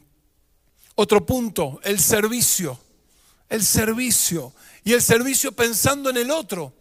Otro 0.95 1.24
punto, 1.24 1.80
el 1.84 1.99
servicio. 1.99 2.78
El 3.49 3.64
servicio. 3.64 4.53
Y 4.84 4.93
el 4.93 5.03
servicio 5.03 5.53
pensando 5.53 6.11
en 6.11 6.16
el 6.16 6.30
otro, 6.30 6.72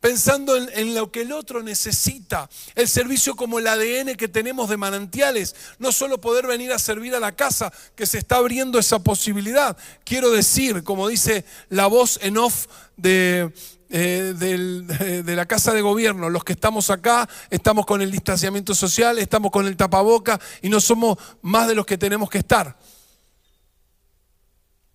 pensando 0.00 0.56
en, 0.56 0.94
lo 0.94 1.12
que 1.12 1.22
el 1.22 1.32
otro 1.32 1.62
necesita. 1.62 2.50
El 2.74 2.88
servicio 2.88 3.36
como 3.36 3.58
el 3.58 3.66
ADN 3.66 4.16
que 4.16 4.28
tenemos 4.28 4.68
de 4.68 4.76
manantiales. 4.76 5.54
No 5.78 5.92
solo 5.92 6.20
poder 6.20 6.46
venir 6.46 6.72
a 6.72 6.78
servir 6.78 7.14
a 7.14 7.20
la 7.20 7.32
casa, 7.32 7.72
que 7.94 8.06
se 8.06 8.18
está 8.18 8.36
abriendo 8.36 8.78
esa 8.78 8.98
posibilidad. 8.98 9.76
Quiero 10.04 10.30
decir, 10.30 10.82
como 10.82 11.08
dice 11.08 11.44
la 11.68 11.86
voz 11.86 12.18
en 12.22 12.38
off 12.38 12.66
de, 12.96 13.52
eh, 13.90 14.34
de, 15.24 15.36
la 15.36 15.46
Casa 15.46 15.72
de 15.72 15.80
Gobierno. 15.80 16.28
Los 16.28 16.42
que 16.42 16.54
estamos 16.54 16.90
acá 16.90 17.28
estamos 17.48 17.86
con 17.86 18.02
el 18.02 18.10
distanciamiento 18.10 18.74
social, 18.74 19.18
estamos 19.18 19.52
con 19.52 19.66
el 19.66 19.76
tapaboca 19.76 20.40
y 20.62 20.68
no 20.68 20.80
somos 20.80 21.16
más 21.42 21.68
de 21.68 21.76
los 21.76 21.86
que 21.86 21.96
tenemos 21.96 22.28
que 22.28 22.38
estar. 22.38 22.76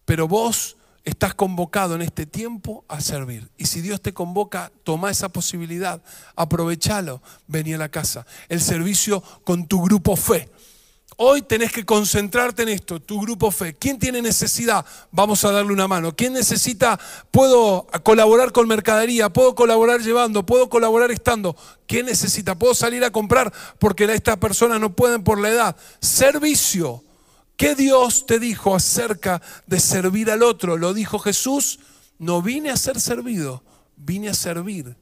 Pero 0.10 0.28
vos 0.28 0.76
estás 1.04 1.36
convocado 1.36 1.94
en 1.94 2.02
este 2.02 2.26
tiempo 2.26 2.84
a 2.88 3.00
servir. 3.00 3.48
Y 3.60 3.68
si 3.68 3.80
Dios 3.80 4.02
te 4.02 4.12
convoca, 4.12 4.72
toma 4.84 5.12
esa 5.12 5.30
posibilidad, 5.30 6.02
aprovechalo, 6.36 7.22
vení 7.46 7.76
a 7.76 7.78
la 7.78 7.90
casa. 7.90 8.26
El 8.48 8.60
servicio 8.60 9.22
con 9.44 9.68
tu 9.68 9.84
grupo 9.84 10.16
fe. 10.16 10.50
Hoy 11.18 11.44
tenés 11.44 11.72
que 11.72 11.86
concentrarte 11.86 12.64
en 12.64 12.70
esto, 12.70 13.00
tu 13.00 13.22
grupo 13.22 13.52
fe. 13.52 13.76
¿Quién 13.76 14.00
tiene 14.00 14.20
necesidad? 14.24 14.84
Vamos 15.12 15.46
a 15.46 15.52
darle 15.52 15.74
una 15.74 15.88
mano. 15.88 16.16
¿Quién 16.16 16.34
necesita? 16.34 17.00
Puedo 17.30 17.86
colaborar 18.02 18.52
con 18.52 18.68
mercadería, 18.68 19.30
puedo 19.30 19.54
colaborar 19.54 20.02
llevando, 20.02 20.44
puedo 20.44 20.70
colaborar 20.70 21.12
estando. 21.12 21.56
¿Quién 21.86 22.08
necesita? 22.08 22.58
Puedo 22.58 22.74
salir 22.74 23.04
a 23.04 23.12
comprar 23.12 23.54
porque 23.78 24.06
estas 24.06 24.38
personas 24.38 24.80
no 24.80 24.92
pueden 24.92 25.24
por 25.24 25.40
la 25.40 25.50
edad. 25.50 25.76
Servicio 26.02 27.04
¿Qué 27.60 27.76
Dios 27.76 28.26
te 28.26 28.40
dijo 28.40 28.74
acerca 28.74 29.42
de 29.68 29.82
servir 29.82 30.32
al 30.32 30.44
otro? 30.44 30.78
Lo 30.78 30.94
dijo 30.94 31.20
Jesús, 31.20 31.80
no 32.18 32.42
vine 32.42 32.70
a 32.70 32.78
ser 32.78 33.02
servido, 33.02 33.64
vine 33.98 34.30
a 34.30 34.34
servir. 34.34 34.96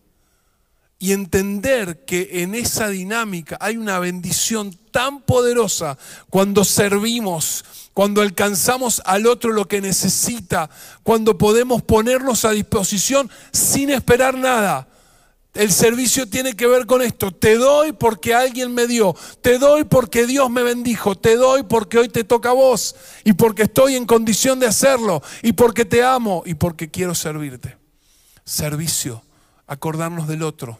Y 0.98 1.12
entender 1.12 2.04
que 2.04 2.42
en 2.42 2.56
esa 2.56 2.88
dinámica 2.88 3.60
hay 3.62 3.78
una 3.78 4.00
bendición 4.00 4.76
tan 4.90 5.22
poderosa 5.22 6.00
cuando 6.32 6.66
servimos, 6.66 7.64
cuando 7.94 8.24
alcanzamos 8.24 9.04
al 9.06 9.28
otro 9.28 9.52
lo 9.52 9.68
que 9.68 9.80
necesita, 9.80 10.72
cuando 11.04 11.38
podemos 11.38 11.84
ponernos 11.84 12.44
a 12.44 12.54
disposición 12.54 13.30
sin 13.52 13.92
esperar 13.92 14.36
nada 14.36 14.88
el 15.58 15.72
servicio 15.72 16.30
tiene 16.30 16.56
que 16.56 16.68
ver 16.68 16.86
con 16.86 17.02
esto. 17.02 17.32
Te 17.32 17.58
doy 17.58 17.92
porque 17.92 18.36
alguien 18.36 18.74
me 18.76 18.86
dio. 18.86 19.16
Te 19.42 19.58
doy 19.58 19.86
porque 19.86 20.28
Dios 20.28 20.52
me 20.52 20.62
bendijo. 20.62 21.18
Te 21.18 21.36
doy 21.36 21.64
porque 21.64 21.98
hoy 21.98 22.10
te 22.10 22.24
toca 22.24 22.50
a 22.50 22.54
vos. 22.54 22.96
Y 23.24 23.34
porque 23.34 23.64
estoy 23.64 23.96
en 23.96 24.06
condición 24.06 24.60
de 24.60 24.68
hacerlo. 24.68 25.24
Y 25.42 25.54
porque 25.54 25.84
te 25.84 26.04
amo. 26.04 26.44
Y 26.46 26.54
porque 26.54 26.92
quiero 26.92 27.16
servirte. 27.16 27.76
Servicio. 28.46 29.24
Acordarnos 29.66 30.28
del 30.28 30.44
otro. 30.44 30.80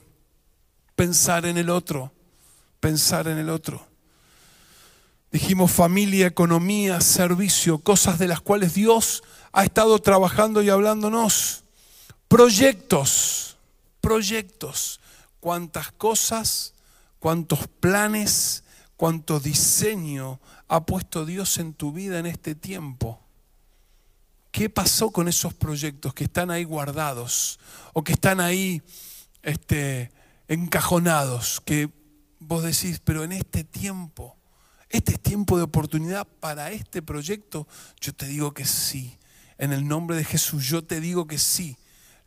Pensar 0.96 1.48
en 1.48 1.58
el 1.58 1.72
otro. 1.72 2.12
Pensar 2.80 3.28
en 3.28 3.40
el 3.40 3.50
otro. 3.50 3.84
Dijimos 5.32 5.72
familia, 5.72 6.28
economía, 6.28 7.02
servicio. 7.02 7.80
Cosas 7.80 8.20
de 8.20 8.28
las 8.28 8.42
cuales 8.42 8.76
Dios 8.76 9.24
ha 9.54 9.64
estado 9.64 9.98
trabajando 10.00 10.62
y 10.62 10.70
hablándonos. 10.70 11.64
Proyectos 12.28 13.47
proyectos. 14.08 15.02
cuántas 15.42 15.92
cosas, 15.92 16.74
cuántos 17.20 17.68
planes, 17.68 18.64
cuánto 18.96 19.42
diseño 19.42 20.40
ha 20.70 20.86
puesto 20.86 21.26
Dios 21.26 21.58
en 21.58 21.74
tu 21.74 21.92
vida 21.92 22.18
en 22.18 22.26
este 22.26 22.56
tiempo. 22.56 23.20
¿Qué 24.52 24.70
pasó 24.70 25.12
con 25.12 25.28
esos 25.28 25.54
proyectos 25.54 26.14
que 26.14 26.24
están 26.24 26.52
ahí 26.52 26.64
guardados 26.64 27.60
o 27.92 28.02
que 28.02 28.14
están 28.14 28.40
ahí 28.40 28.82
este, 29.42 30.14
encajonados? 30.48 31.62
Que 31.66 31.90
vos 32.40 32.64
decís, 32.64 33.02
pero 33.04 33.26
en 33.26 33.34
este 33.34 33.66
tiempo, 33.66 34.38
este 34.90 35.14
es 35.14 35.20
tiempo 35.20 35.58
de 35.58 35.64
oportunidad 35.64 36.26
para 36.40 36.72
este 36.72 37.02
proyecto. 37.02 37.68
Yo 38.00 38.14
te 38.14 38.26
digo 38.26 38.54
que 38.54 38.64
sí. 38.64 39.18
En 39.58 39.74
el 39.74 39.86
nombre 39.86 40.16
de 40.16 40.24
Jesús, 40.24 40.66
yo 40.66 40.82
te 40.82 41.02
digo 41.02 41.28
que 41.28 41.38
sí 41.38 41.78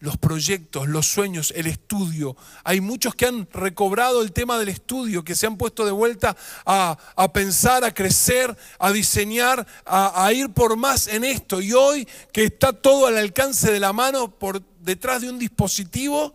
los 0.01 0.17
proyectos, 0.17 0.89
los 0.89 1.07
sueños, 1.07 1.53
el 1.55 1.67
estudio. 1.67 2.37
Hay 2.65 2.81
muchos 2.81 3.15
que 3.15 3.27
han 3.27 3.49
recobrado 3.53 4.23
el 4.23 4.33
tema 4.33 4.59
del 4.59 4.71
estudio, 4.71 5.23
que 5.23 5.35
se 5.35 5.47
han 5.47 5.57
puesto 5.57 5.85
de 5.85 5.93
vuelta 5.93 6.37
a, 6.65 6.97
pensar, 7.33 7.85
a 7.85 7.95
crecer, 7.95 8.57
a 8.79 8.91
diseñar, 8.93 9.67
a, 9.85 10.25
a, 10.25 10.33
ir 10.33 10.53
por 10.53 10.77
más 10.77 11.07
en 11.07 11.25
esto. 11.25 11.61
Y 11.61 11.75
hoy 11.75 12.09
que 12.33 12.45
está 12.45 12.73
todo 12.73 13.07
al 13.07 13.19
alcance 13.19 13.71
de 13.71 13.81
la 13.81 13.93
mano 13.93 14.31
por 14.31 14.63
detrás 14.81 15.21
de 15.21 15.29
un 15.29 15.39
dispositivo, 15.39 16.35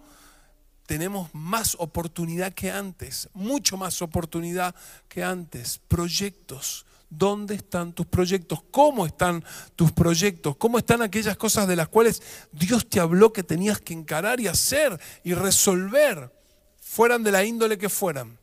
tenemos 0.86 1.34
más 1.34 1.76
oportunidad 1.80 2.54
que 2.54 2.70
antes, 2.70 3.30
mucho 3.34 3.78
más 3.78 4.02
oportunidad 4.04 4.76
que 5.10 5.24
antes. 5.24 5.82
Proyectos, 5.88 6.85
¿Dónde 7.10 7.56
están 7.56 7.94
tus 7.94 8.06
proyectos? 8.06 8.64
¿Cómo 8.72 9.06
están 9.06 9.44
tus 9.76 9.92
proyectos? 9.92 10.58
¿Cómo 10.58 10.78
están 10.78 11.02
aquellas 11.02 11.38
cosas 11.38 11.68
de 11.68 11.76
las 11.76 11.88
cuales 11.88 12.22
Dios 12.52 12.88
te 12.90 13.00
habló 13.00 13.32
que 13.32 13.44
tenías 13.44 13.80
que 13.80 13.94
encarar 13.94 14.40
y 14.40 14.48
hacer 14.48 15.00
y 15.24 15.34
resolver, 15.34 16.32
fueran 16.82 17.24
de 17.24 17.32
la 17.32 17.44
índole 17.44 17.78
que 17.78 17.90
fueran? 17.90 18.38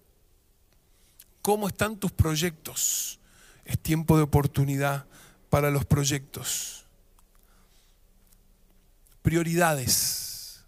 ¿Cómo 1.43 1.67
están 1.67 1.97
tus 1.97 2.13
proyectos? 2.13 3.19
Es 3.65 3.79
tiempo 3.79 4.17
de 4.17 4.23
oportunidad 4.23 5.07
para 5.51 5.71
los 5.71 5.85
proyectos. 5.85 6.85
Prioridades. 9.23 10.65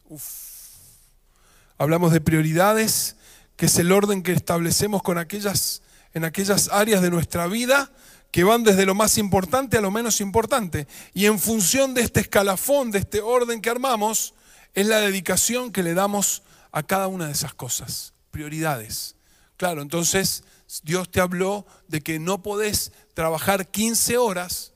Hablamos 1.79 2.13
de 2.13 2.21
prioridades, 2.21 3.17
que 3.57 3.67
es 3.67 3.79
el 3.79 3.93
orden 3.93 4.23
que 4.23 4.33
establecemos 4.33 5.03
con 5.03 5.17
aquellas 5.17 5.83
en 6.15 6.25
aquellas 6.25 6.69
áreas 6.73 7.03
de 7.03 7.11
nuestra 7.11 7.47
vida 7.47 7.91
que 8.31 8.45
van 8.45 8.65
desde 8.65 8.87
lo 8.87 8.95
más 8.95 9.19
importante 9.19 9.79
a 9.79 9.81
lo 9.81 9.91
menos 9.91 10.21
importante. 10.21 10.89
Y 11.13 11.27
en 11.27 11.39
función 11.39 11.95
de 11.95 12.03
este 12.03 12.21
escalafón, 12.21 12.91
de 12.91 12.99
este 13.01 13.21
orden 13.21 13.61
que 13.61 13.71
armamos, 13.71 14.35
es 14.75 14.87
la 14.87 15.01
dedicación 15.01 15.71
que 15.71 15.83
le 15.83 15.95
damos 15.95 16.43
a 16.73 16.83
cada 16.83 17.07
una 17.07 17.27
de 17.27 17.33
esas 17.33 17.55
cosas. 17.55 18.13
Prioridades. 18.31 19.15
Claro, 19.57 19.83
entonces 19.83 20.43
Dios 20.83 21.11
te 21.11 21.21
habló 21.21 21.65
de 21.87 22.01
que 22.01 22.19
no 22.19 22.43
podés 22.43 22.91
trabajar 23.15 23.69
15 23.69 24.19
horas, 24.19 24.73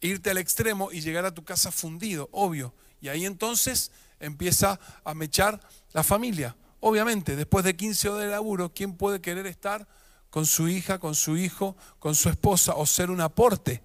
irte 0.00 0.30
al 0.30 0.38
extremo 0.38 0.92
y 0.92 1.00
llegar 1.00 1.24
a 1.24 1.34
tu 1.34 1.44
casa 1.44 1.72
fundido, 1.72 2.28
obvio. 2.30 2.72
Y 3.00 3.08
ahí 3.08 3.26
entonces 3.26 3.90
empieza 4.20 4.78
a 5.04 5.14
mechar 5.14 5.60
la 5.92 6.04
familia. 6.04 6.56
Obviamente, 6.78 7.34
después 7.34 7.64
de 7.64 7.74
15 7.74 8.08
horas 8.08 8.24
de 8.26 8.30
laburo, 8.30 8.72
¿quién 8.72 8.96
puede 8.96 9.20
querer 9.20 9.46
estar 9.46 9.88
con 10.32 10.46
su 10.46 10.66
hija, 10.66 10.98
con 10.98 11.14
su 11.14 11.36
hijo, 11.36 11.76
con 11.98 12.14
su 12.14 12.30
esposa 12.30 12.72
o 12.74 12.86
ser 12.86 13.10
un 13.10 13.20
aporte. 13.20 13.82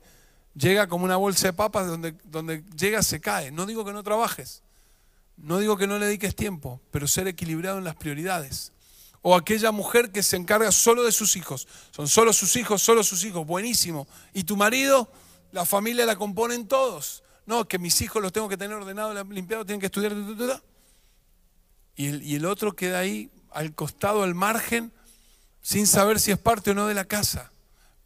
Llega 0.55 0.87
como 0.87 1.03
una 1.03 1.17
bolsa 1.17 1.47
de 1.47 1.53
papas, 1.53 1.87
donde, 1.87 2.13
donde 2.23 2.63
llega 2.73 3.03
se 3.03 3.19
cae. 3.19 3.51
No 3.51 3.65
digo 3.65 3.83
que 3.83 3.91
no 3.91 4.01
trabajes, 4.01 4.63
no 5.35 5.59
digo 5.59 5.75
que 5.75 5.87
no 5.87 5.99
le 5.99 6.05
dediques 6.05 6.37
tiempo, 6.37 6.79
pero 6.89 7.05
ser 7.05 7.27
equilibrado 7.27 7.79
en 7.79 7.83
las 7.83 7.97
prioridades. 7.97 8.71
O 9.21 9.35
aquella 9.35 9.73
mujer 9.73 10.13
que 10.13 10.23
se 10.23 10.37
encarga 10.37 10.71
solo 10.71 11.03
de 11.03 11.11
sus 11.11 11.35
hijos. 11.35 11.67
Son 11.91 12.07
solo 12.07 12.31
sus 12.31 12.55
hijos, 12.55 12.81
solo 12.81 13.03
sus 13.03 13.25
hijos. 13.25 13.45
Buenísimo. 13.45 14.07
¿Y 14.33 14.45
tu 14.45 14.55
marido? 14.55 15.11
La 15.51 15.65
familia 15.65 16.05
la 16.05 16.15
componen 16.15 16.65
todos. 16.65 17.23
No, 17.45 17.67
que 17.67 17.77
mis 17.77 17.99
hijos 17.99 18.21
los 18.21 18.31
tengo 18.31 18.47
que 18.47 18.55
tener 18.55 18.77
ordenados, 18.77 19.27
limpiados, 19.27 19.65
tienen 19.65 19.81
que 19.81 19.87
estudiar. 19.87 20.13
Y 21.97 22.05
el, 22.05 22.23
y 22.23 22.35
el 22.35 22.45
otro 22.45 22.73
queda 22.73 22.99
ahí 22.99 23.29
al 23.51 23.75
costado, 23.75 24.23
al 24.23 24.33
margen, 24.33 24.93
sin 25.61 25.87
saber 25.87 26.19
si 26.19 26.31
es 26.31 26.37
parte 26.37 26.71
o 26.71 26.73
no 26.73 26.87
de 26.87 26.93
la 26.93 27.05
casa. 27.05 27.51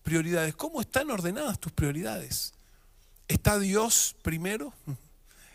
Prioridades. 0.04 0.56
¿Cómo 0.56 0.82
están 0.82 1.12
ordenadas 1.12 1.60
tus 1.60 1.72
prioridades? 1.72 2.54
¿Está 3.28 3.60
Dios 3.60 4.16
primero? 4.24 4.74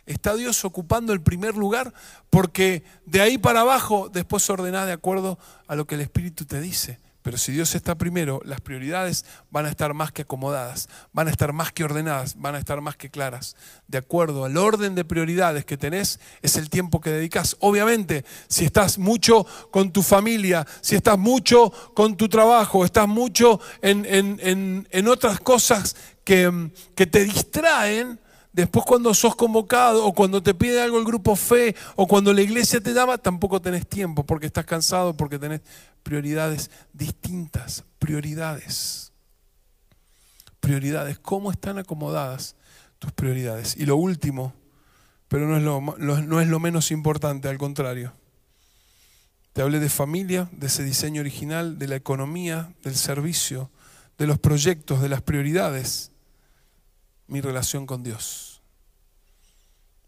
¿Está 0.07 0.37
Dios 0.37 0.65
ocupando 0.65 1.13
el 1.13 1.21
primer 1.21 1.57
lugar? 1.57 1.93
Porque 2.31 2.85
de 3.05 3.21
ahí 3.21 3.39
para 3.39 3.61
abajo 3.63 4.09
después 4.09 4.49
ordenás 4.49 4.87
de 4.87 4.93
acuerdo 4.93 5.39
a 5.67 5.75
lo 5.75 5.87
que 5.87 5.97
el 5.97 6.01
Espíritu 6.01 6.45
te 6.45 6.61
dice. 6.61 6.99
Pero 7.27 7.39
si 7.39 7.51
Dios 7.51 7.75
está 7.75 7.97
primero, 7.97 8.41
las 8.45 8.61
prioridades 8.61 9.25
van 9.51 9.67
a 9.67 9.69
estar 9.69 9.95
más 9.95 10.13
que 10.13 10.23
acomodadas, 10.23 10.89
van 11.13 11.27
a 11.27 11.33
estar 11.33 11.53
más 11.53 11.73
que 11.73 11.83
ordenadas, 11.83 12.37
van 12.41 12.55
a 12.55 12.59
estar 12.61 12.81
más 12.81 12.97
que 12.97 13.11
claras. 13.11 13.57
De 13.89 13.99
acuerdo 13.99 14.45
al 14.45 14.57
orden 14.57 14.95
de 14.95 15.05
prioridades 15.05 15.65
que 15.65 15.77
tenés, 15.77 16.21
es 16.41 16.55
el 16.55 16.71
tiempo 16.71 17.01
que 17.01 17.11
dedicas. 17.11 17.57
Obviamente, 17.59 18.25
si 18.47 18.65
estás 18.65 18.97
mucho 18.97 19.45
con 19.73 19.93
tu 19.93 20.05
familia, 20.05 20.65
si 20.81 20.95
estás 20.95 21.19
mucho 21.19 21.73
con 21.95 22.17
tu 22.17 22.29
trabajo, 22.29 22.85
estás 22.85 23.09
mucho 23.09 23.59
en, 23.83 25.09
otras 25.09 25.41
cosas 25.41 25.97
que, 26.23 26.71
que 26.95 27.09
te 27.09 27.25
distraen, 27.25 28.21
Después 28.57 28.87
cuando 28.87 29.13
sos 29.13 29.37
convocado 29.37 30.07
o 30.07 30.15
cuando 30.15 30.43
te 30.43 30.55
pide 30.55 30.81
algo 30.81 30.99
el 30.99 31.05
grupo 31.05 31.37
fe 31.37 31.77
o 31.95 32.07
cuando 32.07 32.33
la 32.33 32.41
iglesia 32.41 32.81
te 32.81 32.95
daba, 32.95 33.19
tampoco 33.19 33.61
tenés 33.61 33.87
tiempo 33.87 34.25
porque 34.25 34.47
estás 34.47 34.65
cansado, 34.65 35.15
porque 35.15 35.39
tenés 35.39 35.61
prioridades 36.03 36.71
distintas, 36.95 37.85
prioridades. 37.99 39.13
Prioridades, 40.59 41.19
¿cómo 41.19 41.51
están 41.51 41.77
acomodadas 41.77 42.57
tus 42.99 43.13
prioridades? 43.13 43.77
Y 43.77 43.85
lo 43.85 43.97
último, 43.97 44.55
pero 45.29 45.47
no 45.47 45.59
es 45.59 45.63
lo, 45.63 46.23
no 46.23 46.41
es 46.41 46.49
lo 46.49 46.59
menos 46.59 46.91
importante, 46.91 47.49
al 47.49 47.59
contrario. 47.59 48.15
Te 49.53 49.61
hablé 49.61 49.81
de 49.81 49.91
familia, 49.91 50.49
de 50.53 50.69
ese 50.69 50.83
diseño 50.83 51.21
original, 51.21 51.79
de 51.79 51.89
la 51.89 51.97
economía, 51.97 52.73
del 52.83 52.97
servicio, 52.97 53.71
de 54.17 54.27
los 54.27 54.39
proyectos, 54.39 55.03
de 55.03 55.11
las 55.11 55.21
prioridades 55.21 56.11
mi 57.27 57.41
relación 57.41 57.87
con 57.87 58.03
Dios. 58.03 58.61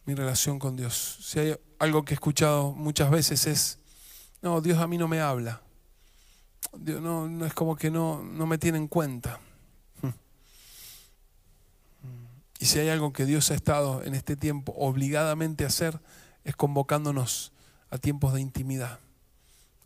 Mi 0.04 0.14
relación 0.14 0.58
con 0.58 0.76
Dios. 0.76 1.18
Si 1.22 1.38
hay 1.38 1.56
algo 1.78 2.04
que 2.04 2.14
he 2.14 2.16
escuchado 2.16 2.72
muchas 2.72 3.10
veces 3.10 3.46
es, 3.46 3.78
no, 4.40 4.60
Dios 4.60 4.78
a 4.78 4.86
mí 4.86 4.98
no 4.98 5.08
me 5.08 5.20
habla. 5.20 5.62
Dios 6.76 7.00
no, 7.00 7.28
no 7.28 7.46
es 7.46 7.54
como 7.54 7.76
que 7.76 7.90
no, 7.90 8.22
no 8.22 8.46
me 8.46 8.58
tiene 8.58 8.78
en 8.78 8.88
cuenta. 8.88 9.40
Y 12.60 12.66
si 12.66 12.80
hay 12.80 12.88
algo 12.88 13.12
que 13.12 13.24
Dios 13.24 13.52
ha 13.52 13.54
estado 13.54 14.02
en 14.02 14.16
este 14.16 14.34
tiempo 14.34 14.74
obligadamente 14.76 15.62
a 15.62 15.68
hacer, 15.68 16.00
es 16.42 16.56
convocándonos 16.56 17.52
a 17.88 17.98
tiempos 17.98 18.34
de 18.34 18.40
intimidad, 18.40 18.98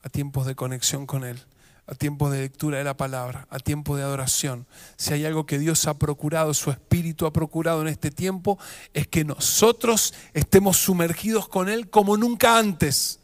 a 0.02 0.08
tiempos 0.08 0.46
de 0.46 0.54
conexión 0.54 1.06
con 1.06 1.24
Él 1.24 1.44
a 1.86 1.94
tiempo 1.94 2.30
de 2.30 2.40
lectura 2.40 2.78
de 2.78 2.84
la 2.84 2.96
palabra, 2.96 3.46
a 3.50 3.58
tiempo 3.58 3.96
de 3.96 4.02
adoración. 4.02 4.66
Si 4.96 5.12
hay 5.12 5.24
algo 5.24 5.46
que 5.46 5.58
Dios 5.58 5.86
ha 5.86 5.98
procurado, 5.98 6.54
su 6.54 6.70
Espíritu 6.70 7.26
ha 7.26 7.32
procurado 7.32 7.82
en 7.82 7.88
este 7.88 8.10
tiempo, 8.10 8.58
es 8.94 9.08
que 9.08 9.24
nosotros 9.24 10.14
estemos 10.32 10.76
sumergidos 10.76 11.48
con 11.48 11.68
Él 11.68 11.90
como 11.90 12.16
nunca 12.16 12.58
antes. 12.58 13.18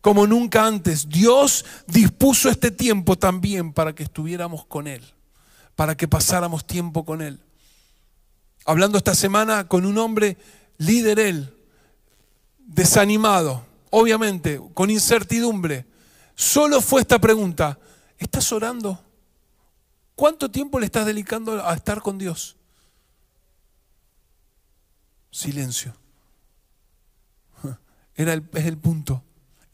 Como 0.00 0.26
nunca 0.26 0.66
antes. 0.66 1.08
Dios 1.08 1.64
dispuso 1.86 2.48
este 2.48 2.70
tiempo 2.70 3.16
también 3.16 3.72
para 3.72 3.94
que 3.94 4.02
estuviéramos 4.02 4.64
con 4.64 4.86
Él, 4.86 5.04
para 5.76 5.96
que 5.96 6.08
pasáramos 6.08 6.66
tiempo 6.66 7.04
con 7.04 7.22
Él. 7.22 7.40
Hablando 8.64 8.98
esta 8.98 9.14
semana 9.14 9.68
con 9.68 9.86
un 9.86 9.98
hombre 9.98 10.36
líder 10.78 11.20
Él, 11.20 11.54
desanimado, 12.58 13.64
obviamente, 13.90 14.60
con 14.74 14.90
incertidumbre. 14.90 15.86
Solo 16.34 16.80
fue 16.80 17.02
esta 17.02 17.18
pregunta, 17.18 17.78
¿Estás 18.20 18.52
orando? 18.52 19.02
¿Cuánto 20.14 20.50
tiempo 20.50 20.78
le 20.78 20.86
estás 20.86 21.06
dedicando 21.06 21.66
a 21.66 21.74
estar 21.74 22.02
con 22.02 22.18
Dios? 22.18 22.56
Silencio. 25.30 25.96
Era 28.14 28.34
el, 28.34 28.46
es 28.52 28.66
el 28.66 28.76
punto. 28.76 29.24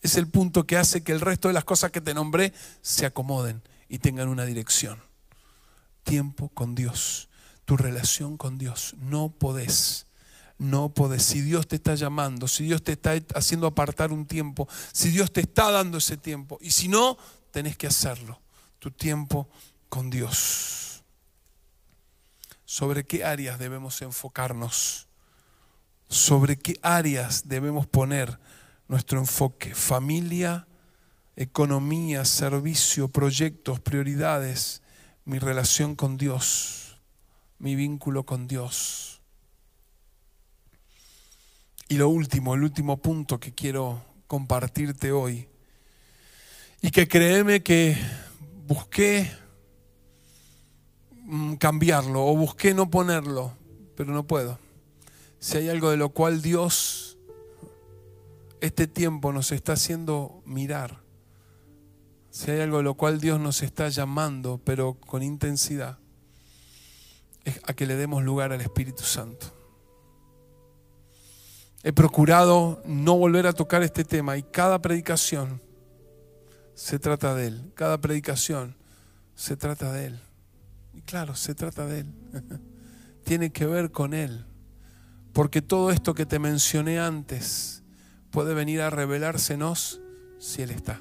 Es 0.00 0.16
el 0.16 0.28
punto 0.28 0.64
que 0.64 0.76
hace 0.76 1.02
que 1.02 1.10
el 1.10 1.20
resto 1.20 1.48
de 1.48 1.54
las 1.54 1.64
cosas 1.64 1.90
que 1.90 2.00
te 2.00 2.14
nombré 2.14 2.52
se 2.80 3.04
acomoden 3.04 3.62
y 3.88 3.98
tengan 3.98 4.28
una 4.28 4.44
dirección. 4.44 5.02
Tiempo 6.04 6.48
con 6.50 6.76
Dios. 6.76 7.28
Tu 7.64 7.76
relación 7.76 8.36
con 8.36 8.58
Dios. 8.58 8.94
No 9.00 9.30
podés. 9.30 10.06
No 10.58 10.90
podés. 10.90 11.24
Si 11.24 11.40
Dios 11.40 11.66
te 11.66 11.74
está 11.74 11.96
llamando, 11.96 12.46
si 12.46 12.62
Dios 12.62 12.84
te 12.84 12.92
está 12.92 13.14
haciendo 13.34 13.66
apartar 13.66 14.12
un 14.12 14.26
tiempo, 14.26 14.68
si 14.92 15.10
Dios 15.10 15.32
te 15.32 15.40
está 15.40 15.72
dando 15.72 15.98
ese 15.98 16.16
tiempo, 16.16 16.58
y 16.60 16.70
si 16.70 16.86
no, 16.86 17.18
tenés 17.56 17.78
que 17.78 17.86
hacerlo, 17.86 18.38
tu 18.78 18.90
tiempo 18.90 19.48
con 19.88 20.10
Dios. 20.10 21.02
¿Sobre 22.66 23.06
qué 23.06 23.24
áreas 23.24 23.58
debemos 23.58 24.02
enfocarnos? 24.02 25.08
¿Sobre 26.06 26.58
qué 26.58 26.78
áreas 26.82 27.48
debemos 27.48 27.86
poner 27.86 28.38
nuestro 28.88 29.18
enfoque? 29.18 29.74
Familia, 29.74 30.68
economía, 31.34 32.26
servicio, 32.26 33.08
proyectos, 33.08 33.80
prioridades, 33.80 34.82
mi 35.24 35.38
relación 35.38 35.96
con 35.96 36.18
Dios, 36.18 36.98
mi 37.58 37.74
vínculo 37.74 38.26
con 38.26 38.48
Dios. 38.48 39.22
Y 41.88 41.96
lo 41.96 42.10
último, 42.10 42.54
el 42.54 42.64
último 42.64 42.98
punto 42.98 43.40
que 43.40 43.54
quiero 43.54 44.04
compartirte 44.26 45.10
hoy, 45.10 45.48
y 46.86 46.92
que 46.92 47.08
créeme 47.08 47.64
que 47.64 47.98
busqué 48.68 49.28
mm, 51.24 51.54
cambiarlo 51.54 52.24
o 52.24 52.36
busqué 52.36 52.74
no 52.74 52.88
ponerlo, 52.88 53.52
pero 53.96 54.12
no 54.12 54.24
puedo. 54.24 54.60
Si 55.40 55.56
hay 55.56 55.68
algo 55.68 55.90
de 55.90 55.96
lo 55.96 56.10
cual 56.10 56.42
Dios 56.42 57.18
este 58.60 58.86
tiempo 58.86 59.32
nos 59.32 59.50
está 59.50 59.72
haciendo 59.72 60.44
mirar, 60.46 61.00
si 62.30 62.52
hay 62.52 62.60
algo 62.60 62.76
de 62.76 62.84
lo 62.84 62.94
cual 62.94 63.20
Dios 63.20 63.40
nos 63.40 63.64
está 63.64 63.88
llamando, 63.88 64.60
pero 64.62 64.94
con 64.94 65.24
intensidad, 65.24 65.98
es 67.44 67.60
a 67.64 67.74
que 67.74 67.86
le 67.86 67.96
demos 67.96 68.22
lugar 68.22 68.52
al 68.52 68.60
Espíritu 68.60 69.02
Santo. 69.02 69.48
He 71.82 71.92
procurado 71.92 72.80
no 72.84 73.16
volver 73.16 73.48
a 73.48 73.52
tocar 73.52 73.82
este 73.82 74.04
tema 74.04 74.36
y 74.36 74.44
cada 74.44 74.80
predicación 74.80 75.65
se 76.76 76.98
trata 76.98 77.34
de 77.34 77.48
Él. 77.48 77.72
Cada 77.74 78.00
predicación 78.00 78.76
se 79.34 79.56
trata 79.56 79.92
de 79.92 80.06
Él. 80.06 80.20
Y 80.92 81.00
claro, 81.00 81.34
se 81.34 81.54
trata 81.54 81.86
de 81.86 82.00
Él. 82.00 82.14
Tiene 83.24 83.50
que 83.50 83.66
ver 83.66 83.90
con 83.90 84.14
Él. 84.14 84.44
Porque 85.32 85.62
todo 85.62 85.90
esto 85.90 86.14
que 86.14 86.26
te 86.26 86.38
mencioné 86.38 87.00
antes 87.00 87.82
puede 88.30 88.54
venir 88.54 88.82
a 88.82 88.90
revelársenos 88.90 90.00
si 90.38 90.62
Él 90.62 90.70
está. 90.70 91.00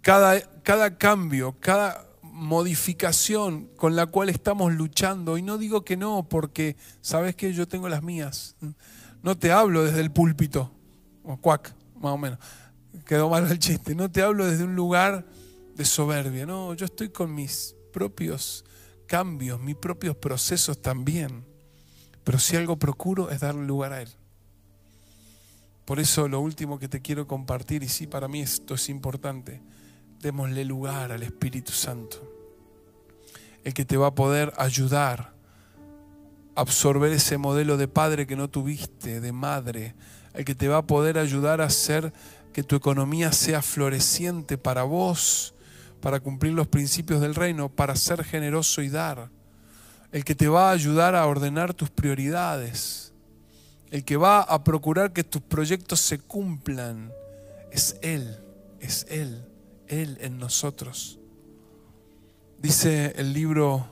Cada, 0.00 0.40
cada 0.62 0.96
cambio, 0.96 1.56
cada 1.60 2.08
modificación 2.22 3.68
con 3.76 3.94
la 3.94 4.06
cual 4.06 4.30
estamos 4.30 4.72
luchando, 4.72 5.36
y 5.36 5.42
no 5.42 5.58
digo 5.58 5.84
que 5.84 5.98
no, 5.98 6.26
porque 6.28 6.76
sabes 7.02 7.36
que 7.36 7.52
yo 7.52 7.68
tengo 7.68 7.88
las 7.90 8.02
mías. 8.02 8.56
No 9.22 9.36
te 9.36 9.52
hablo 9.52 9.84
desde 9.84 10.00
el 10.00 10.10
púlpito, 10.10 10.72
o 11.22 11.38
más 12.00 12.12
o 12.12 12.18
menos 12.18 12.38
quedó 13.06 13.28
mal 13.28 13.50
el 13.50 13.58
chiste, 13.58 13.94
no 13.94 14.10
te 14.10 14.22
hablo 14.22 14.46
desde 14.46 14.64
un 14.64 14.76
lugar 14.76 15.26
de 15.74 15.84
soberbia, 15.84 16.46
no, 16.46 16.74
yo 16.74 16.86
estoy 16.86 17.08
con 17.08 17.34
mis 17.34 17.74
propios 17.92 18.64
cambios, 19.06 19.60
mis 19.60 19.76
propios 19.76 20.16
procesos 20.16 20.80
también. 20.80 21.44
Pero 22.24 22.38
si 22.38 22.56
algo 22.56 22.78
procuro 22.78 23.30
es 23.30 23.40
darle 23.40 23.66
lugar 23.66 23.92
a 23.92 24.02
Él. 24.02 24.08
Por 25.84 25.98
eso 25.98 26.28
lo 26.28 26.40
último 26.40 26.78
que 26.78 26.88
te 26.88 27.02
quiero 27.02 27.26
compartir, 27.26 27.82
y 27.82 27.88
sí, 27.88 28.06
para 28.06 28.28
mí 28.28 28.40
esto 28.40 28.74
es 28.74 28.88
importante, 28.88 29.60
démosle 30.20 30.64
lugar 30.64 31.10
al 31.10 31.22
Espíritu 31.22 31.72
Santo, 31.72 32.22
el 33.64 33.74
que 33.74 33.84
te 33.84 33.96
va 33.96 34.08
a 34.08 34.14
poder 34.14 34.52
ayudar 34.56 35.34
a 36.54 36.60
absorber 36.60 37.12
ese 37.12 37.36
modelo 37.36 37.76
de 37.76 37.88
padre 37.88 38.26
que 38.26 38.36
no 38.36 38.48
tuviste, 38.48 39.20
de 39.20 39.32
madre, 39.32 39.94
el 40.34 40.44
que 40.44 40.54
te 40.54 40.68
va 40.68 40.78
a 40.78 40.86
poder 40.86 41.18
ayudar 41.18 41.60
a 41.60 41.68
ser 41.68 42.12
que 42.52 42.62
tu 42.62 42.76
economía 42.76 43.32
sea 43.32 43.62
floreciente 43.62 44.58
para 44.58 44.82
vos, 44.82 45.54
para 46.00 46.20
cumplir 46.20 46.52
los 46.52 46.68
principios 46.68 47.20
del 47.20 47.34
reino, 47.34 47.68
para 47.68 47.96
ser 47.96 48.24
generoso 48.24 48.82
y 48.82 48.88
dar. 48.88 49.30
El 50.10 50.24
que 50.24 50.34
te 50.34 50.48
va 50.48 50.68
a 50.68 50.72
ayudar 50.72 51.14
a 51.14 51.26
ordenar 51.26 51.72
tus 51.72 51.90
prioridades. 51.90 53.12
El 53.90 54.04
que 54.04 54.16
va 54.16 54.40
a 54.40 54.64
procurar 54.64 55.12
que 55.12 55.24
tus 55.24 55.42
proyectos 55.42 56.00
se 56.00 56.18
cumplan. 56.18 57.12
Es 57.70 57.96
Él, 58.02 58.38
es 58.80 59.06
Él, 59.08 59.46
Él 59.86 60.18
en 60.20 60.38
nosotros. 60.38 61.18
Dice 62.58 63.14
el 63.16 63.32
libro 63.32 63.86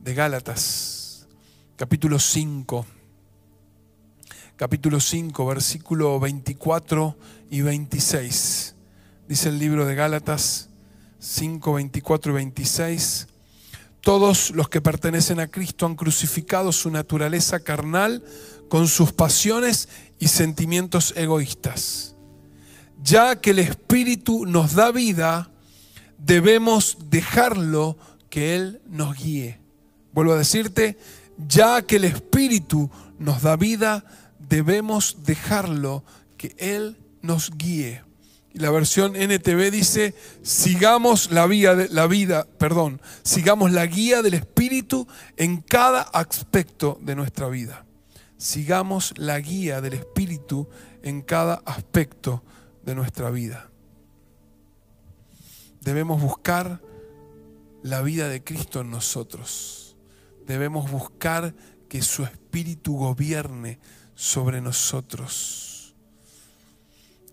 de 0.00 0.14
Gálatas, 0.14 1.28
capítulo 1.76 2.18
5 2.18 2.86
capítulo 4.60 5.00
5, 5.00 5.46
versículo 5.46 6.20
24 6.20 7.16
y 7.50 7.62
26. 7.62 8.74
Dice 9.26 9.48
el 9.48 9.58
libro 9.58 9.86
de 9.86 9.94
Gálatas 9.94 10.68
5, 11.18 11.72
24 11.72 12.32
y 12.32 12.34
26. 12.34 13.28
Todos 14.02 14.50
los 14.50 14.68
que 14.68 14.82
pertenecen 14.82 15.40
a 15.40 15.46
Cristo 15.46 15.86
han 15.86 15.94
crucificado 15.94 16.72
su 16.72 16.90
naturaleza 16.90 17.60
carnal 17.60 18.22
con 18.68 18.86
sus 18.86 19.14
pasiones 19.14 19.88
y 20.18 20.28
sentimientos 20.28 21.14
egoístas. 21.16 22.14
Ya 23.02 23.40
que 23.40 23.52
el 23.52 23.60
Espíritu 23.60 24.44
nos 24.44 24.74
da 24.74 24.92
vida, 24.92 25.50
debemos 26.18 26.98
dejarlo 27.08 27.96
que 28.28 28.56
Él 28.56 28.82
nos 28.90 29.16
guíe. 29.16 29.58
Vuelvo 30.12 30.34
a 30.34 30.38
decirte, 30.38 30.98
ya 31.48 31.80
que 31.80 31.96
el 31.96 32.04
Espíritu 32.04 32.90
nos 33.18 33.40
da 33.40 33.56
vida, 33.56 34.04
debemos 34.50 35.22
dejarlo 35.24 36.04
que 36.36 36.54
Él 36.58 36.98
nos 37.22 37.56
guíe. 37.56 38.02
Y 38.52 38.58
la 38.58 38.70
versión 38.72 39.14
NTV 39.14 39.70
dice, 39.70 40.14
sigamos 40.42 41.30
la, 41.30 41.46
vía 41.46 41.76
de, 41.76 41.88
la 41.88 42.08
vida, 42.08 42.46
perdón, 42.58 43.00
sigamos 43.22 43.70
la 43.70 43.86
guía 43.86 44.22
del 44.22 44.34
Espíritu 44.34 45.06
en 45.36 45.62
cada 45.62 46.02
aspecto 46.02 46.98
de 47.00 47.14
nuestra 47.14 47.48
vida. 47.48 47.86
Sigamos 48.38 49.14
la 49.16 49.38
guía 49.38 49.80
del 49.80 49.94
Espíritu 49.94 50.68
en 51.02 51.22
cada 51.22 51.62
aspecto 51.64 52.42
de 52.84 52.96
nuestra 52.96 53.30
vida. 53.30 53.70
Debemos 55.80 56.20
buscar 56.20 56.82
la 57.84 58.02
vida 58.02 58.28
de 58.28 58.42
Cristo 58.42 58.80
en 58.80 58.90
nosotros. 58.90 59.96
Debemos 60.44 60.90
buscar 60.90 61.54
que 61.88 62.02
su 62.02 62.24
Espíritu 62.24 62.96
gobierne 62.96 63.78
sobre 64.20 64.60
nosotros. 64.60 65.94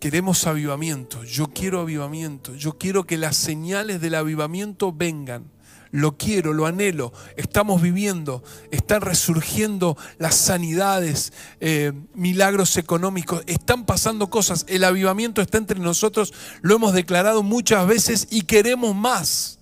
Queremos 0.00 0.46
avivamiento, 0.46 1.22
yo 1.22 1.48
quiero 1.48 1.80
avivamiento, 1.80 2.54
yo 2.54 2.78
quiero 2.78 3.04
que 3.04 3.18
las 3.18 3.36
señales 3.36 4.00
del 4.00 4.14
avivamiento 4.14 4.90
vengan. 4.90 5.50
Lo 5.90 6.16
quiero, 6.16 6.54
lo 6.54 6.64
anhelo, 6.64 7.12
estamos 7.36 7.82
viviendo, 7.82 8.42
están 8.70 9.02
resurgiendo 9.02 9.98
las 10.18 10.34
sanidades, 10.34 11.34
eh, 11.60 11.92
milagros 12.14 12.78
económicos, 12.78 13.42
están 13.46 13.84
pasando 13.84 14.30
cosas, 14.30 14.64
el 14.66 14.84
avivamiento 14.84 15.42
está 15.42 15.58
entre 15.58 15.80
nosotros, 15.80 16.32
lo 16.62 16.74
hemos 16.74 16.94
declarado 16.94 17.42
muchas 17.42 17.86
veces 17.86 18.28
y 18.30 18.42
queremos 18.42 18.94
más. 18.94 19.58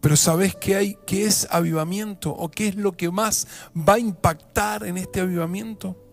Pero 0.00 0.16
¿sabes 0.16 0.54
qué 0.54 0.76
hay? 0.76 0.98
¿Qué 1.04 1.24
es 1.24 1.48
avivamiento? 1.50 2.30
¿O 2.30 2.48
qué 2.48 2.68
es 2.68 2.76
lo 2.76 2.92
que 2.92 3.10
más 3.10 3.48
va 3.76 3.94
a 3.94 3.98
impactar 3.98 4.84
en 4.84 4.98
este 4.98 5.20
avivamiento? 5.20 6.03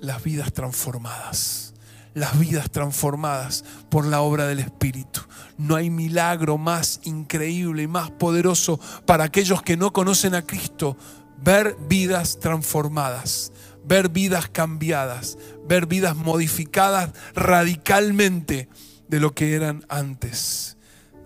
Las 0.00 0.22
vidas 0.22 0.52
transformadas. 0.52 1.74
Las 2.14 2.38
vidas 2.38 2.70
transformadas 2.70 3.64
por 3.88 4.04
la 4.04 4.20
obra 4.20 4.46
del 4.46 4.58
Espíritu. 4.58 5.20
No 5.58 5.76
hay 5.76 5.90
milagro 5.90 6.58
más 6.58 7.00
increíble 7.04 7.84
y 7.84 7.86
más 7.86 8.10
poderoso 8.10 8.80
para 9.06 9.24
aquellos 9.24 9.62
que 9.62 9.76
no 9.76 9.92
conocen 9.92 10.34
a 10.34 10.42
Cristo. 10.42 10.96
Ver 11.42 11.76
vidas 11.88 12.38
transformadas, 12.40 13.52
ver 13.84 14.08
vidas 14.08 14.48
cambiadas, 14.48 15.38
ver 15.66 15.86
vidas 15.86 16.16
modificadas 16.16 17.10
radicalmente 17.34 18.68
de 19.08 19.20
lo 19.20 19.34
que 19.34 19.54
eran 19.54 19.84
antes. 19.88 20.76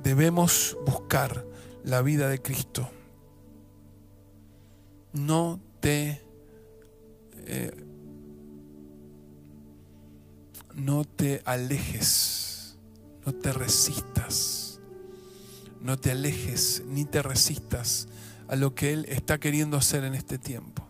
Debemos 0.02 0.76
buscar 0.84 1.46
la 1.82 2.02
vida 2.02 2.28
de 2.28 2.40
Cristo. 2.42 2.90
No 5.12 5.60
te 5.80 6.22
eh, 7.46 7.84
no 10.74 11.04
te 11.04 11.42
alejes, 11.44 12.76
no 13.24 13.32
te 13.32 13.52
resistas, 13.52 14.80
no 15.80 15.98
te 15.98 16.12
alejes 16.12 16.82
ni 16.86 17.04
te 17.04 17.22
resistas 17.22 18.08
a 18.48 18.56
lo 18.56 18.74
que 18.74 18.92
Él 18.92 19.06
está 19.08 19.38
queriendo 19.38 19.76
hacer 19.76 20.04
en 20.04 20.14
este 20.14 20.38
tiempo. 20.38 20.86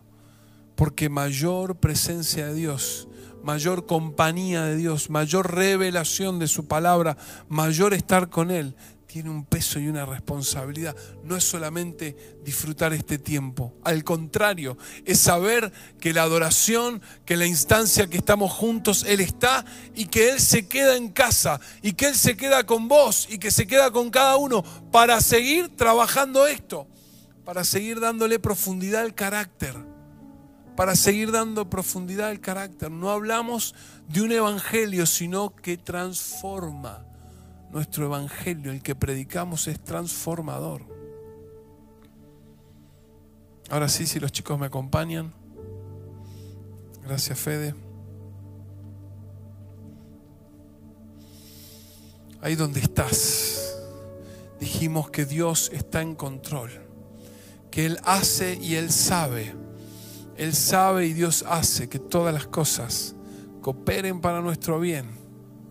Porque 0.75 1.09
mayor 1.09 1.77
presencia 1.77 2.47
de 2.47 2.53
Dios, 2.53 3.07
mayor 3.43 3.85
compañía 3.85 4.63
de 4.63 4.75
Dios, 4.75 5.09
mayor 5.09 5.53
revelación 5.53 6.39
de 6.39 6.47
su 6.47 6.67
palabra, 6.67 7.17
mayor 7.47 7.93
estar 7.93 8.29
con 8.29 8.51
Él, 8.51 8.75
tiene 9.15 9.29
un 9.29 9.45
peso 9.45 9.79
y 9.79 9.87
una 9.87 10.05
responsabilidad. 10.05 10.93
No 11.23 11.37
es 11.37 11.45
solamente 11.45 12.35
disfrutar 12.43 12.91
este 12.91 13.17
tiempo, 13.17 13.73
al 13.81 14.03
contrario, 14.03 14.77
es 15.05 15.21
saber 15.21 15.71
que 16.01 16.11
la 16.11 16.23
adoración, 16.23 17.01
que 17.23 17.37
la 17.37 17.45
instancia 17.45 18.07
que 18.07 18.17
estamos 18.17 18.51
juntos, 18.51 19.05
Él 19.07 19.21
está 19.21 19.63
y 19.93 20.07
que 20.07 20.31
Él 20.31 20.41
se 20.41 20.67
queda 20.67 20.97
en 20.97 21.13
casa 21.13 21.61
y 21.81 21.93
que 21.93 22.07
Él 22.07 22.15
se 22.15 22.35
queda 22.35 22.65
con 22.65 22.89
vos 22.89 23.25
y 23.29 23.37
que 23.37 23.51
se 23.51 23.65
queda 23.65 23.89
con 23.89 24.09
cada 24.09 24.35
uno 24.35 24.63
para 24.91 25.21
seguir 25.21 25.73
trabajando 25.77 26.45
esto, 26.45 26.85
para 27.45 27.63
seguir 27.63 28.01
dándole 28.01 28.37
profundidad 28.37 29.03
al 29.03 29.15
carácter, 29.15 29.77
para 30.75 30.93
seguir 30.93 31.31
dando 31.31 31.69
profundidad 31.69 32.31
al 32.31 32.41
carácter. 32.41 32.91
No 32.91 33.11
hablamos 33.11 33.75
de 34.09 34.23
un 34.23 34.33
evangelio, 34.33 35.05
sino 35.05 35.55
que 35.55 35.77
transforma. 35.77 37.14
Nuestro 37.75 38.05
evangelio, 38.05 38.71
el 38.71 38.81
que 38.81 38.95
predicamos, 38.95 39.67
es 39.67 39.83
transformador. 39.83 40.83
Ahora 43.69 43.89
sí, 43.89 44.07
si 44.07 44.17
los 44.17 44.31
chicos 44.31 44.57
me 44.57 44.67
acompañan. 44.67 45.33
Gracias, 47.03 47.37
Fede. 47.37 47.75
Ahí 52.39 52.55
donde 52.55 52.79
estás, 52.79 53.75
dijimos 54.57 55.09
que 55.09 55.25
Dios 55.25 55.69
está 55.73 56.01
en 56.01 56.15
control, 56.15 56.71
que 57.71 57.85
Él 57.85 57.99
hace 58.05 58.55
y 58.55 58.75
Él 58.75 58.89
sabe. 58.89 59.53
Él 60.37 60.53
sabe 60.53 61.07
y 61.07 61.13
Dios 61.13 61.43
hace 61.45 61.89
que 61.89 61.99
todas 61.99 62.33
las 62.33 62.47
cosas 62.47 63.17
cooperen 63.59 64.21
para 64.21 64.39
nuestro 64.39 64.79
bien, 64.79 65.24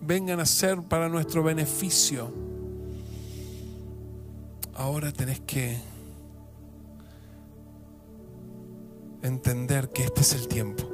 vengan 0.06 0.40
a 0.40 0.46
ser 0.46 0.82
para 0.82 1.08
nuestro 1.08 1.42
beneficio. 1.42 2.32
Ahora 4.74 5.12
tenés 5.12 5.40
que 5.40 5.78
entender 9.22 9.90
que 9.90 10.04
este 10.04 10.20
es 10.20 10.34
el 10.34 10.48
tiempo, 10.48 10.88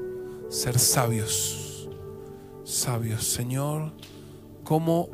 ser 0.48 0.78
sabios, 0.78 1.88
sabios. 2.64 3.26
Señor, 3.26 3.92
¿cómo 4.64 5.08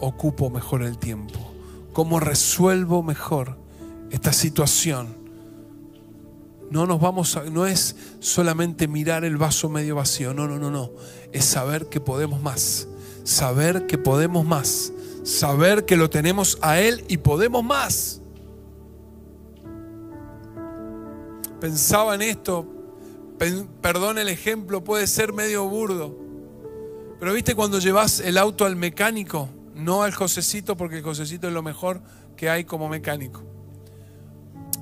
ocupo 0.00 0.50
mejor 0.50 0.82
el 0.82 0.98
tiempo? 0.98 1.38
¿Cómo 1.92 2.20
resuelvo 2.20 3.02
mejor 3.02 3.58
esta 4.10 4.32
situación? 4.32 5.20
No 6.70 6.86
nos 6.86 7.00
vamos 7.00 7.36
a, 7.36 7.44
no 7.44 7.66
es 7.66 7.96
solamente 8.20 8.88
mirar 8.88 9.26
el 9.26 9.36
vaso 9.36 9.68
medio 9.68 9.96
vacío, 9.96 10.32
no, 10.32 10.48
no, 10.48 10.58
no, 10.58 10.70
no. 10.70 10.90
Es 11.32 11.44
saber 11.44 11.90
que 11.90 12.00
podemos 12.00 12.40
más. 12.40 12.88
Saber 13.24 13.86
que 13.86 13.98
podemos 13.98 14.44
más. 14.44 14.92
Saber 15.24 15.84
que 15.84 15.96
lo 15.96 16.10
tenemos 16.10 16.58
a 16.62 16.80
Él 16.80 17.04
y 17.08 17.18
podemos 17.18 17.62
más. 17.64 18.20
Pensaba 21.60 22.16
en 22.16 22.22
esto, 22.22 22.66
perdón 23.80 24.18
el 24.18 24.28
ejemplo, 24.28 24.82
puede 24.82 25.06
ser 25.06 25.32
medio 25.32 25.68
burdo. 25.68 26.18
Pero 27.20 27.32
viste 27.32 27.54
cuando 27.54 27.78
llevas 27.78 28.18
el 28.18 28.36
auto 28.36 28.64
al 28.64 28.74
mecánico, 28.74 29.48
no 29.76 30.02
al 30.02 30.12
Josecito, 30.12 30.76
porque 30.76 30.96
el 30.96 31.02
Josecito 31.04 31.46
es 31.46 31.54
lo 31.54 31.62
mejor 31.62 32.00
que 32.36 32.50
hay 32.50 32.64
como 32.64 32.88
mecánico. 32.88 33.44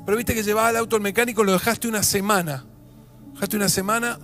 Pero 0.06 0.16
viste 0.16 0.34
que 0.34 0.42
llevaba 0.42 0.70
el 0.70 0.76
auto 0.78 0.96
al 0.96 1.02
mecánico, 1.02 1.44
lo 1.44 1.52
dejaste 1.52 1.86
una 1.86 2.02
semana. 2.02 2.64
Dejaste 3.34 3.56
una 3.56 3.68
semana. 3.68 4.18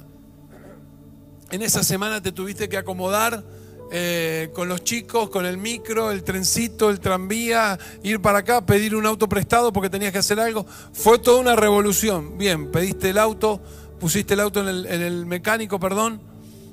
En 1.51 1.61
esa 1.61 1.85
semana 1.85 2.23
te 2.23 2.33
tuviste 2.33 2.71
que 2.71 2.79
acomodar 2.79 3.45
eh, 3.91 4.51
con 4.53 4.68
los 4.68 4.82
chicos, 4.82 5.30
con 5.30 5.47
el 5.47 5.59
micro, 5.59 6.11
el 6.11 6.24
trencito, 6.24 6.91
el 6.91 6.99
tranvía, 6.99 7.78
ir 8.03 8.20
para 8.20 8.39
acá, 8.39 8.66
pedir 8.66 8.97
un 8.97 9.07
auto 9.07 9.28
prestado 9.28 9.72
porque 9.72 9.89
tenías 9.89 10.12
que 10.12 10.18
hacer 10.18 10.41
algo. 10.41 10.66
Fue 10.93 11.18
toda 11.18 11.41
una 11.41 11.55
revolución. 11.55 12.37
Bien, 12.37 12.72
pediste 12.72 13.11
el 13.11 13.18
auto, 13.18 13.61
pusiste 14.01 14.34
el 14.34 14.41
auto 14.41 14.61
en 14.68 15.03
el, 15.03 15.26
mecánico, 15.26 15.78
perdón. 15.78 16.20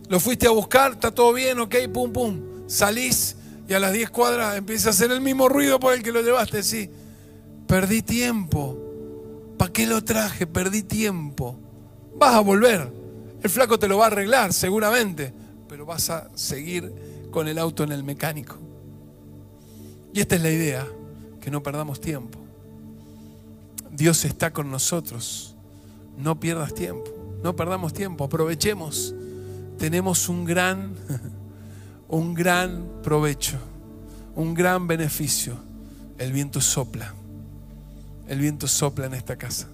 Lo 0.09 0.19
fuiste 0.19 0.47
a 0.47 0.51
buscar, 0.51 0.93
está 0.93 1.11
todo 1.11 1.33
bien, 1.33 1.59
ok, 1.59 1.75
pum, 1.93 2.11
pum. 2.11 2.41
Salís 2.67 3.35
y 3.67 3.73
a 3.73 3.79
las 3.79 3.93
10 3.93 4.09
cuadras 4.09 4.57
empieza 4.57 4.89
a 4.89 4.91
hacer 4.91 5.11
el 5.11 5.21
mismo 5.21 5.47
ruido 5.47 5.79
por 5.79 5.93
el 5.93 6.01
que 6.01 6.11
lo 6.11 6.21
llevaste, 6.21 6.63
sí. 6.63 6.89
Perdí 7.67 8.01
tiempo. 8.01 8.79
¿Para 9.57 9.71
qué 9.71 9.85
lo 9.85 10.03
traje? 10.03 10.47
Perdí 10.47 10.81
tiempo. 10.81 11.59
Vas 12.15 12.33
a 12.33 12.39
volver. 12.39 12.91
El 13.43 13.49
flaco 13.49 13.77
te 13.77 13.87
lo 13.87 13.99
va 13.99 14.05
a 14.05 14.07
arreglar, 14.07 14.51
seguramente. 14.51 15.42
Pero 15.73 15.87
vas 15.87 16.11
a 16.11 16.29
seguir 16.35 16.93
con 17.31 17.47
el 17.47 17.57
auto 17.57 17.83
en 17.83 17.91
el 17.91 18.03
mecánico. 18.03 18.57
Y 20.13 20.19
esta 20.19 20.35
es 20.35 20.43
la 20.43 20.51
idea, 20.51 20.85
que 21.41 21.49
no 21.49 21.63
perdamos 21.63 21.99
tiempo. 21.99 22.37
Dios 23.89 24.23
está 24.23 24.53
con 24.53 24.69
nosotros. 24.69 25.55
No 26.15 26.39
pierdas 26.39 26.75
tiempo. 26.75 27.09
No 27.41 27.55
perdamos 27.55 27.91
tiempo. 27.91 28.23
Aprovechemos. 28.23 29.15
Tenemos 29.79 30.29
un 30.29 30.45
gran 30.45 30.93
un 32.07 32.35
gran 32.35 32.85
provecho, 33.01 33.57
un 34.35 34.53
gran 34.53 34.85
beneficio. 34.85 35.57
El 36.19 36.33
viento 36.33 36.61
sopla, 36.61 37.15
el 38.27 38.37
viento 38.37 38.67
sopla 38.67 39.07
en 39.07 39.15
esta 39.15 39.37
casa, 39.37 39.65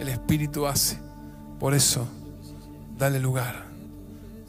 el 0.00 0.08
Espíritu 0.08 0.66
hace. 0.66 0.98
Por 1.60 1.72
eso, 1.72 2.04
dale 2.98 3.20
lugar, 3.20 3.73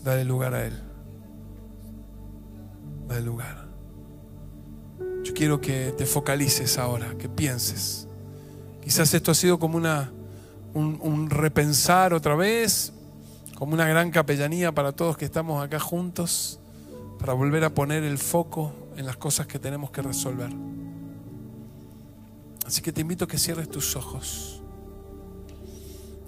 dale 0.06 0.24
lugar 0.24 0.54
a 0.54 0.66
Él, 0.66 0.80
dale 3.08 3.22
lugar. 3.22 3.66
Yo 5.24 5.34
quiero 5.34 5.60
que 5.60 5.94
te 5.98 6.06
focalices 6.06 6.78
ahora, 6.78 7.16
que 7.18 7.28
pienses. 7.28 8.08
Quizás 8.82 9.12
esto 9.16 9.32
ha 9.32 9.36
sido 9.36 9.58
como 9.58 9.78
una, 9.78 10.12
un, 10.76 11.00
un 11.02 11.32
repensar 11.32 12.14
otra 12.14 12.36
vez, 12.36 12.94
como 13.56 13.74
una 13.74 13.88
gran 13.88 14.12
capellanía 14.12 14.72
para 14.72 14.92
todos 14.92 15.18
que 15.18 15.26
estamos 15.26 15.64
acá 15.64 15.80
juntos 15.80 16.60
para 17.18 17.34
volver 17.34 17.64
a 17.64 17.72
poner 17.72 18.04
el 18.04 18.20
foco 18.20 18.74
en 18.98 19.08
las 19.08 19.18
cosas 19.18 19.48
que 19.48 19.58
tenemos 19.58 19.90
que 19.90 20.04
resolver. 20.04 20.52
Así 22.68 22.82
que 22.84 22.92
te 22.92 23.02
invito 23.02 23.26
a 23.26 23.28
que 23.28 23.40
cierres 23.40 23.70
tus 23.70 23.96
ojos, 23.96 24.62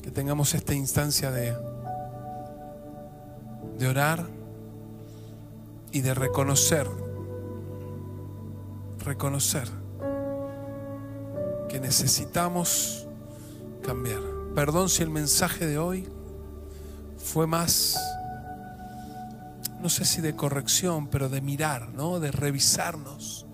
que 0.02 0.10
tengamos 0.10 0.56
esta 0.56 0.74
instancia 0.74 1.30
de, 1.30 1.56
de 3.78 3.88
orar 3.88 4.28
y 5.92 6.02
de 6.02 6.14
reconocer, 6.14 6.88
reconocer 9.04 9.70
que 11.70 11.80
necesitamos 11.80 13.08
cambiar. 13.84 14.22
Perdón 14.56 14.90
si 14.90 15.04
el 15.04 15.10
mensaje 15.10 15.66
de 15.66 15.78
hoy 15.78 16.08
fue 17.18 17.48
más 17.48 17.98
no 19.82 19.90
sé 19.90 20.06
si 20.06 20.22
de 20.22 20.36
corrección, 20.36 21.08
pero 21.08 21.30
de 21.30 21.42
mirar, 21.42 21.90
¿no? 21.90 22.20
De 22.20 22.32
revisarnos. 22.32 23.46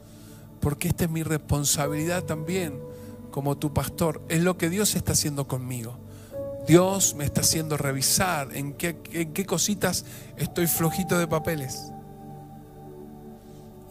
Porque 0.62 0.88
esta 0.88 1.06
es 1.06 1.10
mi 1.10 1.24
responsabilidad 1.24 2.24
también 2.24 2.80
como 3.32 3.58
tu 3.58 3.74
pastor. 3.74 4.22
Es 4.30 4.42
lo 4.42 4.58
que 4.58 4.70
Dios 4.70 4.96
está 4.96 5.12
haciendo 5.12 5.48
conmigo. 5.48 5.98
Dios 6.68 7.16
me 7.16 7.26
está 7.26 7.42
haciendo 7.42 7.78
revisar 7.78 8.56
en 8.56 8.74
qué, 8.74 8.98
en 9.12 9.34
qué 9.34 9.46
cositas 9.46 10.06
estoy 10.38 10.68
flojito 10.68 11.18
de 11.18 11.28
papeles 11.28 11.92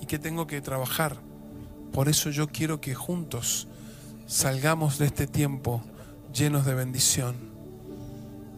y 0.00 0.06
que 0.06 0.18
tengo 0.18 0.46
que 0.46 0.60
trabajar. 0.60 1.16
Por 1.92 2.08
eso 2.08 2.30
yo 2.30 2.48
quiero 2.48 2.80
que 2.80 2.94
juntos 2.94 3.68
salgamos 4.26 4.98
de 4.98 5.06
este 5.06 5.26
tiempo 5.26 5.82
llenos 6.32 6.64
de 6.64 6.74
bendición. 6.74 7.36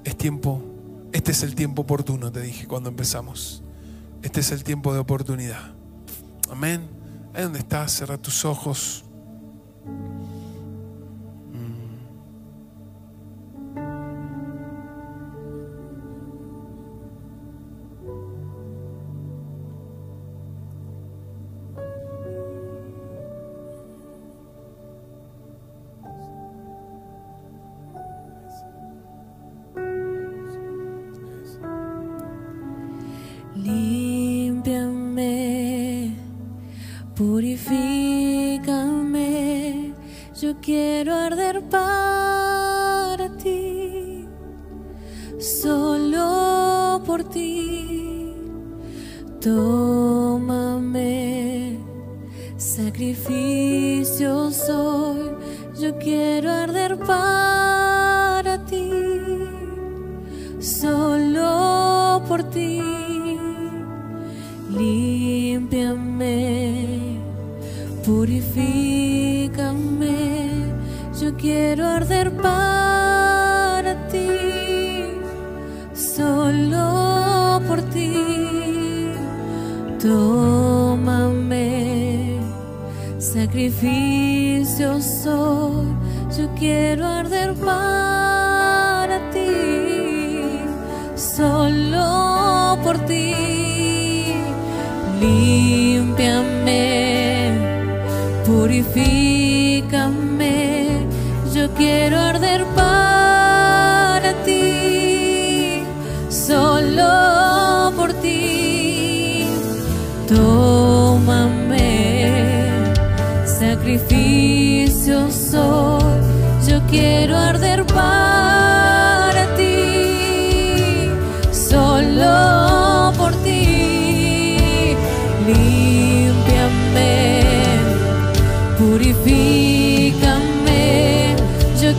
Es 0.04 0.16
tiempo, 0.16 0.62
este 1.12 1.32
es 1.32 1.42
el 1.42 1.54
tiempo 1.54 1.82
oportuno, 1.82 2.30
te 2.30 2.40
dije 2.40 2.68
cuando 2.68 2.90
empezamos. 2.90 3.62
Este 4.22 4.40
es 4.40 4.52
el 4.52 4.62
tiempo 4.62 4.94
de 4.94 5.00
oportunidad. 5.00 5.74
Amén. 6.50 6.88
Ahí 7.34 7.42
donde 7.42 7.58
estás, 7.58 7.92
cierra 7.96 8.16
tus 8.16 8.44
ojos. 8.44 9.04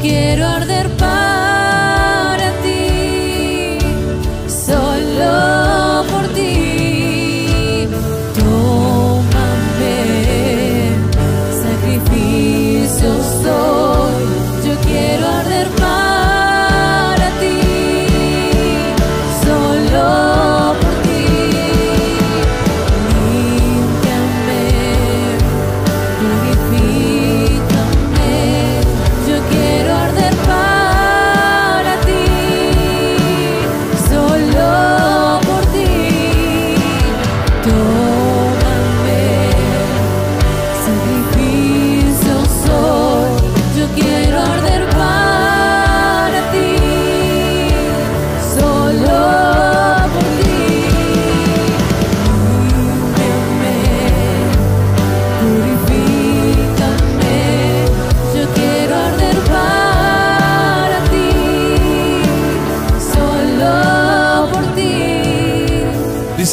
Quiero 0.02 0.46
arder 0.48 0.90
para 0.98 1.15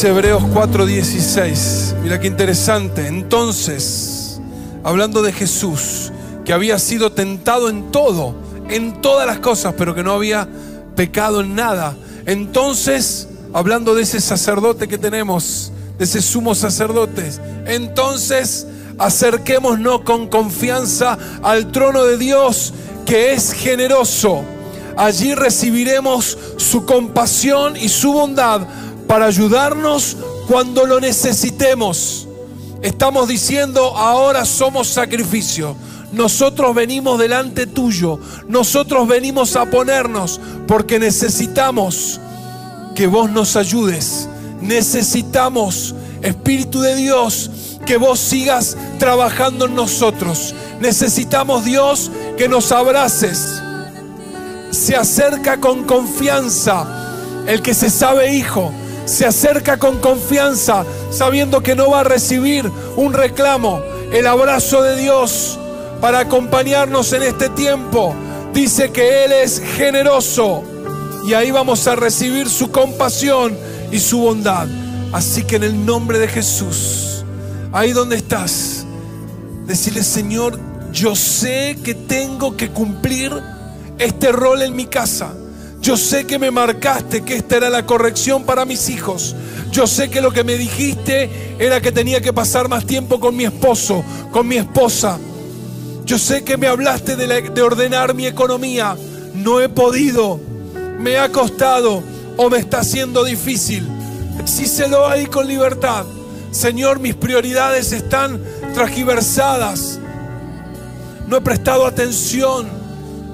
Hebreos 0.04 0.42
4:16. 0.42 1.94
Mira 2.02 2.18
qué 2.18 2.26
interesante. 2.26 3.06
Entonces, 3.06 4.40
hablando 4.82 5.22
de 5.22 5.32
Jesús, 5.32 6.10
que 6.44 6.52
había 6.52 6.78
sido 6.80 7.12
tentado 7.12 7.70
en 7.70 7.92
todo, 7.92 8.34
en 8.68 9.00
todas 9.00 9.26
las 9.26 9.38
cosas, 9.38 9.74
pero 9.78 9.94
que 9.94 10.02
no 10.02 10.12
había 10.12 10.48
pecado 10.96 11.40
en 11.40 11.54
nada. 11.54 11.96
Entonces, 12.26 13.28
hablando 13.52 13.94
de 13.94 14.02
ese 14.02 14.20
sacerdote 14.20 14.88
que 14.88 14.98
tenemos, 14.98 15.72
de 15.98 16.04
ese 16.04 16.20
sumo 16.20 16.54
sacerdote, 16.54 17.30
entonces 17.66 18.66
acerquémonos 18.98 20.00
con 20.02 20.26
confianza 20.26 21.16
al 21.42 21.70
trono 21.70 22.04
de 22.04 22.18
Dios, 22.18 22.74
que 23.06 23.34
es 23.34 23.52
generoso. 23.52 24.42
Allí 24.96 25.34
recibiremos 25.34 26.36
su 26.56 26.84
compasión 26.84 27.76
y 27.76 27.88
su 27.88 28.12
bondad 28.12 28.62
para 29.12 29.26
ayudarnos 29.26 30.16
cuando 30.48 30.86
lo 30.86 30.98
necesitemos. 30.98 32.26
Estamos 32.80 33.28
diciendo, 33.28 33.94
ahora 33.94 34.46
somos 34.46 34.88
sacrificio. 34.88 35.76
Nosotros 36.12 36.74
venimos 36.74 37.18
delante 37.18 37.66
tuyo. 37.66 38.18
Nosotros 38.48 39.06
venimos 39.06 39.54
a 39.54 39.66
ponernos 39.66 40.40
porque 40.66 40.98
necesitamos 40.98 42.22
que 42.94 43.06
vos 43.06 43.30
nos 43.30 43.56
ayudes. 43.56 44.30
Necesitamos, 44.62 45.94
Espíritu 46.22 46.80
de 46.80 46.96
Dios, 46.96 47.50
que 47.84 47.98
vos 47.98 48.18
sigas 48.18 48.78
trabajando 48.98 49.66
en 49.66 49.74
nosotros. 49.74 50.54
Necesitamos, 50.80 51.66
Dios, 51.66 52.10
que 52.38 52.48
nos 52.48 52.72
abraces. 52.72 53.60
Se 54.70 54.96
acerca 54.96 55.60
con 55.60 55.84
confianza 55.84 56.86
el 57.46 57.60
que 57.60 57.74
se 57.74 57.90
sabe 57.90 58.34
hijo. 58.34 58.72
Se 59.04 59.26
acerca 59.26 59.78
con 59.78 59.98
confianza 59.98 60.84
sabiendo 61.10 61.62
que 61.62 61.74
no 61.74 61.90
va 61.90 62.00
a 62.00 62.04
recibir 62.04 62.70
un 62.96 63.12
reclamo. 63.12 63.82
El 64.12 64.26
abrazo 64.26 64.82
de 64.82 64.96
Dios 64.96 65.58
para 66.00 66.20
acompañarnos 66.20 67.12
en 67.12 67.22
este 67.22 67.48
tiempo. 67.48 68.14
Dice 68.52 68.90
que 68.90 69.24
Él 69.24 69.32
es 69.32 69.60
generoso 69.76 70.62
y 71.26 71.34
ahí 71.34 71.50
vamos 71.50 71.86
a 71.86 71.96
recibir 71.96 72.48
su 72.48 72.70
compasión 72.70 73.56
y 73.90 73.98
su 73.98 74.18
bondad. 74.18 74.68
Así 75.12 75.44
que 75.44 75.56
en 75.56 75.64
el 75.64 75.86
nombre 75.86 76.18
de 76.18 76.28
Jesús, 76.28 77.24
ahí 77.72 77.92
donde 77.92 78.16
estás, 78.16 78.84
decirle 79.66 80.02
Señor, 80.02 80.58
yo 80.92 81.14
sé 81.14 81.78
que 81.82 81.94
tengo 81.94 82.56
que 82.56 82.70
cumplir 82.70 83.32
este 83.98 84.32
rol 84.32 84.62
en 84.62 84.74
mi 84.74 84.86
casa. 84.86 85.32
Yo 85.82 85.96
sé 85.96 86.24
que 86.28 86.38
me 86.38 86.52
marcaste 86.52 87.22
que 87.22 87.34
esta 87.34 87.56
era 87.56 87.68
la 87.68 87.84
corrección 87.84 88.44
para 88.44 88.64
mis 88.64 88.88
hijos. 88.88 89.34
Yo 89.72 89.88
sé 89.88 90.08
que 90.08 90.20
lo 90.20 90.30
que 90.30 90.44
me 90.44 90.56
dijiste 90.56 91.56
era 91.58 91.80
que 91.80 91.90
tenía 91.90 92.20
que 92.20 92.32
pasar 92.32 92.68
más 92.68 92.86
tiempo 92.86 93.18
con 93.18 93.34
mi 93.34 93.44
esposo, 93.44 94.04
con 94.30 94.46
mi 94.46 94.58
esposa. 94.58 95.18
Yo 96.04 96.18
sé 96.18 96.44
que 96.44 96.56
me 96.56 96.68
hablaste 96.68 97.16
de, 97.16 97.62
ordenar 97.62 98.14
mi 98.14 98.28
economía. 98.28 98.96
No 99.34 99.60
he 99.60 99.68
podido. 99.68 100.38
Me 101.00 101.18
ha 101.18 101.32
costado 101.32 102.00
o 102.36 102.48
me 102.48 102.58
está 102.58 102.78
haciendo 102.78 103.24
difícil. 103.24 103.84
Decíselo 104.38 105.08
ahí 105.08 105.26
con 105.26 105.48
libertad. 105.48 106.06
Señor, 106.52 107.00
mis 107.00 107.16
prioridades 107.16 107.90
están 107.90 108.40
transgiversadas. 108.72 109.98
No 111.26 111.38
he 111.38 111.40
prestado 111.40 111.86
atención. 111.86 112.68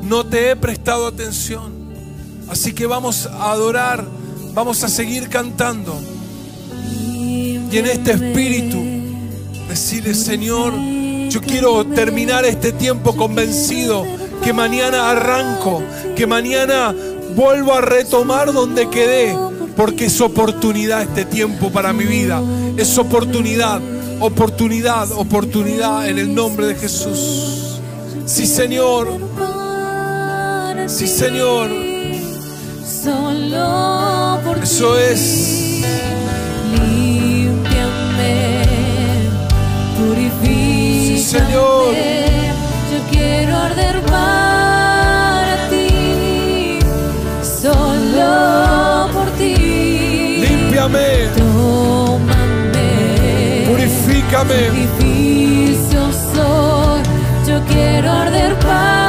No 0.01 0.25
te 0.25 0.51
he 0.51 0.57
prestado 0.57 1.07
atención. 1.07 1.78
Así 2.51 2.73
que 2.73 2.87
vamos 2.87 3.27
a 3.27 3.53
adorar. 3.53 4.05
Vamos 4.55 4.83
a 4.83 4.89
seguir 4.89 5.29
cantando. 5.29 5.99
Y 7.71 7.77
en 7.77 7.87
este 7.87 8.13
espíritu, 8.13 8.83
decirle, 9.69 10.15
Señor, 10.15 10.73
yo 11.29 11.41
quiero 11.43 11.85
terminar 11.87 12.45
este 12.45 12.73
tiempo 12.73 13.15
convencido 13.15 14.05
que 14.43 14.53
mañana 14.53 15.11
arranco, 15.11 15.83
que 16.17 16.27
mañana 16.27 16.95
vuelvo 17.37 17.75
a 17.75 17.83
retomar 17.83 18.53
donde 18.53 18.89
quedé, 18.89 19.37
porque 19.77 20.07
es 20.07 20.21
oportunidad 20.21 21.03
este 21.03 21.25
tiempo 21.25 21.71
para 21.71 21.93
mi 21.93 22.05
vida. 22.05 22.43
Es 22.77 22.97
oportunidad, 22.97 23.81
oportunidad, 24.21 25.13
oportunidad 25.13 26.09
en 26.09 26.19
el 26.19 26.35
nombre 26.35 26.67
de 26.67 26.75
Jesús. 26.75 27.81
Sí, 28.25 28.47
Señor. 28.47 29.09
Sí, 30.87 31.07
Señor. 31.07 31.88
Solo 32.89 34.41
por 34.45 34.59
Eso 34.59 34.95
ti. 34.95 35.03
es. 35.13 35.23
Límpiame, 36.73 38.65
purifícame. 39.99 41.19
Sí, 41.19 41.19
Señor. 41.23 41.95
Yo 42.91 42.99
quiero 43.11 43.57
arder 43.57 44.01
para 44.03 45.69
ti, 45.69 46.79
solo 47.43 49.09
por 49.13 49.29
ti. 49.33 49.55
Límpiame, 50.49 51.29
Tómame, 51.37 52.89
purifícame. 53.69 54.55
sacrificio 54.67 56.03
soy. 56.35 57.03
Yo 57.47 57.57
quiero 57.67 58.11
arder 58.13 58.53
para 58.61 59.08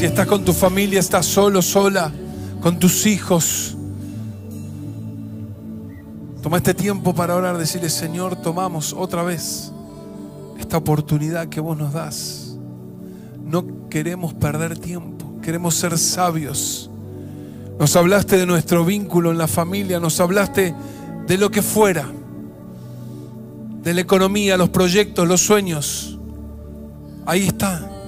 si 0.00 0.06
estás 0.06 0.26
con 0.26 0.42
tu 0.42 0.54
familia, 0.54 0.98
estás 0.98 1.26
solo, 1.26 1.60
sola, 1.60 2.10
con 2.62 2.78
tus 2.78 3.04
hijos. 3.04 3.76
Toma 6.42 6.56
este 6.56 6.72
tiempo 6.72 7.14
para 7.14 7.36
orar, 7.36 7.58
decirle, 7.58 7.90
Señor, 7.90 8.36
tomamos 8.36 8.94
otra 8.94 9.22
vez 9.22 9.70
esta 10.58 10.78
oportunidad 10.78 11.48
que 11.50 11.60
vos 11.60 11.76
nos 11.76 11.92
das. 11.92 12.56
No 13.44 13.90
queremos 13.90 14.32
perder 14.32 14.78
tiempo, 14.78 15.38
queremos 15.42 15.74
ser 15.74 15.98
sabios. 15.98 16.90
Nos 17.78 17.94
hablaste 17.94 18.38
de 18.38 18.46
nuestro 18.46 18.86
vínculo 18.86 19.30
en 19.30 19.36
la 19.36 19.48
familia, 19.48 20.00
nos 20.00 20.18
hablaste 20.18 20.74
de 21.26 21.36
lo 21.36 21.50
que 21.50 21.60
fuera, 21.60 22.10
de 23.82 23.92
la 23.92 24.00
economía, 24.00 24.56
los 24.56 24.70
proyectos, 24.70 25.28
los 25.28 25.42
sueños. 25.42 26.18
Ahí 27.26 27.48
está. 27.48 27.99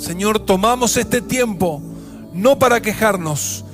Señor, 0.00 0.38
tomamos 0.38 0.96
este 0.96 1.20
tiempo 1.20 1.82
no 2.32 2.58
para 2.58 2.80
quejarnos, 2.80 3.66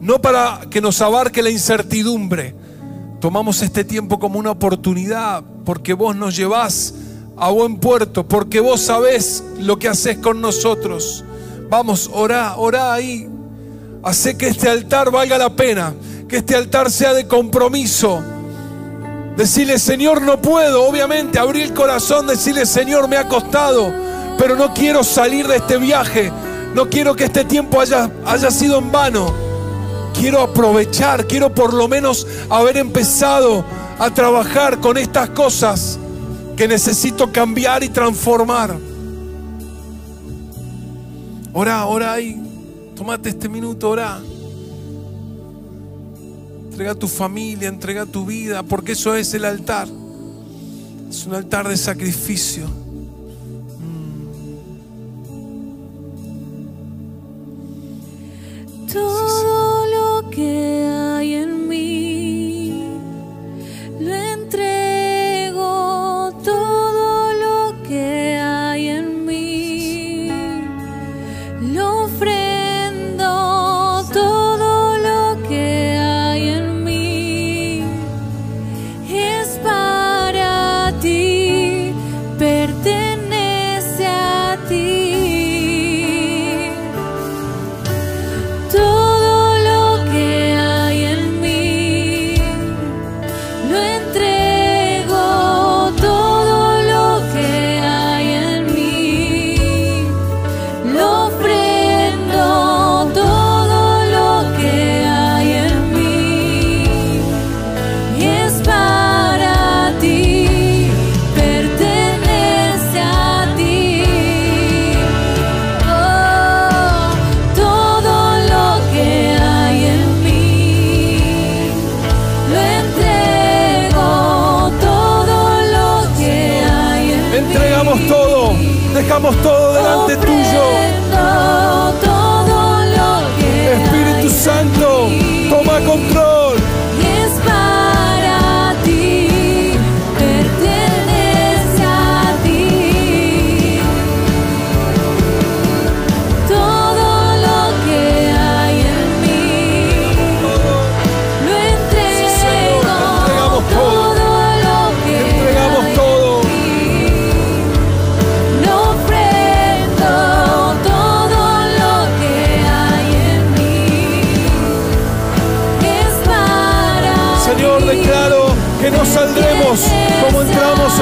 no 0.00 0.22
para 0.22 0.60
que 0.70 0.80
nos 0.80 1.02
abarque 1.02 1.42
la 1.42 1.50
incertidumbre. 1.50 2.54
Tomamos 3.20 3.60
este 3.60 3.84
tiempo 3.84 4.18
como 4.18 4.38
una 4.38 4.52
oportunidad 4.52 5.44
porque 5.66 5.92
vos 5.92 6.16
nos 6.16 6.34
llevás 6.34 6.94
a 7.36 7.50
buen 7.50 7.76
puerto, 7.76 8.26
porque 8.26 8.60
vos 8.60 8.80
sabés 8.80 9.44
lo 9.58 9.78
que 9.78 9.88
haces 9.88 10.16
con 10.16 10.40
nosotros. 10.40 11.22
Vamos, 11.68 12.08
orá, 12.10 12.56
orá 12.56 12.94
ahí. 12.94 13.28
Hace 14.02 14.38
que 14.38 14.48
este 14.48 14.70
altar 14.70 15.10
valga 15.10 15.36
la 15.36 15.54
pena, 15.54 15.94
que 16.26 16.38
este 16.38 16.54
altar 16.54 16.90
sea 16.90 17.12
de 17.12 17.26
compromiso. 17.26 18.22
Decirle, 19.36 19.78
Señor, 19.78 20.22
no 20.22 20.40
puedo, 20.40 20.88
obviamente, 20.88 21.38
abrir 21.38 21.64
el 21.64 21.74
corazón, 21.74 22.26
decirle, 22.26 22.64
Señor, 22.64 23.08
me 23.08 23.18
ha 23.18 23.28
costado, 23.28 24.05
pero 24.38 24.56
no 24.56 24.72
quiero 24.74 25.02
salir 25.02 25.46
de 25.46 25.56
este 25.56 25.78
viaje. 25.78 26.32
No 26.74 26.88
quiero 26.88 27.14
que 27.16 27.24
este 27.24 27.44
tiempo 27.44 27.80
haya, 27.80 28.10
haya 28.24 28.50
sido 28.50 28.78
en 28.78 28.92
vano. 28.92 29.32
Quiero 30.14 30.40
aprovechar, 30.40 31.26
quiero 31.26 31.54
por 31.54 31.72
lo 31.72 31.88
menos 31.88 32.26
haber 32.50 32.76
empezado 32.76 33.64
a 33.98 34.10
trabajar 34.10 34.80
con 34.80 34.98
estas 34.98 35.30
cosas 35.30 35.98
que 36.56 36.68
necesito 36.68 37.32
cambiar 37.32 37.82
y 37.82 37.88
transformar. 37.88 38.76
Ora, 41.52 41.86
ora 41.86 42.12
ahí. 42.12 42.42
Tómate 42.94 43.30
este 43.30 43.48
minuto, 43.48 43.90
ora. 43.90 44.20
Entrega 46.70 46.94
tu 46.94 47.08
familia, 47.08 47.68
entrega 47.68 48.04
tu 48.04 48.26
vida, 48.26 48.62
porque 48.62 48.92
eso 48.92 49.14
es 49.14 49.32
el 49.32 49.44
altar. 49.46 49.88
Es 51.08 51.24
un 51.26 51.34
altar 51.34 51.68
de 51.68 51.76
sacrificio. 51.76 52.85
Todo 58.96 59.86
lo 59.88 60.30
que 60.30 60.75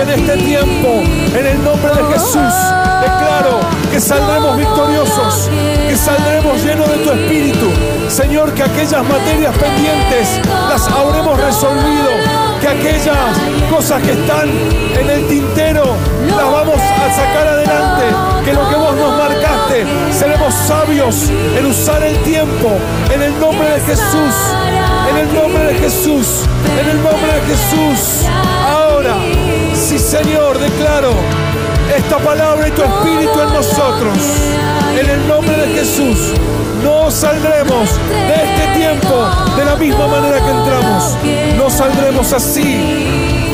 en 0.05 0.21
este 0.21 0.37
tiempo. 0.45 1.03
En 1.37 1.47
el 1.47 1.65
nombre 1.65 1.91
de 1.95 2.05
Jesús, 2.13 2.55
declaro 3.01 3.61
que 3.91 4.01
saldremos 4.01 4.57
victoriosos, 4.57 5.51
que 5.89 5.97
saldremos 5.97 6.63
llenos 6.63 6.89
de 6.91 6.99
tu 6.99 7.11
espíritu. 7.11 7.71
Señor, 8.09 8.53
que 8.53 8.63
aquellas 8.63 9.03
materias 9.03 9.57
pendientes 9.57 10.41
las 10.69 10.87
habremos 10.89 11.41
resolvido, 11.41 12.11
que 12.61 12.69
aquellas 12.69 13.39
cosas 13.71 14.03
que 14.03 14.13
están 14.13 14.49
en 15.01 15.11
el 15.11 15.27
tintero 15.27 15.97
las 16.37 16.53
vamos 16.53 16.79
a 16.79 17.15
sacar 17.15 17.49
adelante, 17.49 18.05
que 18.45 18.53
lo 18.53 18.69
que 18.69 18.77
vos 18.77 18.97
nos 18.97 19.17
marcaste, 19.17 19.87
seremos 20.13 20.55
sabios 20.55 21.31
en 21.57 21.67
usar 21.67 22.03
el 22.03 22.17
tiempo, 22.23 22.73
en 23.13 23.23
el 23.23 23.41
nombre 23.41 23.69
de 23.71 23.81
Jesús. 23.81 24.35
En 25.11 25.19
el 25.19 25.35
nombre 25.35 25.65
de 25.65 25.75
Jesús, 25.75 26.45
en 26.81 26.89
el 26.89 27.03
nombre 27.03 27.33
de 27.35 27.41
Jesús. 27.43 28.25
Señor, 29.99 30.59
declaro 30.59 31.13
esta 31.97 32.19
palabra 32.19 32.69
y 32.69 32.71
tu 32.73 32.83
espíritu 32.83 33.41
en 33.41 33.53
nosotros. 33.53 34.19
En 34.99 35.09
el 35.09 35.29
nombre 35.29 35.57
de 35.57 35.69
Jesús, 35.75 36.33
no 36.83 37.11
saldremos 37.11 37.91
de 38.11 38.35
este 38.35 38.79
tiempo 38.79 39.29
de 39.57 39.65
la 39.65 39.77
misma 39.77 40.07
manera 40.09 40.41
que 40.41 40.51
entramos. 40.51 41.17
No 41.57 41.71
saldremos 41.71 42.33
así. 42.33 43.53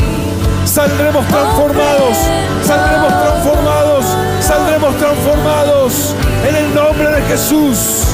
Saldremos 0.65 1.27
transformados, 1.27 2.17
saldremos 2.65 3.23
transformados, 3.23 4.05
saldremos 4.41 4.97
transformados. 4.97 6.15
En 6.49 6.57
el 6.57 6.75
nombre 6.75 7.11
de 7.11 7.23
Jesús. 7.23 8.07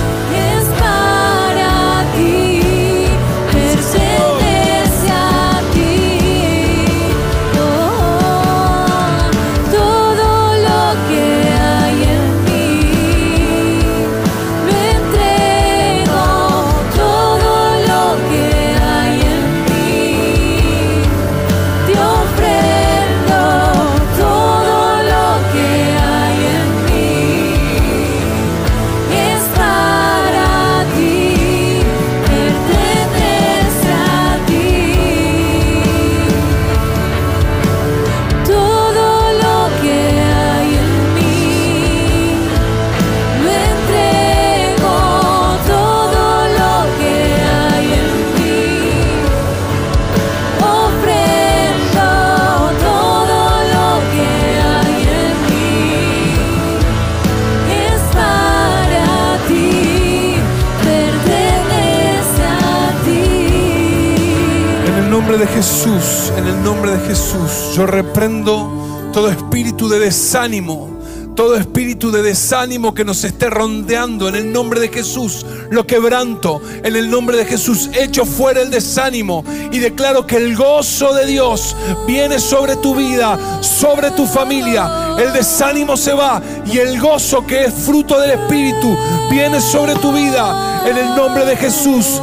Jesús, 65.56 66.30
en 66.36 66.46
el 66.46 66.62
nombre 66.62 66.90
de 66.90 67.06
Jesús, 67.06 67.74
yo 67.74 67.86
reprendo 67.86 69.10
todo 69.10 69.30
espíritu 69.30 69.88
de 69.88 69.98
desánimo, 69.98 70.90
todo 71.34 71.56
espíritu 71.56 72.10
de 72.10 72.20
desánimo 72.20 72.92
que 72.92 73.06
nos 73.06 73.24
esté 73.24 73.48
rondeando 73.48 74.28
en 74.28 74.34
el 74.34 74.52
nombre 74.52 74.80
de 74.80 74.88
Jesús, 74.88 75.46
lo 75.70 75.86
quebranto 75.86 76.60
en 76.84 76.94
el 76.94 77.08
nombre 77.08 77.38
de 77.38 77.46
Jesús, 77.46 77.88
echo 77.94 78.26
fuera 78.26 78.60
el 78.60 78.70
desánimo 78.70 79.44
y 79.72 79.78
declaro 79.78 80.26
que 80.26 80.36
el 80.36 80.54
gozo 80.54 81.14
de 81.14 81.24
Dios 81.24 81.74
viene 82.06 82.38
sobre 82.38 82.76
tu 82.76 82.94
vida, 82.94 83.62
sobre 83.62 84.10
tu 84.10 84.26
familia. 84.26 85.16
El 85.18 85.32
desánimo 85.32 85.96
se 85.96 86.12
va 86.12 86.42
y 86.66 86.76
el 86.76 87.00
gozo 87.00 87.46
que 87.46 87.64
es 87.64 87.72
fruto 87.72 88.20
del 88.20 88.32
Espíritu 88.32 88.94
viene 89.30 89.62
sobre 89.62 89.94
tu 89.94 90.12
vida 90.12 90.82
en 90.86 90.98
el 90.98 91.16
nombre 91.16 91.46
de 91.46 91.56
Jesús. 91.56 92.20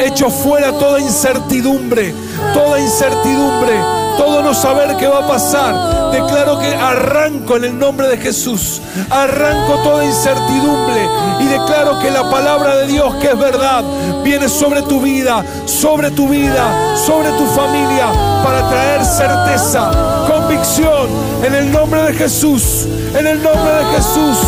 Echo 0.00 0.30
fuera 0.30 0.72
toda 0.72 1.00
incertidumbre, 1.00 2.14
toda 2.54 2.80
incertidumbre, 2.80 3.74
todo 4.16 4.42
no 4.42 4.54
saber 4.54 4.96
qué 4.96 5.06
va 5.06 5.24
a 5.24 5.28
pasar. 5.28 6.10
Declaro 6.12 6.58
que 6.58 6.74
arranco 6.74 7.56
en 7.56 7.64
el 7.64 7.78
nombre 7.78 8.08
de 8.08 8.18
Jesús, 8.18 8.80
arranco 9.10 9.74
toda 9.82 10.04
incertidumbre 10.04 11.08
y 11.40 11.46
declaro 11.46 11.98
que 12.00 12.10
la 12.10 12.28
palabra 12.30 12.76
de 12.76 12.86
Dios, 12.86 13.14
que 13.16 13.28
es 13.28 13.38
verdad, 13.38 13.84
viene 14.24 14.48
sobre 14.48 14.82
tu 14.82 15.00
vida, 15.00 15.44
sobre 15.66 16.10
tu 16.10 16.28
vida, 16.28 16.96
sobre 17.06 17.30
tu 17.30 17.46
familia, 17.46 18.08
para 18.44 18.68
traer 18.68 19.04
certeza, 19.04 19.90
convicción, 20.28 21.08
en 21.44 21.54
el 21.54 21.70
nombre 21.70 22.02
de 22.02 22.14
Jesús, 22.14 22.86
en 23.14 23.26
el 23.26 23.42
nombre 23.42 23.72
de 23.72 23.84
Jesús, 23.96 24.38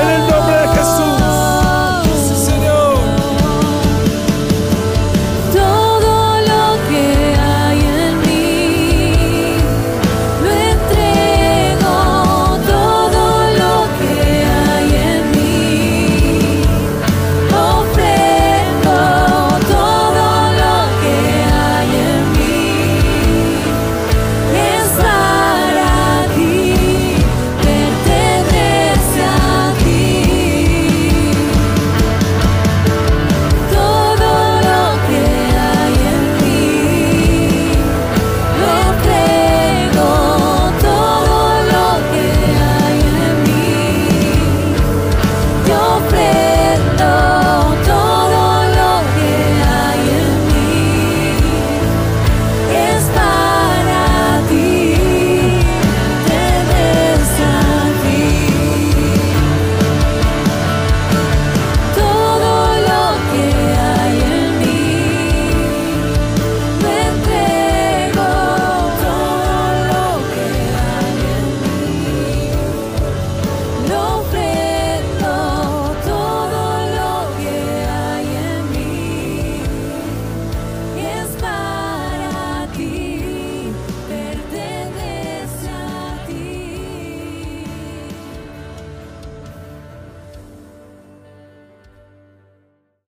en 0.00 0.08
el 0.08 0.20
nombre 0.28 0.56
de 0.56 0.68
Jesús. 0.68 1.15